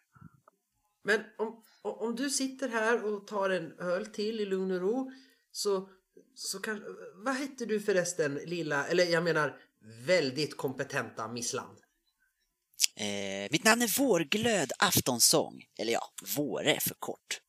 [1.04, 5.12] Men om, om du sitter här och tar en öl till i lugn och ro
[5.52, 5.90] så,
[6.36, 6.84] så kan...
[7.16, 9.58] Vad hette du förresten lilla, eller jag menar
[10.06, 11.78] väldigt kompetenta Missland?
[12.96, 15.66] Eh, mitt namn är Vårglöd Aftonsång.
[15.80, 17.42] Eller ja, Våre för kort.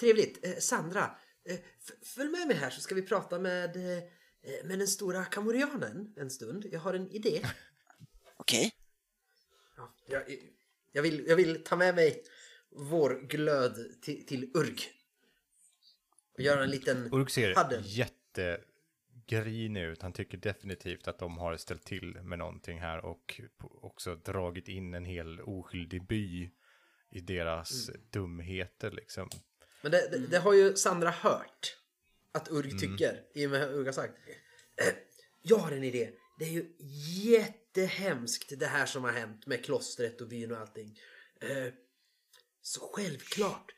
[0.00, 0.46] Trevligt.
[0.46, 1.16] Eh, Sandra,
[1.48, 1.58] eh,
[2.02, 4.02] följ med mig här så ska vi prata med, eh,
[4.64, 6.66] med den stora kamorianen en stund.
[6.72, 7.46] Jag har en idé.
[8.36, 8.72] Okej?
[9.76, 10.22] Ja, jag,
[10.92, 12.22] jag, vill, jag vill ta med mig
[12.70, 14.78] vår glöd till, till Urg.
[16.34, 17.82] Och göra en liten Urk ser paddel.
[19.32, 20.02] Jättegrinig ut.
[20.02, 24.94] Han tycker definitivt att de har ställt till med någonting här och också dragit in
[24.94, 26.50] en hel oskyldig by
[27.10, 29.28] i deras dumheter liksom.
[29.82, 31.76] Men det, det, det har ju Sandra hört
[32.32, 34.14] att Urg tycker i och med vad Urg har sagt.
[35.42, 36.10] Jag har en idé.
[36.38, 36.74] Det är ju
[37.22, 40.98] jättehemskt det här som har hänt med klostret och byn och allting.
[41.40, 41.72] Eh,
[42.62, 43.72] Så självklart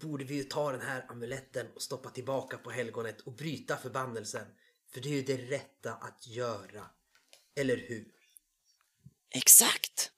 [0.00, 4.46] borde vi ju ta den här amuletten och stoppa tillbaka på helgonet och bryta förbannelsen.
[4.92, 6.90] För det är ju det rätta att göra.
[7.56, 8.06] Eller hur?
[9.30, 10.10] Exakt!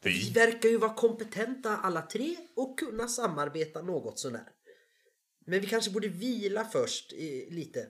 [0.00, 4.48] Vi verkar ju vara kompetenta alla tre och kunna samarbeta något sånär.
[5.46, 7.88] Men vi kanske borde vila först i, lite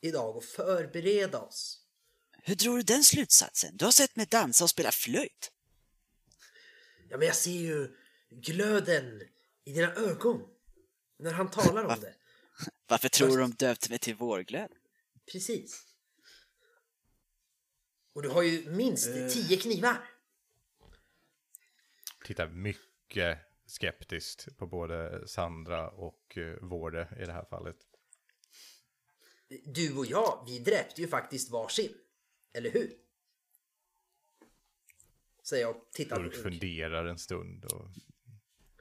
[0.00, 1.80] idag och förbereda oss.
[2.42, 3.76] Hur tror du den slutsatsen?
[3.76, 5.50] Du har sett mig dansa och spela flöjt.
[7.08, 7.96] Ja, men jag ser ju
[8.30, 9.22] glöden
[9.64, 10.48] i dina ögon
[11.18, 12.14] när han talar om det.
[12.86, 14.72] Varför tror du de döpte mig till Vårglöd?
[15.32, 15.94] Precis.
[18.12, 20.08] Och du har ju minst tio knivar.
[22.24, 27.76] Tittar mycket skeptiskt på både Sandra och uh, Vårde i det här fallet.
[29.64, 31.94] Du och jag, vi dräpte ju faktiskt varsin.
[32.52, 32.92] Eller hur?
[35.42, 36.34] Säger jag och tittar på Urk.
[36.34, 37.88] funderar en stund och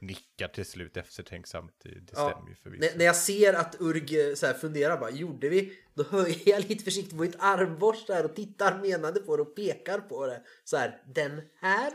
[0.06, 1.74] nickar till slut eftertänksamt.
[1.84, 2.98] Det det Ja, stämmer ju förvisso.
[2.98, 5.80] när, jag ser att Urg eh, så här funderar bara, gjorde vi?
[5.94, 9.56] Då höjer jag lite försiktigt på mitt armborst där och tittar menande på det och
[9.56, 10.44] pekar på det.
[10.64, 11.92] Så här, den här?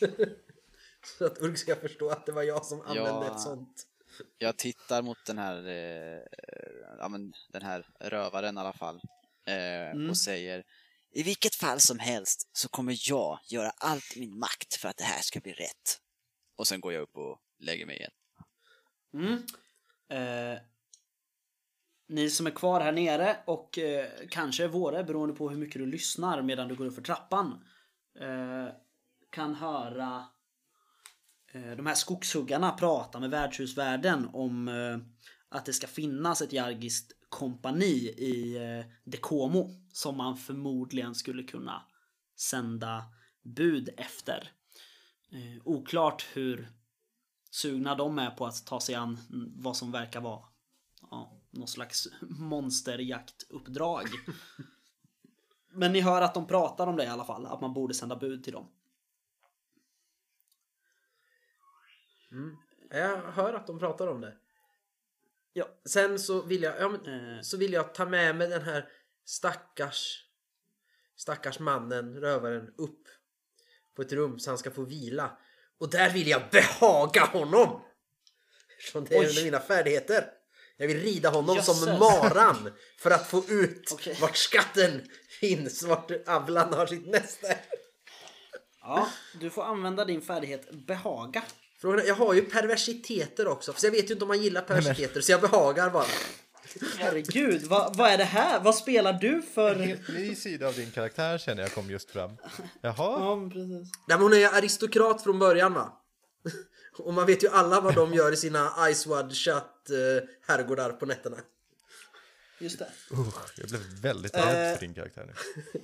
[1.18, 3.34] så att Urg ska förstå att det var jag som använde Ja.
[3.34, 3.86] ett sånt.
[4.38, 6.22] jag tittar mot den här, eh,
[6.98, 9.00] ja, men, den här rövaren i alla fall.
[9.46, 10.64] Eh, Och säger
[11.12, 14.96] I vilket fall som helst så kommer jag göra allt i min makt för att
[14.96, 16.00] det här ska bli rätt
[16.60, 18.10] och sen går jag upp och lägger mig igen.
[19.14, 19.42] Mm.
[20.08, 20.60] Eh,
[22.08, 25.80] ni som är kvar här nere och eh, kanske är våra beroende på hur mycket
[25.80, 27.64] du lyssnar medan du går upp för trappan.
[28.20, 28.74] Eh,
[29.30, 30.26] kan höra
[31.52, 34.98] eh, de här skogshuggarna prata med värdshusvärden om eh,
[35.48, 41.82] att det ska finnas ett jargiskt kompani i eh, Dekomo som man förmodligen skulle kunna
[42.36, 43.04] sända
[43.42, 44.52] bud efter.
[45.32, 46.68] Eh, oklart hur
[47.50, 49.18] sugna de är på att ta sig an
[49.56, 50.44] vad som verkar vara
[51.10, 54.06] ja, någon slags monsterjaktuppdrag.
[55.72, 58.16] Men ni hör att de pratar om det i alla fall, att man borde sända
[58.16, 58.68] bud till dem.
[62.90, 64.36] Jag hör att de pratar om det.
[65.52, 65.68] Ja.
[65.84, 67.40] Sen så vill jag, ja, men, Eh.
[67.42, 68.88] så vill jag ta med mig den här
[69.24, 70.26] stackars
[71.16, 73.08] stackars mannen, rövaren, upp
[74.00, 75.30] på ett rum så han ska få vila.
[75.80, 77.80] Och där vill jag behaga honom!
[78.78, 79.30] Eftersom det är Oj.
[79.30, 80.24] en av mina färdigheter.
[80.76, 81.80] Jag vill rida honom Jösses.
[81.80, 84.16] som maran för att få ut Okej.
[84.20, 85.02] vart skatten
[85.40, 87.58] finns, vart Avlan har sitt näste.
[88.80, 89.08] Ja,
[89.40, 91.42] du får använda din färdighet behaga.
[91.80, 94.62] Frågan är, jag har ju perversiteter också, för jag vet ju inte om man gillar
[94.62, 96.06] perversiteter så jag behagar bara.
[96.98, 98.60] Herregud, vad, vad är det här?
[98.60, 99.74] Vad spelar du för...
[99.74, 102.30] En helt ny sida av din karaktär känner jag kom just fram.
[102.80, 103.92] Jaha, Ja, precis.
[104.08, 105.96] Nej, men hon är ju aristokrat från början va?
[106.98, 109.54] Och man vet ju alla vad de gör i sina Icewad shut
[109.90, 111.36] eh, herrgårdar på nätterna.
[112.58, 112.88] Just det.
[113.12, 115.32] usch, jag blev väldigt rädd för din karaktär nu.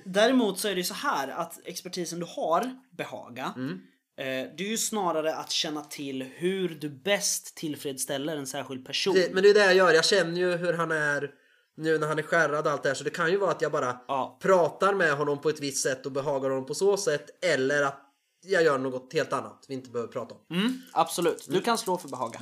[0.05, 3.81] Däremot så är det ju så här att expertisen du har, behaga, Mm.
[4.17, 9.13] Eh, det är ju snarare att känna till hur du bäst tillfredsställer en särskild person.
[9.13, 11.31] Det, men det är det jag gör, jag känner ju hur han är
[11.77, 13.61] nu när han är skärrad och allt det här så det kan ju vara att
[13.61, 14.37] jag bara Ja.
[14.41, 18.01] pratar med honom på ett visst sätt och behagar honom på så sätt eller att
[18.45, 20.57] jag gör något helt annat vi inte behöver prata om.
[20.57, 22.39] Mm, absolut, du kan slå för behaga.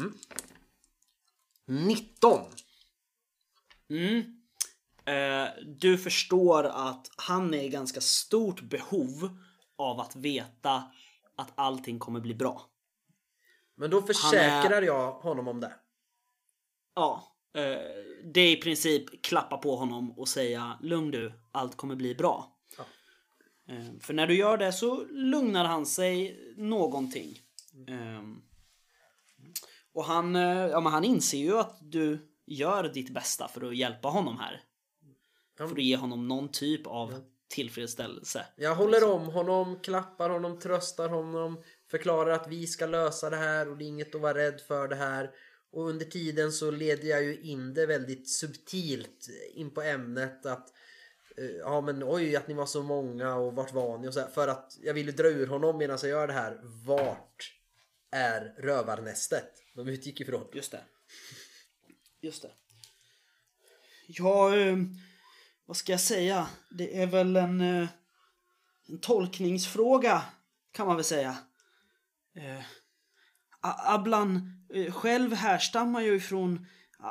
[1.68, 2.42] 19!
[3.90, 4.42] Mm.
[5.06, 9.38] Eh, du förstår att han är i ganska stort behov
[9.78, 10.84] av att veta
[11.38, 12.62] att allting kommer bli bra.
[13.76, 15.74] Men då försäkrar jag honom om det.
[16.96, 17.62] Ja, eh,
[18.34, 22.58] det är i princip klappa på honom och säga lugn du, allt kommer bli bra.
[22.78, 22.84] Ja.
[23.74, 27.40] Eh, för när du gör det så lugnar han sig någonting.
[27.88, 28.22] Eh,
[29.94, 33.78] och han, eh, ja, men han inser ju att du gör ditt bästa för att
[33.78, 34.64] hjälpa honom här.
[35.58, 37.24] För att ge honom någon typ av
[37.56, 38.46] tillfredsställelse.
[38.56, 43.70] Jag håller om honom, klappar honom, tröstar honom, förklarar att vi ska lösa det här
[43.70, 45.32] och det är inget att vara rädd för det här.
[45.72, 50.74] Och under tiden så leder jag ju in det väldigt subtilt in på ämnet att
[51.38, 54.20] eh, ja men oj att ni var så många och vart var ni och så
[54.20, 56.60] här, för att jag vill ju dra ur honom medan jag gör det här.
[56.64, 57.54] Vart
[58.12, 59.50] är rövarnästet?
[59.74, 60.48] De utgick ifrån.
[60.54, 60.82] Just det.
[62.22, 62.52] Just det.
[64.08, 64.78] Ja, eh,
[65.66, 66.48] vad ska jag säga?
[66.70, 67.88] Det är väl en, eh,
[68.88, 70.22] en tolkningsfråga
[70.72, 71.38] kan man väl säga.
[72.36, 72.64] Eh,
[73.62, 76.66] Ablan eh, själv härstammar ju ifrån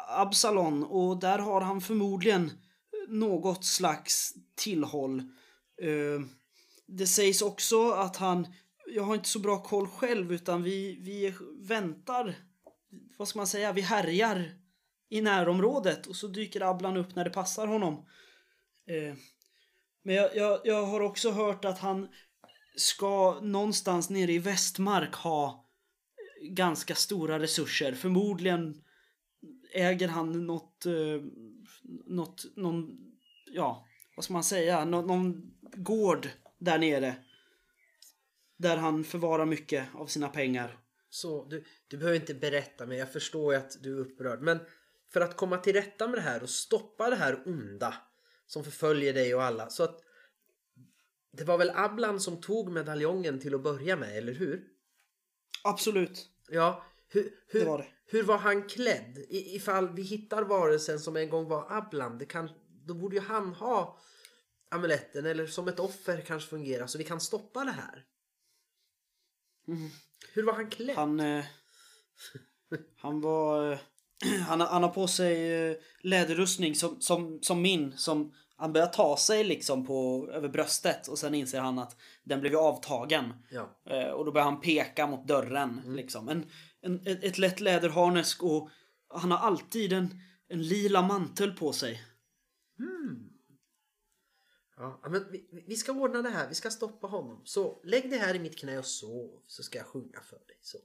[0.09, 5.19] Absalon och där har han förmodligen eh, något slags tillhåll.
[5.83, 6.27] Eh,
[6.87, 8.47] det sägs också att han,
[8.87, 11.35] jag har inte så bra koll själv utan vi, vi
[11.69, 12.37] väntar
[13.17, 14.55] vad ska man säga, vi härjar
[15.09, 18.07] i närområdet och så dyker Ablan upp när det passar honom.
[18.87, 19.15] Eh,
[20.03, 22.09] men jag, jag, jag har också hört att han
[22.77, 25.65] ska någonstans nere i Västmark ha
[26.43, 27.93] ganska stora resurser.
[27.93, 28.83] Förmodligen
[29.73, 31.23] äger han något, eh,
[32.05, 32.97] något, någon,
[33.47, 33.87] ja,
[34.17, 36.29] vad ska man säga, Nå, någon gård
[36.59, 37.17] där nere.
[38.57, 40.79] Där han förvarar mycket av sina pengar.
[41.11, 44.41] Så du, du behöver inte berätta men jag förstår ju att du är upprörd.
[44.41, 44.61] Men
[45.13, 47.95] för att komma till rätta med det här och stoppa det här onda
[48.47, 49.71] som förföljer dig och alla.
[49.71, 50.01] Så att
[51.33, 54.65] det var väl Ablan som tog medaljongen till att börja med, eller hur?
[55.65, 56.29] Absolut.
[56.49, 57.87] Ja, hur, hur, Det var det.
[58.07, 59.19] hur var han klädd?
[59.19, 62.51] I, ifall vi hittar varelsen som en gång var Ablan, det kan,
[62.87, 63.99] då borde ju han ha
[64.71, 68.05] amuletten eller som ett offer kanske fungera så vi kan stoppa det här.
[70.33, 70.97] Hur var han klädd?
[70.97, 71.21] Han...
[71.21, 71.45] Eh,
[72.97, 73.79] han var...
[74.47, 77.93] Han, han har på sig eh, läderrustning som, som, som min.
[77.97, 82.41] Som han börjar ta sig liksom på, över bröstet och sen inser han att den
[82.41, 83.33] blev avtagen.
[83.51, 83.81] Ja.
[83.91, 85.81] Eh, och då börjar han peka mot dörren.
[85.87, 86.29] Liksom.
[86.29, 86.51] En,
[86.81, 88.71] en, ett, ett lätt läderharnesk och
[89.09, 92.03] han har alltid en, en lila mantel på sig.
[94.77, 96.49] Ja, men vi, vi ska ordna det här.
[96.49, 97.41] Vi ska stoppa honom.
[97.45, 100.59] Så lägg dig här i mitt knä och sov så ska jag sjunga för dig.
[100.61, 100.79] Så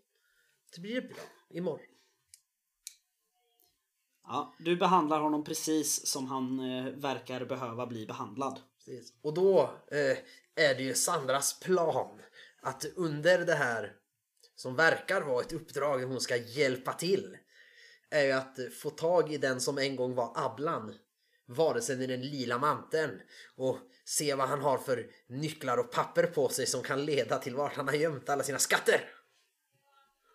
[0.76, 1.18] det blir bra
[1.50, 1.86] imorgon.
[4.32, 8.60] Ja, du behandlar honom precis som han eh, verkar behöva bli behandlad.
[8.78, 9.14] Precis.
[9.22, 9.62] Och då
[9.92, 10.18] eh,
[10.66, 12.22] är det ju Sandras plan
[12.62, 13.94] att under det här
[14.56, 17.38] som verkar vara ett uppdrag där hon ska hjälpa till
[18.10, 20.94] är ju att få tag i den som en gång var Ablan
[21.50, 23.22] varelsen i den lila manteln
[23.56, 27.56] och se vad han har för nycklar och papper på sig som kan leda till
[27.56, 29.10] vart han har gömt alla sina skatter.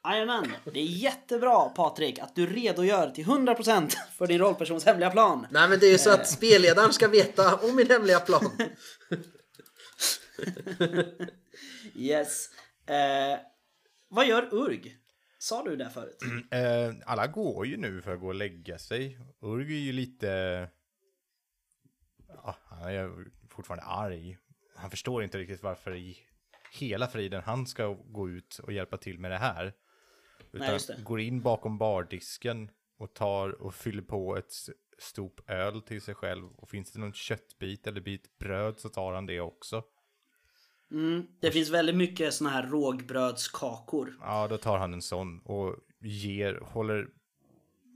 [0.04, 5.46] Jajamän, det är jättebra Patrik att du redogör till 100% för din rollpersons hemliga plan.
[5.50, 8.50] Nej men det är ju så att spelledaren ska veta om min hemliga plan.
[11.96, 12.48] Yes.
[12.86, 13.38] Eh,
[14.08, 14.96] vad gör Urg?
[15.38, 16.18] Sa du det förut?
[16.50, 19.18] Eh, alla går ju nu för att gå och lägga sig.
[19.42, 20.28] Urg är ju lite...
[22.28, 23.10] Ja, han är
[23.50, 24.38] fortfarande arg.
[24.76, 26.18] Han förstår inte riktigt varför i
[26.72, 29.72] hela friden han ska gå ut och hjälpa till med det här.
[30.54, 31.02] Utan det.
[31.02, 34.52] går in bakom bardisken och tar och fyller på ett
[34.98, 36.52] stop öl till sig själv.
[36.56, 39.82] Och finns det någon köttbit eller bit bröd så tar han det också.
[40.90, 44.18] Mm, det finns väldigt mycket såna här rågbrödskakor.
[44.20, 47.08] Ja, då tar han en sån och ger, håller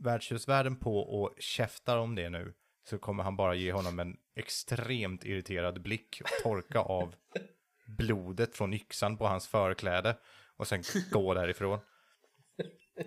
[0.00, 2.54] värdshusvärden på och käftar om det nu.
[2.90, 7.14] Så kommer han bara ge honom en extremt irriterad blick och torka av
[7.86, 10.16] blodet från yxan på hans förkläde.
[10.56, 11.78] Och sen gå därifrån.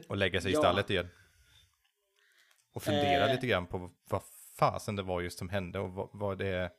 [0.07, 1.07] Och lägga sig i stallet igen.
[2.73, 3.35] Och fundera Eh.
[3.35, 4.21] lite grann på vad
[4.59, 6.69] fasen det var just som hände och vad, vad det är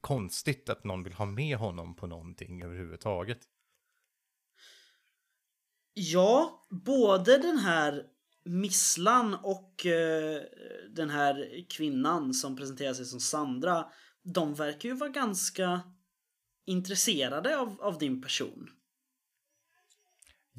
[0.00, 3.38] konstigt att någon vill ha med honom på någonting överhuvudtaget.
[5.92, 8.06] Ja, både den här
[8.44, 10.42] Misslan och eh,
[10.90, 13.92] den här kvinnan som presenterar sig som Sandra.
[14.22, 15.80] De verkar ju vara ganska
[16.66, 18.70] intresserade av, av din person.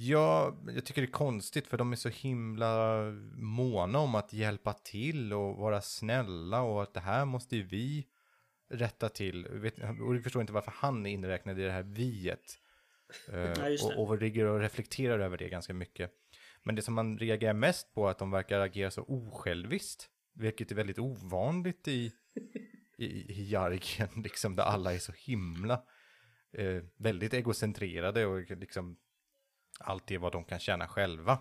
[0.01, 3.03] Ja, jag tycker det är konstigt för de är så himla
[3.35, 8.07] måna om att hjälpa till och vara snälla och att det här måste ju vi
[8.69, 9.45] rätta till.
[10.01, 12.59] Och jag förstår inte varför han är inräknad i det här viet.
[13.33, 16.11] Eh, Ja, och, och ligger och reflekterar över det ganska mycket.
[16.63, 20.09] Men det som man reagerar mest på är att de verkar agera så osjälviskt.
[20.33, 22.11] Vilket är väldigt ovanligt i,
[22.97, 25.83] i, i Jargen, liksom, där alla är så himla
[26.53, 28.97] eh, väldigt egocentrerade och liksom
[29.79, 31.37] allt är vad de kan tjäna själva.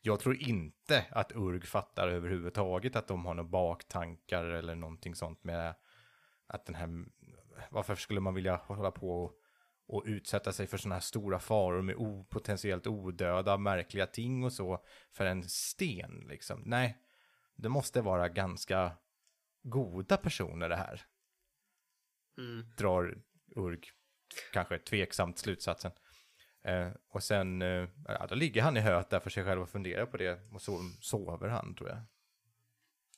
[0.00, 5.44] Jag tror inte att Urg fattar överhuvudtaget att de har några baktankar eller någonting sånt
[5.44, 5.74] med
[6.46, 7.04] att den här,
[7.70, 9.32] varför skulle man vilja hålla på och,
[9.86, 14.52] och utsätta sig för sådana här stora faror med o, potentiellt odöda, märkliga ting och
[14.52, 16.62] så för en sten liksom.
[16.66, 16.98] Nej,
[17.56, 18.92] det måste vara ganska
[19.62, 21.02] goda personer det här.
[22.76, 23.18] Drar
[23.56, 23.80] Urg
[24.52, 25.92] kanske tveksamt slutsatsen.
[26.64, 29.70] Eh, och sen, eh, ja, då ligger han i höet där för sig själv och
[29.70, 30.40] funderar på det.
[30.52, 32.02] Och så sover han tror jag.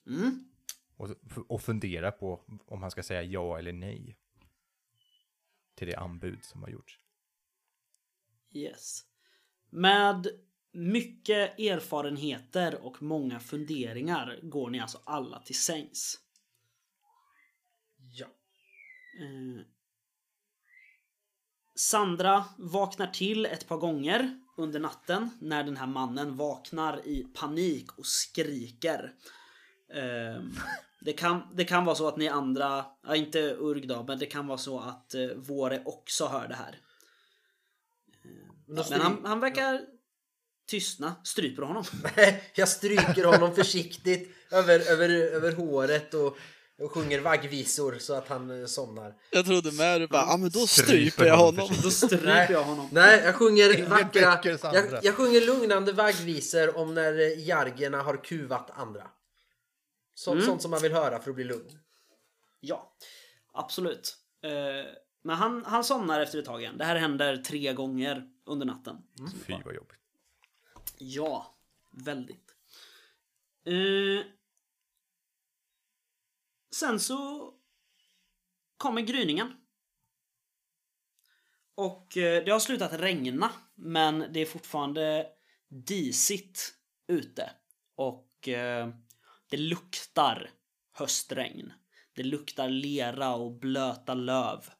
[0.06, 0.48] Mm.
[0.96, 1.08] Och,
[1.48, 4.18] och funderar på om han ska säga ja eller nej.
[5.74, 7.00] Till det anbud som har gjorts.
[8.50, 9.04] Yes.
[9.70, 10.26] Med
[10.72, 16.20] mycket erfarenheter och många funderingar går ni alltså alla till sängs.
[17.96, 18.26] Ja.
[19.20, 19.66] Eh,
[21.76, 27.98] Sandra vaknar till ett par gånger under natten när den här mannen vaknar i panik
[27.98, 29.12] och skriker.
[29.94, 30.42] Eh,
[31.00, 34.26] det, kan, det kan vara så att ni andra, ja, inte Urg då, men det
[34.26, 36.80] kan vara så att eh, Våre också hör det här.
[38.66, 39.80] Men, då Men han, han verkar
[40.66, 41.84] tystna, stryper honom.
[42.54, 46.38] jag stryker honom försiktigt över, över, över håret och,
[46.78, 49.14] och sjunger vaggvisor så att han eh, somnar.
[49.30, 51.68] Jag trodde med du bara, ja ah, men då Stryper jag honom.
[51.82, 52.48] Då stryper Nej.
[52.50, 52.88] jag honom.
[52.92, 54.40] Nej, jag sjunger vackra...
[54.74, 59.10] Jag, jag sjunger lugnande vaggvisor om när eh, jargerna har kuvat andra.
[60.14, 60.44] Så, Mm.
[60.44, 61.78] Sånt som man vill höra för att bli lugn.
[62.60, 62.96] Ja,
[63.52, 64.16] absolut.
[64.42, 64.50] Eh,
[65.22, 66.78] men han, han somnar efter ett tag igen.
[66.78, 68.96] Det här händer tre gånger under natten.
[69.46, 69.98] Fy vad jobbigt.
[70.98, 71.56] Ja,
[71.90, 72.54] väldigt.
[73.66, 74.26] Eh,
[76.74, 77.52] sen så
[78.76, 79.52] kommer gryningen.
[81.74, 85.26] Och eh, det har slutat regna, men det är fortfarande
[85.68, 86.74] disigt
[87.08, 87.50] ute.
[87.96, 88.88] Och eh,
[89.50, 90.50] det luktar
[90.92, 91.72] höstregn.
[92.12, 94.70] Det luktar lera och blöta löv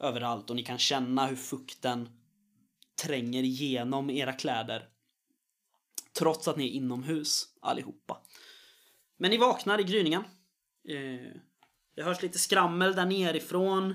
[0.00, 2.08] överallt och ni kan känna hur fukten
[3.02, 4.88] tränger igenom era kläder.
[6.18, 8.20] Trots att ni är inomhus allihopa.
[9.16, 10.24] Men ni vaknar i gryningen.
[10.88, 11.30] Eh,
[11.94, 13.94] det hörs lite skrammel där nerifrån.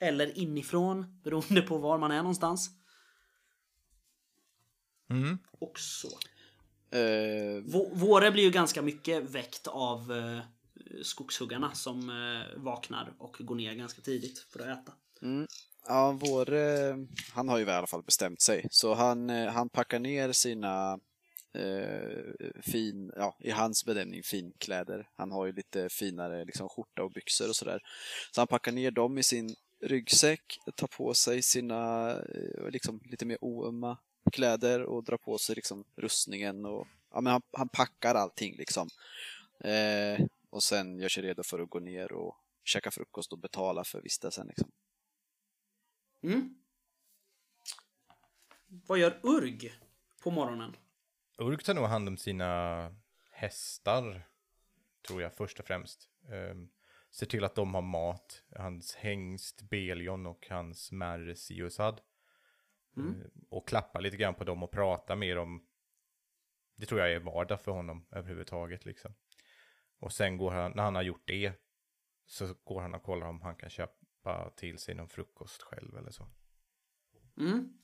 [0.00, 2.70] Eller inifrån, beroende på var man är någonstans.
[5.10, 5.38] Mm.
[5.60, 6.08] Och så.
[7.60, 10.40] Vå- Våre blir ju ganska mycket väckt av eh,
[11.02, 14.92] skogshuggarna som eh, vaknar och går ner ganska tidigt för att äta.
[15.22, 15.46] Mm.
[15.86, 16.96] Ja, vår, eh,
[17.32, 18.66] han har ju i alla fall bestämt sig.
[18.70, 20.98] Så han, han packar ner sina,
[21.54, 25.08] eh, fin, ja, i hans bedömning, finkläder.
[25.14, 27.80] Han har ju lite finare liksom, skjorta och byxor och sådär.
[28.32, 33.26] Så han packar ner dem i sin ryggsäck, tar på sig sina eh, liksom, lite
[33.26, 33.98] mer oömma
[34.32, 36.64] kläder och drar på sig liksom, rustningen.
[36.66, 38.88] Och, ja, men han, han packar allting liksom.
[39.60, 43.84] Eh, och sen gör sig redo för att gå ner och käka frukost och betala
[43.84, 44.46] för vistelsen.
[44.46, 44.70] Liksom.
[46.22, 46.54] Mm.
[48.86, 49.72] Vad gör Urg
[50.22, 50.76] på morgonen?
[51.38, 52.94] Urk tar nog hand om sina
[53.30, 54.28] hästar,
[55.08, 56.08] tror jag först och främst.
[56.28, 56.70] Um,
[57.10, 58.42] ser till att de har mat.
[58.56, 62.00] Hans hängst Belion och hans märr Siusad.
[62.96, 63.20] Mm.
[63.20, 65.66] Eh, och klappar lite grann på dem och pratar mer om...
[66.76, 69.14] Det tror jag är vardag för honom överhuvudtaget liksom.
[69.98, 71.52] Och sen går han, när han har gjort det,
[72.26, 76.10] så går han och kollar om han kan köpa till sig någon frukost själv eller
[76.10, 76.28] så.
[77.36, 77.78] Mm.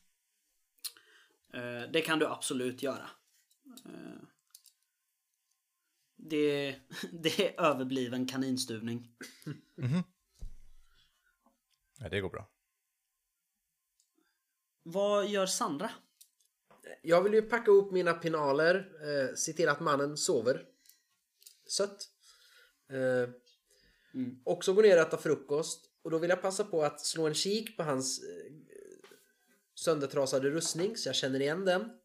[1.55, 3.11] Eh, det kan du absolut göra.
[3.85, 4.23] Eh,
[6.17, 6.77] det,
[7.13, 9.09] det är överbliven kaninstuvning.
[11.99, 12.49] Ja, det går bra.
[14.83, 15.91] Vad gör Sandra?
[17.03, 20.67] Jag vill ju packa ihop mina pinaler, eh, se till att mannen sover.
[21.67, 22.09] Sött.
[22.93, 23.31] Eh,
[24.45, 25.91] Också gå ner och äta frukost.
[26.03, 28.53] Och då vill jag passa på att slå en kik på hans eh,
[29.75, 32.00] söndertrasade rustning så jag känner igen den.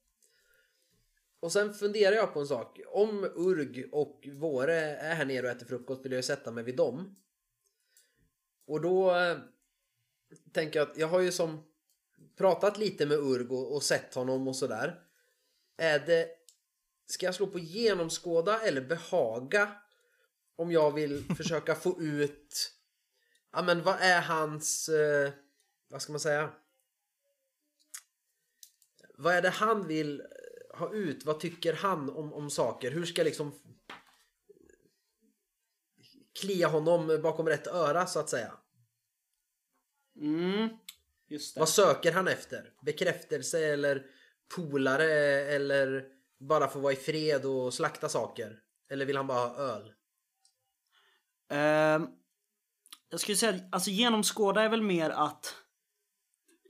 [1.46, 2.80] Och sen funderar jag på en sak.
[2.88, 6.76] Om Urg och Våre är här nere och äter frukost vill jag sätta mig vid
[6.76, 7.16] dem.
[8.68, 9.38] Och då eh,
[10.52, 11.64] tänker jag att jag har ju som
[12.38, 15.00] pratat lite med Urg och, och sett honom och sådär.
[15.78, 16.30] Är det...
[17.08, 19.76] Ska jag slå på genomskåda eller behaga?
[20.56, 22.74] Om jag vill försöka få ut...
[23.52, 24.90] Ja men vad är hans...
[24.90, 25.32] Eh,
[25.88, 26.50] vad ska man säga?
[29.18, 30.22] Vad är det han vill
[30.76, 31.26] ha ut?
[31.26, 32.92] Vad tycker han om, om saker?
[32.92, 33.54] Hur ska jag liksom
[36.40, 38.54] klia honom bakom rätt öra så att säga?
[40.22, 40.70] Mm,
[41.28, 41.60] just det.
[41.60, 42.74] Vad söker han efter?
[42.82, 44.06] Bekräftelse eller
[44.56, 46.06] polare eller
[46.40, 48.60] bara få vara i fred och slakta saker?
[48.90, 49.94] Eller vill han bara ha öl?
[51.50, 52.08] Ehm,
[53.10, 55.56] jag skulle säga alltså, genomskåda är väl mer att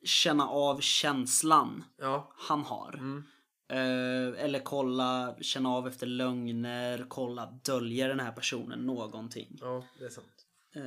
[0.03, 2.34] känna av känslan Ja.
[2.38, 2.94] han har.
[2.94, 3.23] Mm.
[3.70, 9.58] Eh, eller kolla, känna av efter lögner, kolla, döljer den här personen någonting?
[9.62, 10.46] Ja, det är sant.
[10.76, 10.82] Eh,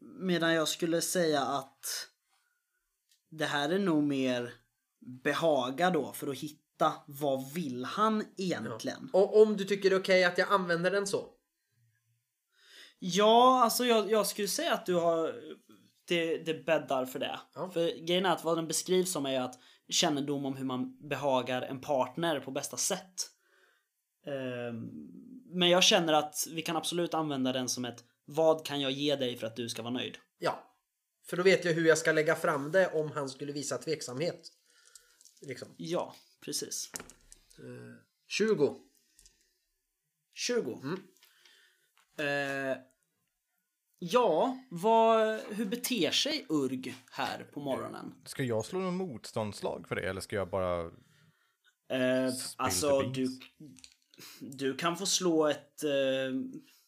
[0.00, 2.08] medan jag skulle säga att
[3.30, 4.54] det här är nog mer
[5.00, 9.10] behaga då för att hitta vad vill han egentligen?
[9.12, 11.30] Ja, Och om du tycker det är okej att jag använder den så?
[13.62, 15.34] alltså jag, jag skulle säga att du har
[16.04, 17.40] det, det bäddar för det.
[17.54, 17.70] Ja.
[17.70, 19.58] För grejen är att vad den beskrivs som är att
[19.88, 23.30] kännedom om hur man behagar en partner på bästa sätt.
[24.26, 24.74] Eh,
[25.46, 29.16] men jag känner att vi kan absolut använda den som ett vad kan jag ge
[29.16, 30.18] dig för att du ska vara nöjd?
[30.38, 30.70] Ja.
[31.26, 34.48] För då vet jag hur jag ska lägga fram det om han skulle visa tveksamhet.
[35.40, 35.68] Liksom.
[35.76, 36.90] Ja, precis.
[38.26, 38.80] 20.
[40.34, 40.72] 20.
[42.18, 42.76] Eh,
[44.12, 48.14] ja, vad, hur beter sig Urg här på morgonen?
[48.26, 50.80] Ska jag slå någon motståndslag för det eller ska jag bara...
[51.92, 53.28] Eh, alltså, du,
[54.40, 55.84] du kan få slå ett...
[55.84, 55.90] Eh,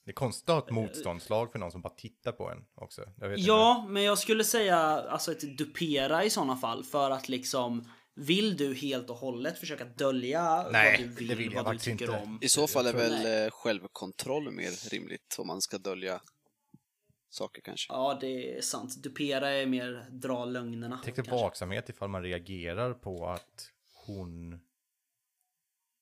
[0.04, 3.02] Det är konstigt att ha ett motståndslag för någon som bara tittar på en också.
[3.16, 7.28] Jag vet ja, men jag skulle säga alltså ett dupera i sådana fall för att
[7.28, 7.84] liksom
[8.18, 11.74] Vill du helt och hållet försöka dölja Nej, vad du det vill, vill jag vad
[11.74, 12.16] du tycker inte.
[12.18, 12.38] om?
[12.42, 13.44] I så fall är väl Nej.
[13.44, 16.20] eh, självkontroll mer rimligt om man ska dölja
[17.30, 17.92] saker kanske.
[17.92, 19.02] Ja, det är sant.
[19.02, 21.00] Dupera är mer dra lögnerna.
[21.04, 23.70] Tänk dig vaksamhet ifall man reagerar på att
[24.06, 24.60] hon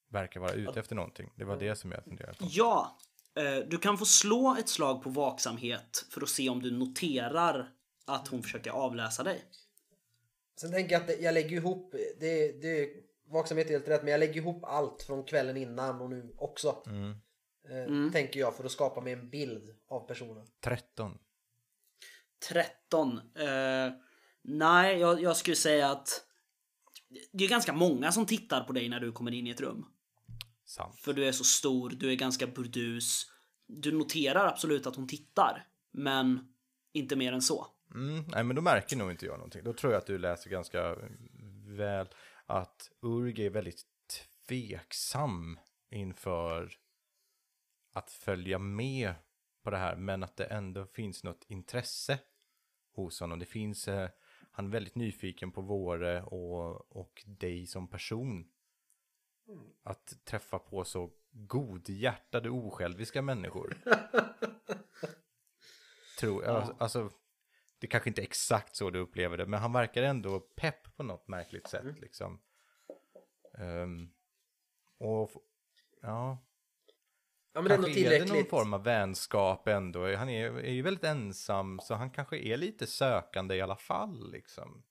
[0.08, 1.32] verkar vara ute efter någonting.
[1.36, 2.44] Det var det som jag funderade på.
[2.48, 2.98] Ja,
[3.36, 7.70] eh, du kan få slå ett slag på vaksamhet för att se om du noterar
[8.06, 9.44] att hon försöker avläsa dig.
[10.56, 12.90] Sen tänker jag att jag lägger ihop, det, det,
[13.28, 16.82] vaksamhet är helt rätt, men jag lägger ihop allt från kvällen innan och nu också.
[17.68, 20.46] Eh, Tänker jag för att skapa mig en bild av personen.
[20.60, 21.18] 13.
[22.48, 23.18] 13.
[23.18, 23.92] Eh,
[24.46, 26.26] Nej, jag, jag skulle säga att
[27.32, 29.86] det är ganska många som tittar på dig när du kommer in i ett rum.
[30.64, 30.98] Sant.
[31.00, 33.26] För du är så stor, du är ganska burdus.
[33.66, 36.54] Du noterar absolut att hon tittar, men
[36.92, 37.66] inte mer än så.
[37.94, 39.64] Mm, nej, men då märker nog inte jag någonting.
[39.64, 40.96] Då tror jag att du läser ganska
[41.66, 42.08] väl
[42.46, 43.84] att Urg är väldigt
[44.46, 45.58] tveksam
[45.90, 46.72] inför
[47.94, 49.14] att följa med
[49.62, 52.18] på det här, men att det ändå finns något intresse
[52.92, 53.38] hos honom.
[53.38, 54.10] Det finns, eh,
[54.50, 58.50] han är väldigt nyfiken på Våre och, och dig som person.
[59.82, 63.76] Att träffa på så godhjärtade, osjälviska människor.
[66.18, 66.76] Tror jag.
[66.78, 67.10] Alltså,
[67.78, 71.02] det kanske inte är exakt så du upplever det, men han verkar ändå pepp på
[71.02, 71.98] något märkligt sätt.
[72.00, 72.40] Liksom.
[73.58, 74.10] Ehm,
[74.98, 75.30] och
[76.00, 76.38] ja,
[77.54, 78.50] Ja men det är nog kanske är det någon tillräckligt.
[78.50, 80.14] form av vänskap ändå.
[80.16, 84.32] Han är, är ju väldigt ensam, så han kanske är lite sökande i alla fall.
[84.32, 84.84] Liksom.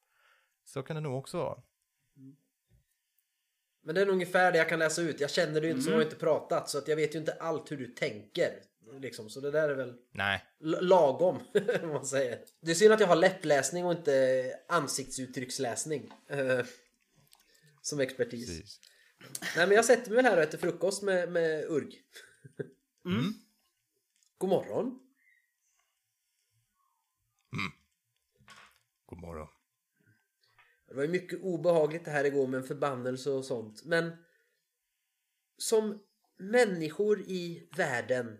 [0.63, 1.61] Så kan det nog också vara.
[3.85, 5.19] Men det är nog ungefär det jag kan läsa ut.
[5.19, 5.99] Jag känner ju inte så jag Mm.
[5.99, 8.53] har inte pratat så att jag vet ju inte allt hur du tänker.
[8.99, 11.39] Liksom, så det där är väl Nej, lagom,
[11.83, 12.39] om man säger.
[12.61, 16.11] Det är synd att jag har läppläsning och inte ansiktsuttrycksläsning.
[16.29, 16.65] eh,
[17.81, 18.47] som expertis.
[18.47, 18.79] precis.
[19.57, 21.99] Nej men jag sätter mig väl här och äter frukost med, med Urg.
[23.05, 23.33] Mm.
[24.37, 24.99] God morgon.
[29.05, 29.47] God morgon.
[30.87, 33.85] Det var ju mycket obehagligt det här igår med en förbannelse och sånt.
[33.85, 34.11] Men
[35.57, 36.03] som
[36.37, 38.37] människor i världen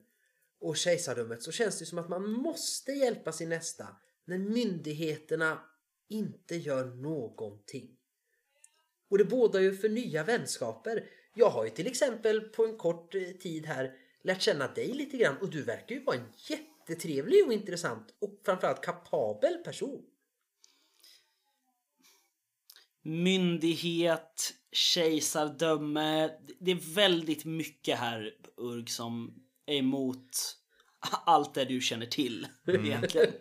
[0.60, 5.62] och kejsardömet så känns det som att man måste hjälpa sin nästa när myndigheterna
[6.08, 7.98] inte gör någonting.
[9.10, 11.10] Och det bådar ju för nya vänskaper.
[11.34, 15.18] Jag har ju till exempel på en kort eh, tid här lärt känna dig lite
[15.18, 20.02] grann och du verkar ju vara en jättetrevlig och intressant och framförallt kapabel person.
[23.02, 26.30] Myndighet, kejsardöme.
[26.60, 30.58] Det är väldigt mycket här, Urg, som är emot
[31.12, 33.34] allt det du känner till egentligen.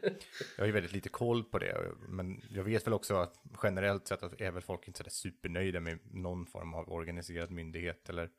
[0.56, 4.08] Jag har ju väldigt lite koll på det, men jag vet väl också att generellt
[4.08, 8.30] sett att är väl folk inte sådär supernöjda med någon form av organiserad myndighet eller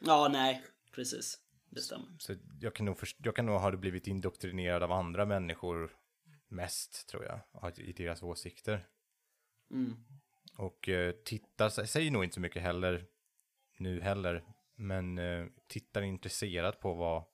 [0.00, 0.62] Ja, nej,
[0.94, 1.38] precis.
[1.70, 2.06] Det stämmer.
[2.18, 5.90] så jag kan nog, först- jag kan nog ha blivit indoktrinerad av andra människor
[6.48, 8.86] mest tror jag, i deras åsikter.
[9.70, 9.96] Mm.
[10.58, 13.06] Och eh, tittar, sä- säger nog inte så mycket heller
[13.78, 14.44] nu heller,
[14.76, 17.24] men eh, tittar intresserat på vad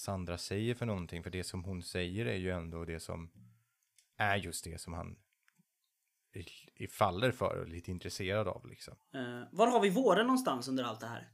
[0.00, 3.30] Sandra säger för någonting, för det som hon säger är ju ändå det som
[4.16, 5.16] är just det som han
[6.74, 8.96] i, faller för och är lite intresserad av liksom.
[9.14, 11.28] Eh, var har vi våren någonstans under allt det här?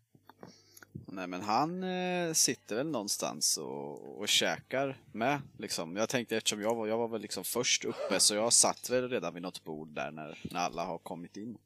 [0.92, 5.96] Nej men han eh, sitter väl någonstans och, och käkar med liksom.
[5.96, 9.08] Jag tänkte eftersom jag var, jag var väl liksom först uppe så jag satt väl
[9.08, 11.58] redan vid något bord där när, när alla har kommit in.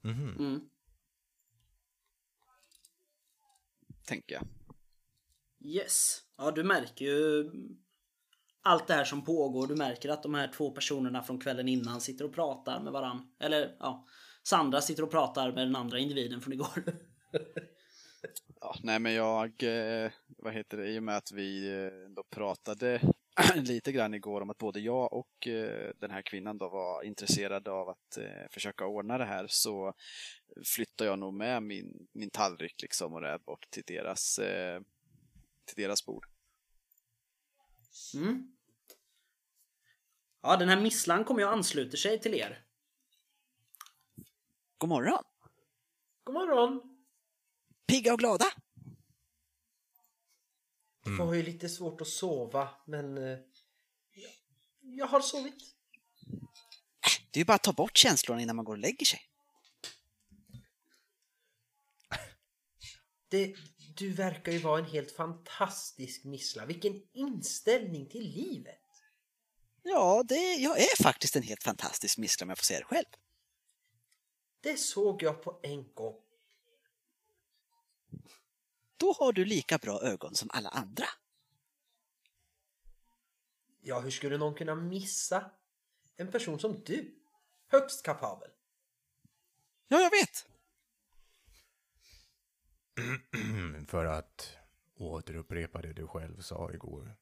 [0.00, 0.36] Mhm.
[0.38, 0.60] Mm.
[4.04, 4.59] Tänker jag.
[5.64, 6.22] Yes.
[6.38, 7.50] Ja, du märker ju
[8.62, 9.66] allt det här som pågår.
[9.66, 13.32] Du märker att de här två personerna från kvällen innan sitter och pratar med varann.
[13.40, 14.06] Eller ja,
[14.42, 16.84] Sandra sitter och pratar med den andra individen från igår.
[18.60, 22.22] Ja, nej men jag, eh, vad heter det, i och med att vi eh, då
[22.30, 23.00] pratade
[23.54, 27.70] lite grann igår om att både jag och eh, den här kvinnan då var intresserade
[27.70, 28.18] av att
[28.50, 29.92] försöka ordna det här så
[30.74, 34.40] flyttar jag nog med min, min tallrik liksom och det bort till deras,
[35.74, 36.26] till deras bord.
[38.14, 38.56] Mm.
[40.42, 42.66] Ja, den här misslan kommer och ansluter sig till er.
[44.78, 45.24] God morgon!
[46.24, 46.98] God morgon!
[47.86, 48.46] Pigga och glada!
[51.04, 53.38] Det var ju lite svårt att sova men eh,
[54.12, 54.32] jag,
[54.80, 55.74] jag har sovit.
[57.30, 59.20] Det är ju bara att ta bort känslorna innan man går och lägger sig.
[63.28, 63.56] Det,
[63.94, 66.66] du verkar ju vara en helt fantastisk Missla.
[66.66, 68.80] Vilken inställning till livet!
[69.82, 73.06] Ja, det, jag är faktiskt en helt fantastisk missla om jag får säga det själv.
[74.60, 76.22] Det såg jag på en gång.
[78.96, 81.06] Då har du lika bra ögon som alla andra.
[83.80, 85.50] Ja, hur skulle någon kunna missa
[86.16, 87.14] en person som du?
[87.68, 88.50] Högst kapabel.
[89.88, 90.46] Ja, jag vet.
[93.86, 94.56] För att
[94.94, 97.16] återupprepa det du själv sa igår.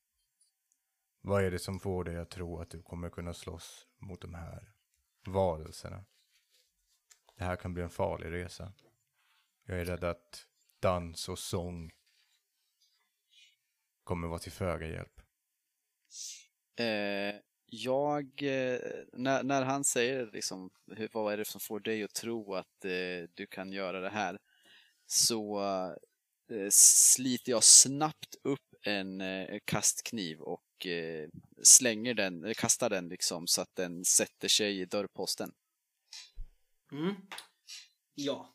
[1.21, 4.35] Vad är det som får dig att tro att du kommer kunna slåss mot de
[4.35, 4.73] här
[5.27, 6.05] varelserna?
[7.37, 8.73] Det här kan bli en farlig resa.
[9.65, 10.47] Jag är rädd att
[10.81, 11.91] dans och sång
[14.05, 15.21] kommer vara till föga hjälp.
[16.77, 17.41] Eh,
[17.71, 18.81] Jag, eh,
[19.13, 22.85] när, när han säger liksom, hur, vad är det som får dig att tro att
[22.85, 24.39] eh, du kan göra det här?
[25.11, 25.61] Så
[26.51, 31.29] eh, sliter jag snabbt upp en eh, kastkniv och eh,
[31.63, 35.53] slänger den, eh, kastar den liksom så att den sätter sig i dörrposten.
[36.93, 37.15] Mm.
[38.15, 38.55] Ja,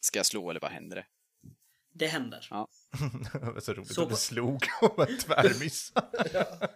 [0.00, 1.06] Ska jag slå eller vad händer det?
[1.92, 2.46] det händer.
[2.50, 2.68] Ja.
[3.32, 4.60] det var så roligt Så att du slog
[5.26, 6.08] tvärmissade.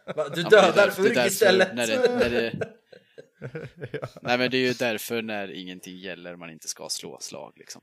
[0.17, 1.75] Va, Du Ja, men dödar det därför- det är Urg därför istället.
[1.75, 2.77] När det, när det,
[4.23, 7.83] Nej men det är ju därför när ingenting gäller man inte ska slå slag liksom.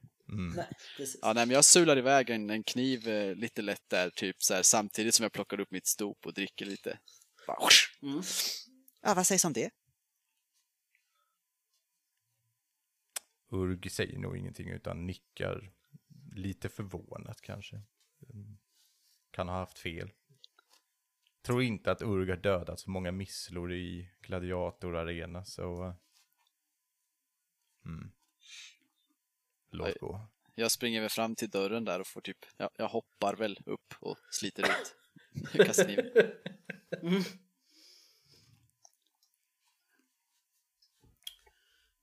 [0.56, 0.68] Nej,
[0.98, 1.20] precis.
[1.22, 4.54] Ja, nej, men jag sular iväg en, en kniv eh, lite lätt där, typ så
[4.54, 7.00] här, samtidigt som jag plockar upp mitt stop och dricker lite.
[7.48, 7.58] Bara.
[8.02, 8.22] Mm.
[9.02, 9.70] Ja, vad sägs om det?
[13.52, 15.72] Urg säger nog ingenting utan nickar
[16.36, 17.76] lite förvånat kanske.
[18.34, 18.58] Mm.
[19.32, 20.12] Kan ha haft fel.
[21.48, 25.86] Tror inte att Urg har dödat så många misslor i gladiatorarena så...
[25.86, 25.94] eh,
[27.86, 28.12] Mm.
[29.72, 30.28] Låt gå.
[30.56, 33.94] Jag springer väl fram till dörren där och får typ, ja, jag hoppar väl upp
[34.00, 34.96] och sliter ut
[35.66, 36.12] kastkniven.
[37.02, 37.24] Mm.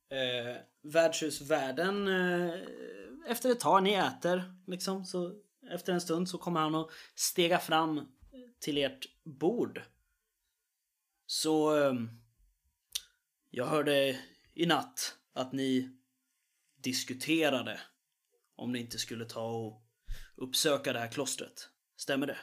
[0.09, 2.55] Eh, värdshusvärden, eh,
[3.27, 5.35] efter ett tag, ni äter liksom, så
[5.71, 8.09] efter en stund så kommer han att stega fram
[8.65, 9.83] till ert bord.
[11.27, 11.95] Så eh,
[13.51, 14.21] jag hörde
[14.55, 15.99] i natt att ni
[16.77, 17.81] diskuterade
[18.57, 19.83] om ni inte skulle ta och
[20.37, 21.69] uppsöka det här klostret.
[21.97, 22.39] Stämmer det?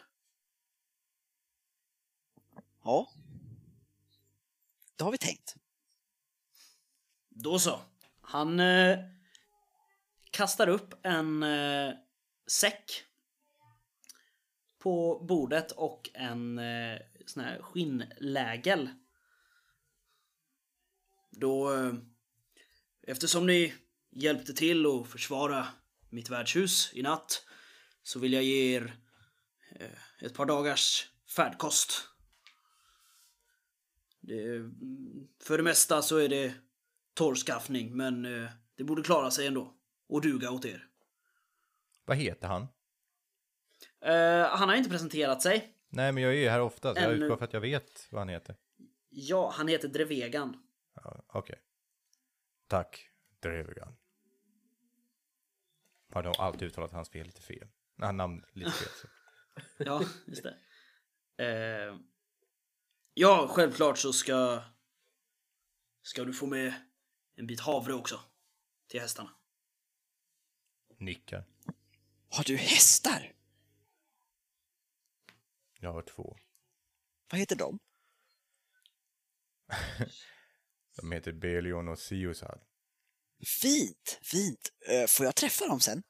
[2.84, 3.12] Ja.
[4.96, 5.56] Det har vi tänkt.
[7.30, 7.82] Då så.
[8.22, 9.00] Han eh,
[10.32, 11.94] kastar upp en eh,
[12.48, 13.06] säck
[14.82, 18.90] på bordet och en eh, sån här skinnlägel.
[21.32, 21.94] Då, eh,
[23.08, 23.74] eftersom ni
[24.12, 25.68] hjälpte till att försvara
[26.10, 27.46] mitt värdshus i natt
[28.04, 28.96] så vill jag ge er
[29.76, 32.08] eh, ett par dagars färdkost.
[34.20, 36.54] Det, mm, för det mesta så är det
[37.14, 39.74] torrskaffning, men eh, det borde klara sig ändå.
[40.08, 40.88] Och duga åt er.
[42.06, 42.68] Vad heter han?
[44.02, 45.78] Eh, han har inte presenterat sig.
[45.90, 48.08] Nej, men jag är ju här ofta, så jag Ännu- utgår för att jag vet
[48.12, 48.56] vad han heter.
[49.10, 50.64] Ja, han heter Drevegan.
[50.94, 51.60] Ja, Okej.
[52.68, 53.10] Tack,
[53.40, 53.96] Drevegan.
[56.14, 57.68] Har nog alltid uttalat hans fel lite fel.
[57.96, 58.90] Nej, namn lite fel.
[59.02, 59.08] Så.
[59.78, 60.58] Ja, just det.
[61.46, 61.98] Eh,
[63.14, 64.62] ja, självklart så ska...
[66.02, 66.74] Ska du få med
[67.36, 68.20] en bit havre också.
[68.88, 69.30] Till hästarna.
[70.98, 71.44] Nickar.
[72.30, 73.34] Har du hästar?
[75.84, 76.38] Jag har två.
[77.32, 77.80] Vad heter de?
[80.96, 82.62] De heter Belion och Siusad.
[83.62, 84.74] Fint, fint.
[84.88, 86.04] Eh, Får jag träffa dem sen?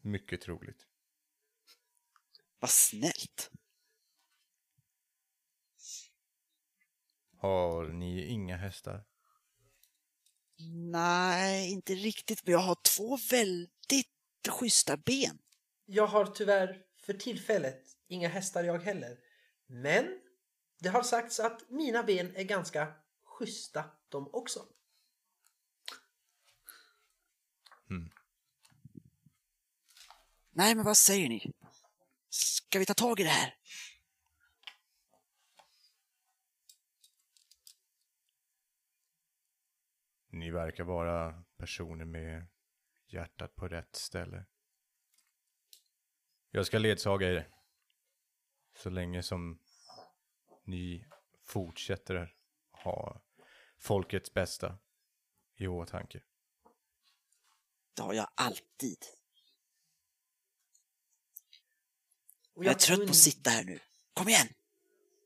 [0.00, 0.86] Mycket troligt.
[2.58, 3.50] Vad snällt.
[7.36, 9.04] Har ni inga hästar?
[10.90, 14.08] Nej, inte riktigt, men jag har två väldigt
[14.48, 15.38] schyssta ben.
[15.90, 19.18] Jag har tyvärr för tillfället inga hästar jag heller.
[19.66, 20.20] Men
[20.78, 22.94] det har sagts att mina ben är ganska
[23.24, 24.60] schyssta de också.
[30.50, 31.52] Nej, men vad säger ni?
[32.28, 33.54] Ska vi ta tag i det här?
[40.30, 42.46] Ni verkar vara personer med
[43.06, 44.44] hjärtat på rätt ställe.
[46.50, 47.48] Jag ska ledsaga er.
[48.76, 49.58] Så länge som
[50.64, 51.04] ni
[51.44, 52.34] fortsätter
[52.70, 53.22] ha
[53.78, 54.78] folkets bästa
[55.56, 56.20] i åtanke.
[57.94, 58.98] Det har jag alltid.
[62.54, 63.80] Och Jag är trött på kunde- att sitta här nu.
[64.12, 64.48] Kom igen!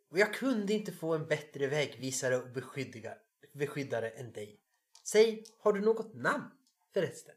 [0.08, 3.18] Och jag kunde inte få en bättre vägvisare och beskyddiga-
[3.52, 4.60] beskyddare än dig.
[5.04, 6.50] Säg, har du något namn
[6.94, 7.34] förresten?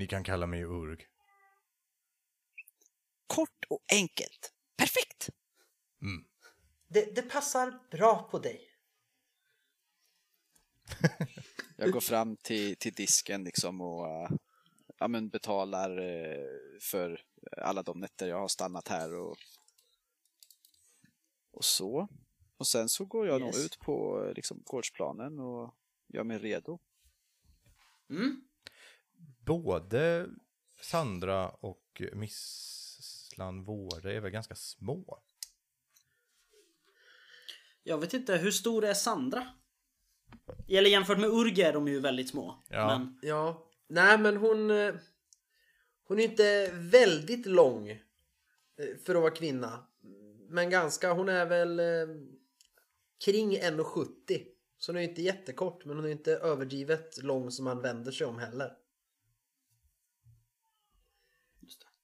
[0.00, 1.06] Ni kan kalla mig Urg.
[3.26, 4.52] Kort och enkelt.
[4.76, 5.30] Perfekt!
[6.88, 8.70] Det, det passar bra på dig.
[11.76, 14.30] Jag går fram till, till disken liksom och eh,
[14.98, 17.22] ja, men betalar eh, för
[17.56, 19.36] alla de nätter jag har stannat här och,
[21.50, 22.08] och så.
[22.56, 23.64] Och sen så går jag nog Yes.
[23.66, 25.74] ut på eh, liksom, gårdsplanen och
[26.08, 26.78] gör mig redo.
[28.10, 28.49] Mm.
[29.50, 30.26] Både
[30.82, 35.18] Sandra och Misslan Våre är väl ganska små.
[37.82, 39.46] Jag vet inte, hur stor är Sandra?
[40.68, 42.62] Eller jämfört med Urge är de ju väldigt små.
[42.68, 42.86] Ja.
[42.98, 44.70] Men, Ja, nej men hon...
[44.70, 44.94] eh,
[46.04, 47.98] Hon är inte väldigt lång eh,
[49.06, 49.86] för att vara kvinna.
[50.48, 52.16] Men ganska, hon är väl eh,
[53.24, 54.46] kring 1,70.
[54.78, 58.26] Så hon är inte jättekort men hon är inte överdrivet lång som man vänder sig
[58.26, 58.76] om heller.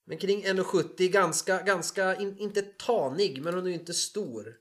[0.09, 4.57] Men kring 1,70 ganska, ganska, in, inte tanig men hon är ju inte stor.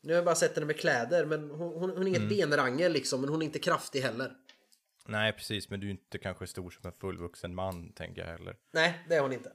[0.00, 2.92] Nu har jag bara sett henne med kläder men hon, hon, hon är inget benrangel
[2.92, 4.36] liksom men hon är inte kraftig heller.
[5.06, 8.56] Nej, precis, men du är inte kanske stor som en fullvuxen man, tänker jag heller.
[8.72, 9.52] Nej, det är hon inte.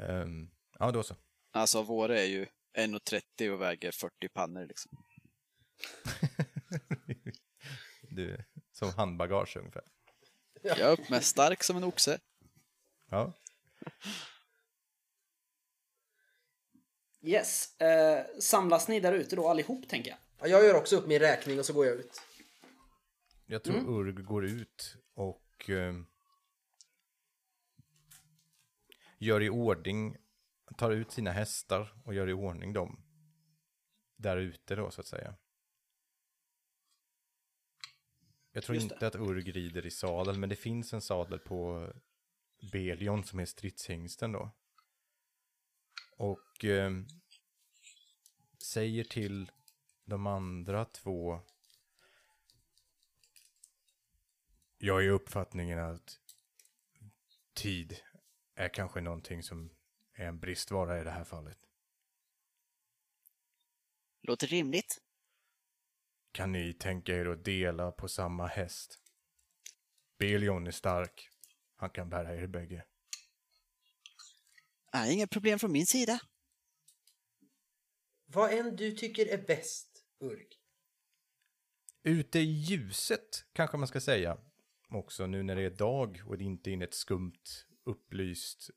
[0.00, 1.14] Ehm, ja, då så.
[1.50, 2.46] Alltså våra är ju
[2.78, 5.04] 1,30 och väger 40 pannor liksom.
[8.02, 9.82] Du, som handbagage ungefär.
[10.62, 12.18] Jag är upp med stark som en oxe.
[13.10, 13.32] Ja.
[17.22, 17.80] Yes.
[17.80, 20.18] Eh, samlas ni där ute då allihop tänker jag?
[20.40, 22.22] Ja, Jag gör också upp min räkning och så går jag ut.
[23.46, 26.06] Jag tror Urg går ut och ehm,
[29.18, 30.16] gör i ordning,
[30.78, 33.04] tar ut sina hästar och gör i ordning dem
[34.16, 35.36] där ute då så att säga.
[38.52, 41.92] Jag tror inte att Urg rider i sadel, men det finns en sadel på
[42.62, 44.50] Belion som är stridshingsten då.
[46.16, 47.06] Och ehm,
[48.58, 49.52] säger till
[50.04, 51.40] de andra två
[54.84, 56.20] Jag är uppfattningen att
[57.54, 57.96] tid
[58.54, 59.70] är kanske någonting som
[60.14, 61.58] är en bristvara i det här fallet.
[64.20, 65.02] Låter rimligt.
[66.32, 68.98] Kan ni tänka er att dela på samma häst?
[70.18, 71.31] Belion är stark.
[71.82, 72.84] Han kan bära er bägge.
[74.92, 76.20] Ah, inga problem från min sida.
[78.26, 80.46] Vad än du tycker är bäst, Urg.
[82.02, 84.38] Ute i ljuset kanske man ska säga.
[84.88, 88.70] Också nu när det är dag och det inte är inne ett skumt upplyst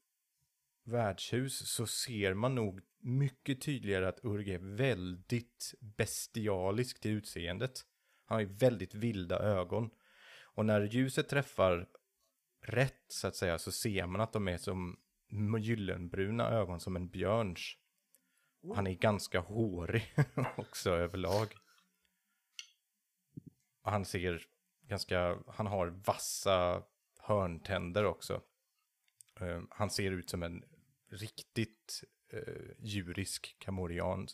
[0.84, 7.86] värdshus så ser man nog mycket tydligare att Urg är väldigt bestialisk till utseendet.
[8.26, 9.90] Han har ju väldigt vilda ögon.
[10.44, 11.88] Och när ljuset träffar
[12.68, 15.00] rätt så att säga så ser man att de är som
[15.60, 17.78] gyllenbruna ögon som en björns.
[18.76, 20.14] Han är ganska hårig
[20.58, 21.48] också överlag.
[23.82, 24.48] Och han ser
[24.82, 26.84] ganska, han har vassa
[27.20, 28.42] hörntänder också.
[29.42, 30.64] Uh, han ser ut som en
[31.10, 34.28] riktigt uh, djurisk kamorian.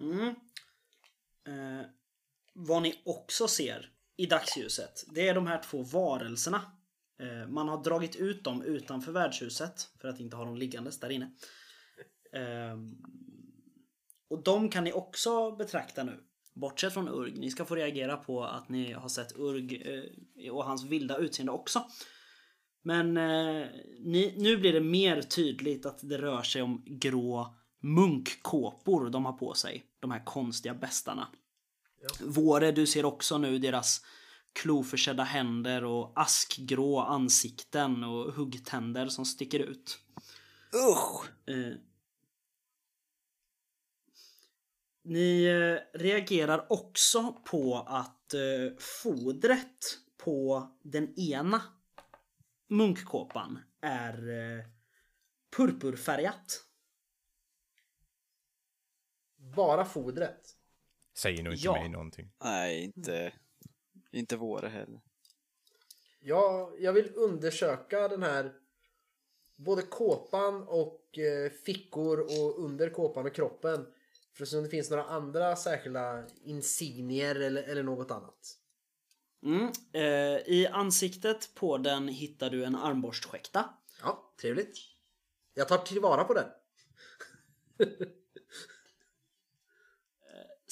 [0.00, 0.34] Mm.
[1.48, 1.86] Uh,
[2.52, 6.62] vad ni också ser i dagsljuset, det är de här två varelserna.
[7.20, 11.10] Eh, man har dragit ut dem utanför värdshuset för att inte ha dem liggandes där
[11.10, 11.30] inne.
[12.32, 12.96] Ehm,
[14.30, 16.20] och de kan ni också betrakta nu.
[16.54, 17.32] Bortsett från Urg.
[17.32, 19.82] Ni ska få reagera på att ni har sett Urg
[20.36, 21.84] eh, och hans vilda utseende också.
[22.82, 23.66] Men eh,
[23.98, 29.32] ni, nu blir det mer tydligt att det rör sig om grå munkkåpor de har
[29.32, 29.84] på sig.
[30.00, 31.28] De här konstiga bestarna.
[32.20, 34.04] Våre, du ser också nu deras
[34.52, 39.98] kloförsedda händer och askgrå ansikten och huggtänder som sticker ut.
[40.74, 41.30] Usch!
[41.46, 41.74] Eh,
[45.02, 51.62] ni eh, reagerar också på att eh, fodret på den ena
[52.68, 54.64] munkkåpan är eh,
[55.56, 56.64] purpurfärgat.
[59.36, 60.57] Bara fodret.
[61.18, 61.72] Säger nog inte Ja.
[61.72, 62.30] mig någonting.
[62.44, 63.32] Nej, inte,
[64.10, 65.00] inte våra heller.
[66.20, 68.52] Jag, jag vill undersöka den här
[69.56, 73.86] både kåpan och eh, fickor och under kåpan och kroppen.
[74.32, 78.56] För att se om det finns några andra särskilda insignier eller, eller något annat.
[79.42, 79.72] Mm.
[79.92, 80.02] Eh,
[80.46, 83.74] I ansiktet på den hittar du en armborstskäkta.
[84.02, 84.78] Ja, trevligt.
[85.54, 86.48] Jag tar tillvara på den.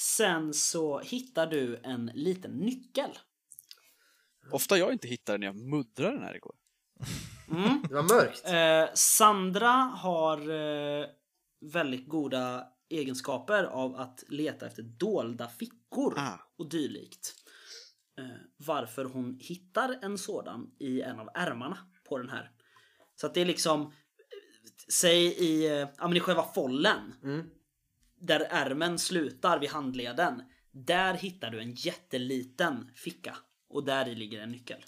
[0.01, 3.09] Sen så hittar du en liten nyckel.
[4.51, 6.55] Ofta jag inte hittade när jag muddrade den här igår.
[7.89, 8.45] Det var mörkt.
[8.45, 11.05] Eh, Sandra har eh,
[11.73, 16.39] väldigt goda egenskaper av att leta efter dolda fickor Ah.
[16.57, 17.33] och dylikt.
[18.19, 18.25] Eh,
[18.57, 21.77] varför hon hittar en sådan i en av ärmarna
[22.09, 22.51] på den här.
[23.15, 23.91] Så att det är liksom, eh,
[24.93, 27.13] säg i, eh, ja men i själva follen.
[27.23, 27.49] Mm.
[28.19, 30.43] Där ärmen slutar vid handleden.
[30.71, 33.37] Där hittar du en jätteliten ficka.
[33.69, 34.85] Och där i ligger en nyckel.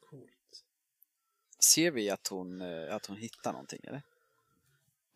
[0.00, 0.64] Coolt.
[1.60, 4.02] Ser vi att hon, eh, att hon hittar någonting eller?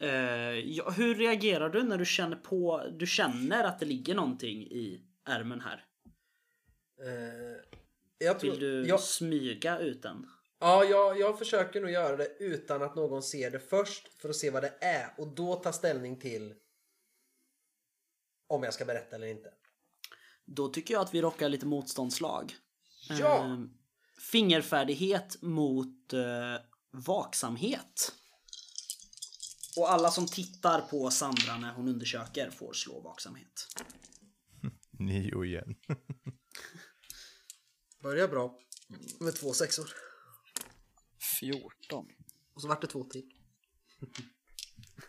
[0.03, 4.62] Eh, ja, hur reagerar du när du känner på, du känner att det ligger någonting
[4.62, 5.85] i ärmen här?
[8.19, 10.27] Jag tror, Vill du jag, smyga ut den?
[10.59, 14.37] ja, jag, jag försöker nog göra det utan att någon ser det först för att
[14.37, 16.55] se vad det är och då ta ställning till
[18.51, 19.53] om jag ska berätta eller inte.
[20.45, 22.57] Då tycker jag att vi rockar lite motståndslag.
[23.09, 23.45] Ja!
[23.45, 23.59] Eh,
[24.33, 26.57] fingerfärdighet mot eh,
[26.91, 28.13] vaksamhet.
[29.77, 33.69] Och alla som tittar på Sandra när hon undersöker får slå vaksamhet.
[34.91, 35.77] Nio igen.
[38.03, 38.59] Börjar bra
[39.21, 39.91] med två sexor
[41.41, 42.07] 14.
[42.55, 43.31] och så vart det två till.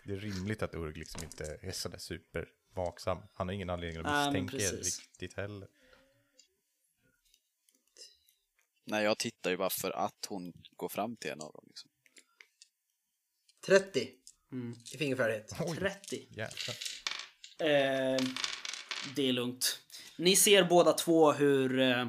[0.05, 1.97] Det är rimligt att Urg liksom inte är sådär
[2.71, 3.17] supervaksam.
[3.33, 5.67] Han har ingen anledning att misstänka er riktigt heller.
[8.83, 11.65] Nej, jag tittar ju bara för att hon går fram till en av dem.
[11.67, 11.89] Liksom.
[13.65, 14.09] 30
[14.51, 14.77] Mm.
[14.93, 15.53] i fingerfärdighet.
[15.79, 16.27] 30.
[16.29, 16.75] Jäklar.
[17.59, 18.21] Eh,
[19.15, 19.81] det är lugnt.
[20.17, 22.07] Ni ser båda två hur eh,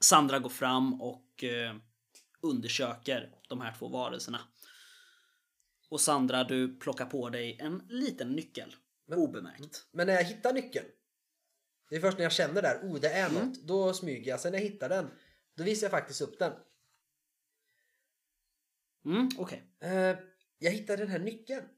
[0.00, 1.76] Sandra går fram och eh,
[2.40, 4.40] undersöker de här två varelserna.
[5.88, 8.76] Och Sandra, du plockar på dig en liten nyckel.
[9.12, 9.86] Obemärkt.
[9.90, 10.86] Men när jag hittar nyckeln.
[11.90, 13.62] Det är först när jag känner där, oh det är något.
[13.62, 14.40] Då smyger jag.
[14.40, 15.10] Sen när jag hittar den,
[15.54, 16.52] då visar jag faktiskt upp den.
[19.04, 19.62] Mm, okej.
[19.80, 20.16] Eh,
[20.58, 21.68] jag hittade den här nyckeln.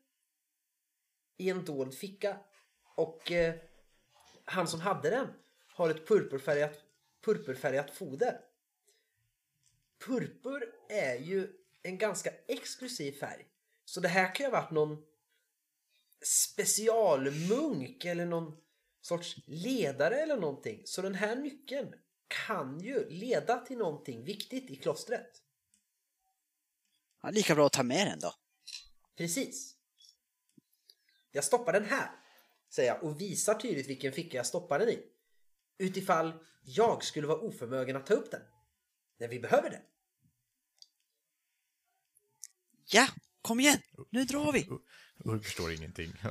[1.37, 2.37] I en dold ficka.
[2.97, 3.55] Och eh,
[4.45, 5.29] han som hade den
[5.69, 6.85] har ett purpurfärgat,
[7.25, 8.41] purpurfärgat foder.
[10.07, 13.47] Purpur är ju en ganska exklusiv färg.
[13.85, 15.05] Så det här kan ju ha varit någon
[16.25, 18.57] specialmunk eller någon
[19.01, 20.83] sorts ledare eller någonting.
[20.85, 21.95] Så den här nyckeln
[22.27, 25.43] kan ju leda till någonting viktigt i klostret.
[27.23, 28.35] Ja, lika bra att ta med den då.
[29.17, 29.77] Precis.
[31.31, 32.11] Jag stoppar den här,
[32.71, 35.03] säger jag och visar tydligt vilken ficka jag stoppar den i.
[35.79, 36.33] Utifall
[36.63, 38.43] jag skulle vara oförmögen att ta upp den.
[39.19, 39.83] När vi behöver det.
[42.87, 43.09] Ja,
[43.43, 43.79] kom igen!
[44.11, 44.69] Nu drar vi!
[45.25, 46.13] Urg förstår ingenting.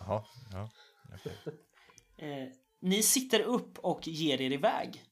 [0.00, 0.70] Jaha, ja.
[2.16, 2.48] Eh,
[2.80, 5.04] ni sitter upp och ger er iväg.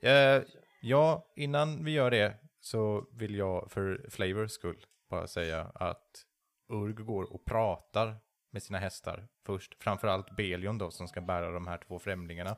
[0.00, 0.42] Eh,
[0.80, 6.24] ja, innan vi gör det så vill jag för Flavors skull bara säga att
[6.68, 8.16] Urg går och pratar
[8.50, 9.76] med sina hästar först.
[9.82, 12.56] Framförallt Belion då som ska bära de här två främlingarna.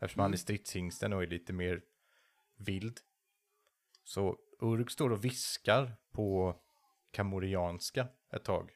[0.00, 1.82] Eftersom han är stridshingsten och är lite mer
[2.56, 3.00] vild.
[4.04, 6.60] Så Urg står och viskar på
[7.10, 8.70] kamorianska ett tag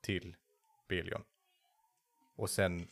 [0.00, 0.36] till
[0.88, 1.24] Belion.
[2.36, 2.86] Och sen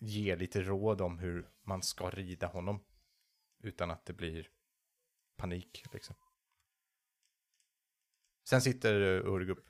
[0.00, 2.84] ger lite råd om hur man ska rida honom.
[3.60, 4.48] Utan att det blir
[5.36, 6.16] panik liksom.
[8.44, 9.64] Sen sitter eh, Urg upp.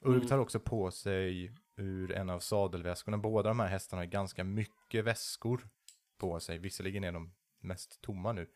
[0.00, 3.18] Urg tar också på sig ur en av sadelväskorna.
[3.18, 5.68] Båda de här hästarna har ganska mycket väskor
[6.16, 6.58] på sig.
[6.58, 8.50] Visserligen är de mest tomma nu.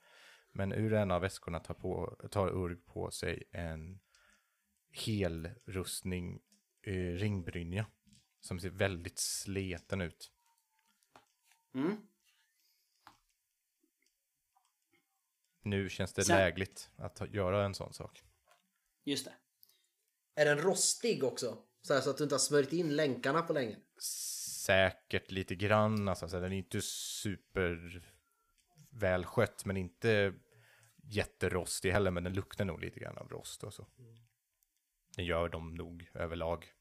[0.52, 4.00] Men ur en av väskorna tar, på, tar Urg på sig en
[4.92, 6.40] helrustning
[6.82, 7.86] eh, ringbrynja.
[8.40, 10.32] Som ser väldigt sleten ut.
[11.74, 11.96] Mm.
[15.62, 18.22] Nu känns det Sen- lägligt att göra en sån sak.
[19.04, 19.34] Just det.
[20.34, 21.58] Är den rostig också?
[21.82, 23.76] Så, här, så att du inte har smörjt in länkarna på länge.
[23.98, 28.02] Säkert lite grann, alltså, så den är inte super
[28.90, 30.34] välskött men inte
[31.02, 33.86] jätterostig heller, men den luktar nog lite grann av rost och så.
[35.16, 36.72] Det gör de nog överlag.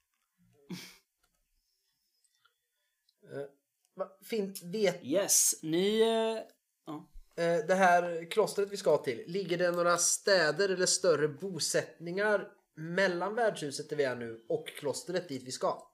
[3.96, 6.02] Va, Fin, vet Yes, ni...
[6.02, 6.44] Eh,
[6.86, 7.10] ja.
[7.36, 13.36] eh, det här klostret vi ska till, ligger det några städer eller större bosättningar mellan
[13.36, 15.88] värdshuset där vi är nu och klostret dit vi ska?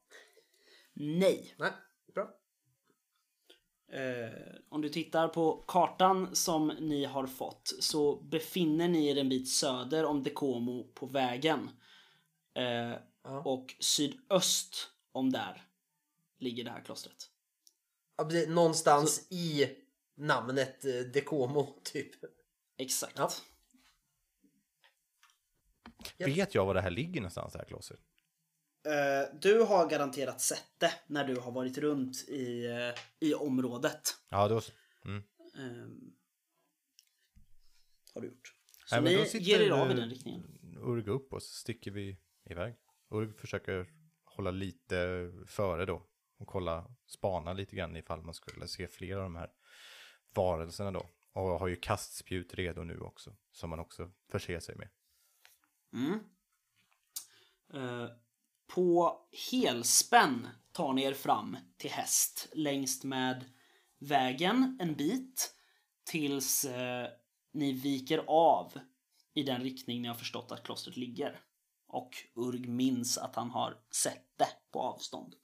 [0.93, 1.55] Nej.
[1.57, 1.72] Nej,
[2.14, 2.30] bra.
[3.91, 9.30] Eh, om du tittar på kartan som ni har fått så befinner ni er en
[9.30, 11.69] bit söder om Dekomo på vägen.
[12.57, 13.41] Eh, Ja.
[13.45, 15.67] Och sydöst om där
[16.39, 17.31] ligger det här klostret.
[18.17, 19.75] Ja, precis, Någonstans i
[20.15, 22.11] namnet eh, Dekomo, typ.
[22.77, 23.17] Exakt.
[23.17, 23.31] Ja.
[26.17, 27.99] Vet jag var det här ligger någonstans, det här klostret?
[28.85, 34.01] Eh, du har garanterat sett det när du har varit runt i, eh, i området.
[34.29, 34.71] Ja, då så.
[35.05, 35.23] Mm.
[35.57, 36.13] Ehm,
[38.13, 38.53] har du gjort.
[38.85, 40.77] Så Nej, ni sitter, ger er av i den riktningen.
[40.77, 42.17] Urg upp och så sticker vi
[42.51, 42.75] iväg.
[43.09, 43.87] Urg försöker
[44.25, 46.07] hålla lite före då
[46.37, 49.49] och kolla, spana lite grann ifall man skulle se fler av de här
[50.33, 51.09] varelserna då.
[51.33, 54.89] Och har ju kastspjut redo nu också, som man också förser sig med.
[55.93, 56.19] Mm.
[57.73, 58.09] Eh,
[58.67, 59.19] på
[59.51, 63.45] helspänn tar ni er fram till häst längst med
[63.99, 65.53] vägen en bit
[66.03, 67.09] tills eh,
[67.53, 68.79] ni viker av
[69.33, 71.39] i den riktning ni har förstått att klostret ligger.
[71.88, 75.35] Och Urg minns att han har sett det på avstånd.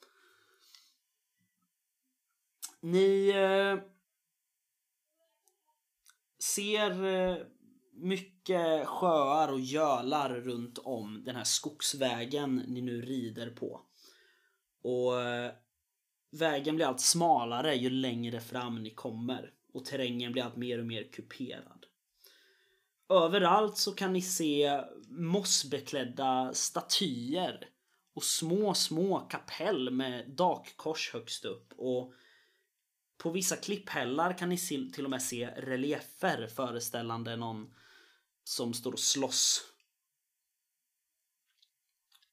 [2.80, 3.90] Ni eh,
[6.44, 7.38] ser eh,
[7.94, 13.82] mycket sjöar och gölar runt om den här skogsvägen ni nu rider på.
[14.82, 15.52] Och eh,
[16.32, 20.86] vägen blir allt smalare ju längre fram ni kommer och terrängen blir allt mer och
[20.86, 21.86] mer kuperad.
[23.10, 27.70] Överallt så kan ni se mossbeklädda statyer
[28.14, 32.14] och små, små kapell med dakkors högst upp och
[33.18, 37.74] på vissa klipphällar kan ni se- till och med se reliefer föreställande någon
[38.44, 39.74] som står och slåss.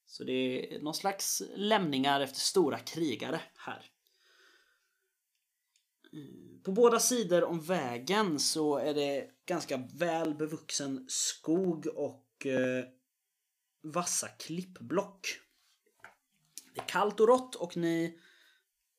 [0.07, 0.33] Så det
[0.75, 3.91] är någon slags lämningar efter stora krigare här.
[6.13, 12.85] Mm, på båda sidor om vägen så är det ganska väl bevuxen skog och eh,
[13.83, 15.27] vassa klippblock.
[16.75, 18.19] Det är kallt och rått och ni,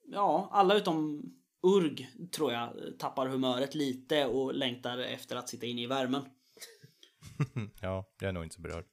[0.07, 1.23] ja, alla utom
[1.63, 6.21] Urg tror jag tappar humöret lite och längtar efter att sitta inne i värmen.
[7.81, 8.85] Ja, jag är nog inte så berörd.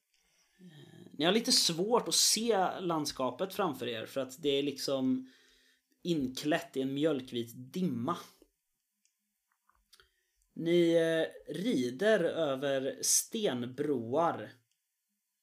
[1.13, 5.33] Ni har lite svårt att se landskapet framför er för att det är liksom
[6.03, 8.17] inklätt i en mjölkvit dimma.
[10.59, 14.51] Ni eh, rider över stenbroar,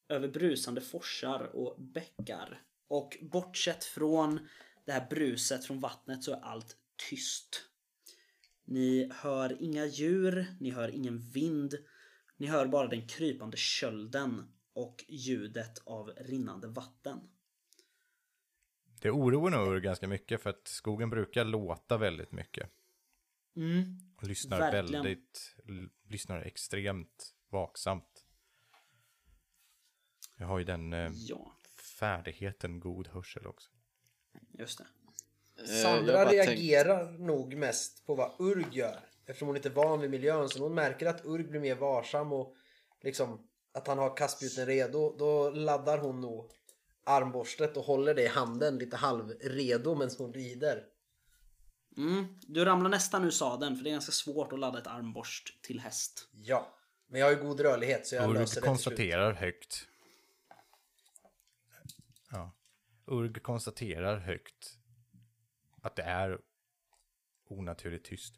[0.10, 2.62] över brusande forsar och bäckar.
[2.88, 4.48] Och bortsett från
[4.86, 6.78] det här bruset från vattnet så är allt
[7.10, 7.62] tyst.
[8.66, 11.76] Ni hör inga djur, ni hör ingen vind.
[12.38, 17.20] Ni hör bara den krypande kölden och ljudet av rinnande vatten.
[19.02, 22.70] Det oroar nog ganska mycket för att skogen brukar låta väldigt mycket.
[23.56, 23.98] Mm.
[24.18, 25.04] Och lyssnar Verkligen.
[25.04, 25.56] väldigt,
[26.10, 28.26] lyssnar extremt vaksamt.
[30.38, 31.52] Jag har ju den eh, Ja,
[32.00, 33.70] färdigheten god hörsel också.
[34.52, 34.86] just det.
[35.62, 39.00] Eh, Sandra reagerar nog mest på vad Urg gör.
[39.26, 40.50] Eftersom hon inte är van vid miljön.
[40.50, 42.56] Så när hon märker att Urg blir mer varsam och
[43.02, 45.16] liksom att han har kastspjuten redo.
[45.18, 46.52] Då laddar hon nog
[47.04, 50.84] armborstet och håller det i handen lite halvredo medan hon rider.
[51.98, 52.40] Mm.
[52.42, 55.80] Du ramlar nästan ur sadeln för det är ganska svårt att ladda ett armborst till
[55.80, 56.30] häst.
[56.32, 56.74] Ja,
[57.08, 58.64] men jag har ju god rörlighet så jag Urg löser det till slut.
[58.66, 59.88] konstaterar högt.
[62.32, 62.52] Ja.
[63.08, 64.78] Urg konstaterar högt
[65.82, 66.40] att det är
[67.48, 68.36] onaturligt tyst.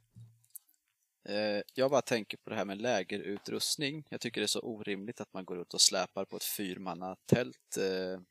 [1.29, 4.03] Eh, Jag bara tänker på det här med lägerutrustning.
[4.09, 7.77] Jag tycker det är så orimligt att man går ut och släpar på ett fyrmannatält
[7.77, 8.21] eh,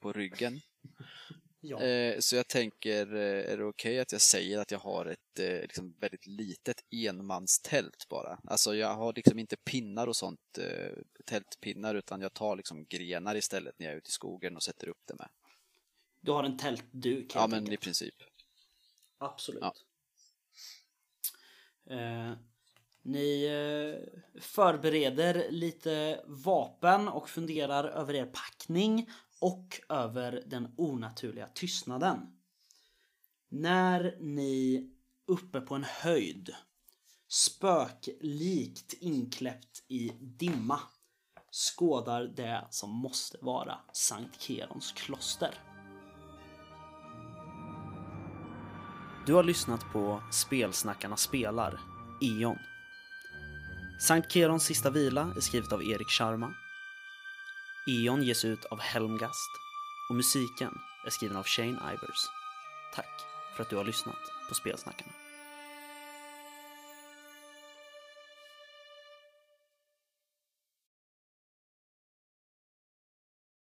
[0.00, 0.60] på ryggen.
[1.64, 1.82] Ja.
[1.82, 5.38] Eh, Så jag tänker, eh, är det okej att jag säger att jag har ett
[5.38, 8.38] eh, liksom väldigt litet enmanstält bara?
[8.44, 10.40] Alltså jag har liksom inte pinnar och sånt,
[11.26, 14.88] tältpinnar, utan jag tar liksom grenar istället när jag är ute i skogen och sätter
[14.88, 15.28] upp det med.
[16.20, 18.14] Du har en tältduk Ja, men i princip.
[19.18, 19.62] Absolut.
[19.62, 19.74] Ja.
[21.96, 22.32] Eh,
[23.02, 23.48] ni
[24.40, 29.10] förbereder lite vapen och funderar över er packning
[29.42, 32.18] och över den onaturliga tystnaden.
[33.48, 34.90] När ni
[35.26, 36.54] uppe på en höjd
[37.28, 40.80] spöklikt inkläppt i dimma
[41.50, 45.54] skådar det som måste vara Sankt Kerons kloster.
[49.26, 51.80] Du har lyssnat på Spelsnackarna spelar,
[52.20, 52.58] Eon.
[54.00, 56.54] Sankt Kerons sista vila är skrivet av Erik Sharma.
[57.86, 59.50] Eon ges ut av Helmgast
[60.08, 62.28] och musiken är skriven av Shane Ivers.
[62.94, 63.20] Tack
[63.56, 65.12] för att du har lyssnat på Spelsnackarna.